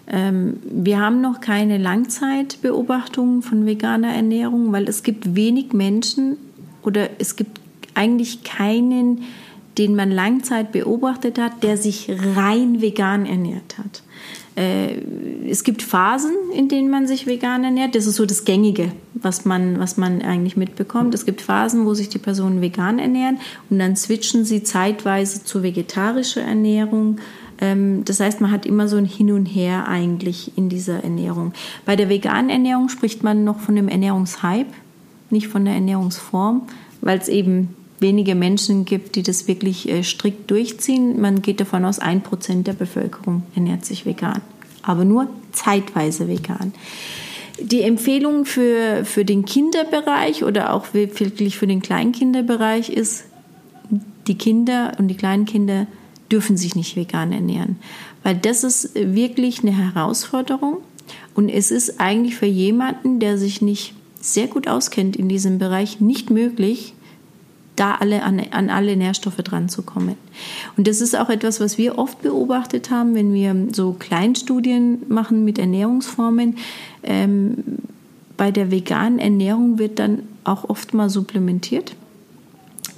[0.08, 6.38] Ähm, wir haben noch keine Langzeitbeobachtungen von veganer Ernährung, weil es gibt wenig Menschen
[6.84, 7.60] oder es gibt
[7.94, 9.24] eigentlich keinen,
[9.78, 14.02] den man Langzeit beobachtet hat, der sich rein vegan ernährt hat.
[14.58, 15.02] Äh,
[15.48, 17.96] es gibt Phasen, in denen man sich vegan ernährt.
[17.96, 21.14] Das ist so das Gängige, was man, was man eigentlich mitbekommt.
[21.14, 23.38] Es gibt Phasen, wo sich die Personen vegan ernähren
[23.70, 27.20] und dann switchen sie zeitweise zu vegetarischer Ernährung
[27.60, 31.54] ähm, das heißt, man hat immer so ein Hin und Her eigentlich in dieser Ernährung.
[31.86, 34.72] Bei der veganen Ernährung spricht man noch von dem Ernährungshype,
[35.30, 36.64] nicht von der Ernährungsform,
[37.02, 41.19] weil es eben wenige Menschen gibt, die das wirklich äh, strikt durchziehen.
[41.19, 44.41] Man geht davon aus, ein Prozent der Bevölkerung ernährt sich vegan,
[44.84, 46.74] aber nur zeitweise vegan.
[47.60, 53.24] Die Empfehlung für, für den Kinderbereich oder auch wirklich für den Kleinkinderbereich ist,
[54.28, 55.88] die Kinder und die Kleinkinder
[56.32, 57.78] dürfen sich nicht vegan ernähren,
[58.22, 60.78] weil das ist wirklich eine Herausforderung
[61.34, 66.02] und es ist eigentlich für jemanden, der sich nicht sehr gut auskennt in diesem Bereich,
[66.02, 66.94] nicht möglich,
[67.78, 70.16] da alle an, an alle Nährstoffe dran zu kommen.
[70.76, 75.45] Und das ist auch etwas, was wir oft beobachtet haben, wenn wir so Kleinstudien machen
[75.45, 76.58] mit Ernährungsformen.
[77.04, 77.64] Ähm,
[78.36, 81.95] bei der veganen Ernährung wird dann auch oft mal supplementiert,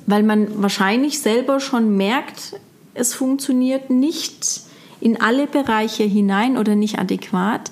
[0.05, 2.59] weil man wahrscheinlich selber schon merkt,
[2.93, 4.61] es funktioniert nicht
[5.01, 7.71] in alle Bereiche hinein oder nicht adäquat.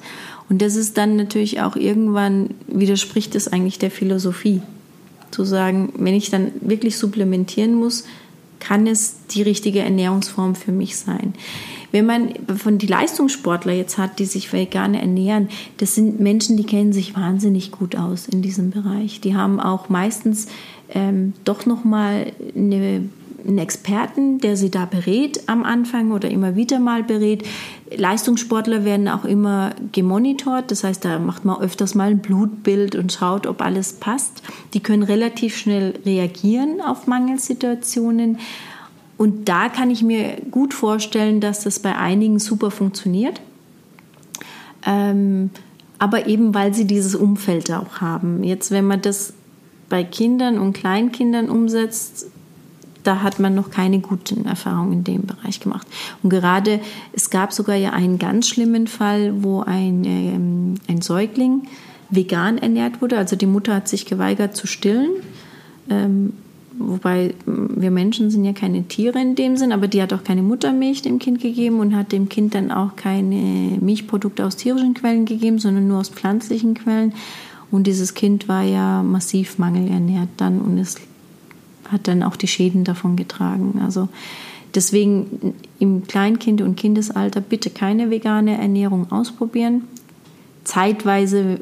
[0.50, 4.62] Und das ist dann natürlich auch irgendwann, widerspricht es eigentlich der Philosophie.
[5.32, 8.06] Zu sagen, wenn ich dann wirklich supplementieren muss,
[8.60, 11.34] kann es die richtige Ernährungsform für mich sein.
[11.92, 16.66] Wenn man von die Leistungssportler jetzt hat, die sich vegan ernähren, das sind Menschen, die
[16.66, 19.22] kennen sich wahnsinnig gut aus in diesem Bereich.
[19.22, 20.48] Die haben auch meistens
[20.90, 23.04] ähm, doch noch mal eine
[23.48, 27.44] einen Experten, der sie da berät am Anfang oder immer wieder mal berät.
[27.96, 33.14] Leistungssportler werden auch immer gemonitort, das heißt, da macht man öfters mal ein Blutbild und
[33.14, 34.44] schaut, ob alles passt.
[34.74, 38.40] Die können relativ schnell reagieren auf Mangelsituationen.
[39.18, 43.42] Und da kann ich mir gut vorstellen, dass das bei einigen super funktioniert.
[44.86, 45.50] Ähm,
[46.00, 48.44] aber eben weil sie dieses Umfeld auch haben.
[48.44, 49.34] Jetzt, wenn man das
[49.90, 52.28] bei Kindern und Kleinkindern umsetzt,
[53.08, 55.88] da hat man noch keine guten Erfahrungen in dem Bereich gemacht.
[56.22, 56.82] Und gerade,
[57.14, 61.68] es gab sogar ja einen ganz schlimmen Fall, wo ein, ähm, ein Säugling
[62.10, 63.18] vegan ernährt wurde.
[63.18, 65.12] Also die Mutter hat sich geweigert zu stillen.
[65.90, 66.34] Ähm,
[66.78, 70.44] wobei wir Menschen sind ja keine Tiere in dem Sinn, aber die hat auch keine
[70.44, 75.26] Muttermilch dem Kind gegeben und hat dem Kind dann auch keine Milchprodukte aus tierischen Quellen
[75.26, 77.14] gegeben, sondern nur aus pflanzlichen Quellen.
[77.72, 81.00] Und dieses Kind war ja massiv mangelernährt dann und ist
[81.92, 83.82] hat dann auch die Schäden davon getragen.
[83.84, 84.10] Also
[84.76, 89.84] deswegen im Kleinkind- und Kindesalter bitte keine vegane Ernährung ausprobieren.
[90.64, 91.60] Zeitweise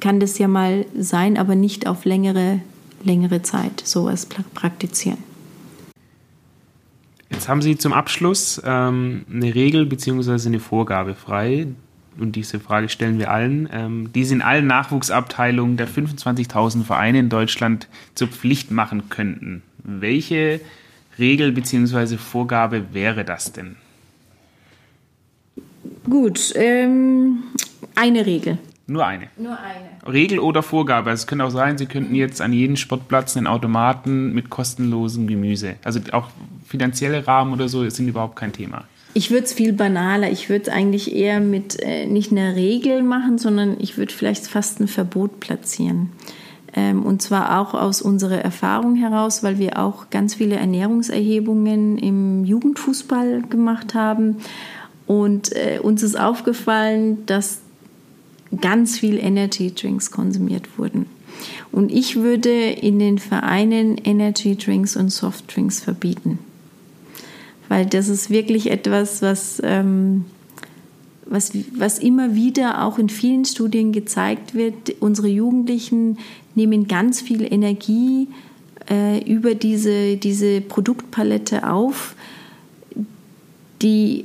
[0.00, 2.60] kann das ja mal sein, aber nicht auf längere,
[3.04, 5.18] längere Zeit sowas praktizieren.
[7.30, 10.46] Jetzt haben Sie zum Abschluss ähm, eine Regel bzw.
[10.46, 11.68] eine Vorgabe frei,
[12.18, 17.18] und diese Frage stellen wir allen, ähm, die sie in allen Nachwuchsabteilungen der 25.000 Vereine
[17.18, 19.62] in Deutschland zur Pflicht machen könnten.
[19.82, 20.60] Welche
[21.18, 22.16] Regel bzw.
[22.16, 23.76] Vorgabe wäre das denn?
[26.08, 27.44] Gut, ähm,
[27.94, 28.58] eine Regel.
[28.86, 29.28] Nur eine.
[29.38, 30.12] Nur eine.
[30.12, 31.10] Regel oder Vorgabe.
[31.10, 35.26] Also es könnte auch sein, Sie könnten jetzt an jeden Sportplatz einen Automaten mit kostenlosem
[35.26, 35.76] Gemüse.
[35.84, 36.28] Also auch
[36.66, 38.84] finanzielle Rahmen oder so sind überhaupt kein Thema.
[39.16, 40.32] Ich würde es viel banaler.
[40.32, 44.80] Ich würde eigentlich eher mit äh, nicht einer Regel machen, sondern ich würde vielleicht fast
[44.80, 46.10] ein Verbot platzieren.
[46.74, 52.44] Ähm, und zwar auch aus unserer Erfahrung heraus, weil wir auch ganz viele Ernährungserhebungen im
[52.44, 54.38] Jugendfußball gemacht haben.
[55.06, 57.60] Und äh, uns ist aufgefallen, dass
[58.60, 61.06] ganz viel Energy Drinks konsumiert wurden.
[61.70, 66.40] Und ich würde in den Vereinen Energy Drinks und Soft Drinks verbieten
[67.68, 70.24] weil das ist wirklich etwas, was, ähm,
[71.26, 74.96] was, was immer wieder auch in vielen Studien gezeigt wird.
[75.00, 76.18] Unsere Jugendlichen
[76.54, 78.28] nehmen ganz viel Energie
[78.90, 82.14] äh, über diese, diese Produktpalette auf,
[83.82, 84.24] die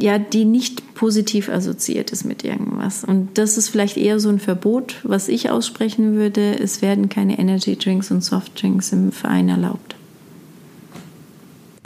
[0.00, 3.04] ja, die nicht positiv assoziiert ist mit irgendwas.
[3.04, 6.58] Und das ist vielleicht eher so ein Verbot, was ich aussprechen würde.
[6.58, 9.94] Es werden keine Energy Drinks und Soft Drinks im Verein erlaubt.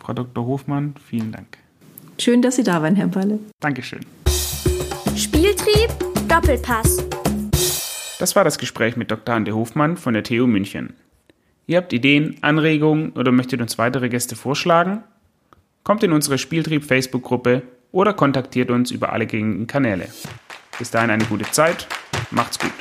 [0.04, 0.44] Frau Dr.
[0.44, 1.56] Hofmann, vielen Dank.
[2.18, 3.38] Schön, dass Sie da waren, Herr Balle.
[3.60, 4.00] Dankeschön.
[5.16, 5.88] Spieltrieb,
[6.28, 7.02] Doppelpass.
[8.18, 9.34] Das war das Gespräch mit Dr.
[9.34, 10.94] Ante Hofmann von der TU München.
[11.66, 15.02] Ihr habt Ideen, Anregungen oder möchtet uns weitere Gäste vorschlagen?
[15.84, 20.08] Kommt in unsere Spieltrieb Facebook-Gruppe oder kontaktiert uns über alle gängigen Kanäle.
[20.78, 21.88] Bis dahin eine gute Zeit.
[22.30, 22.72] Macht's gut.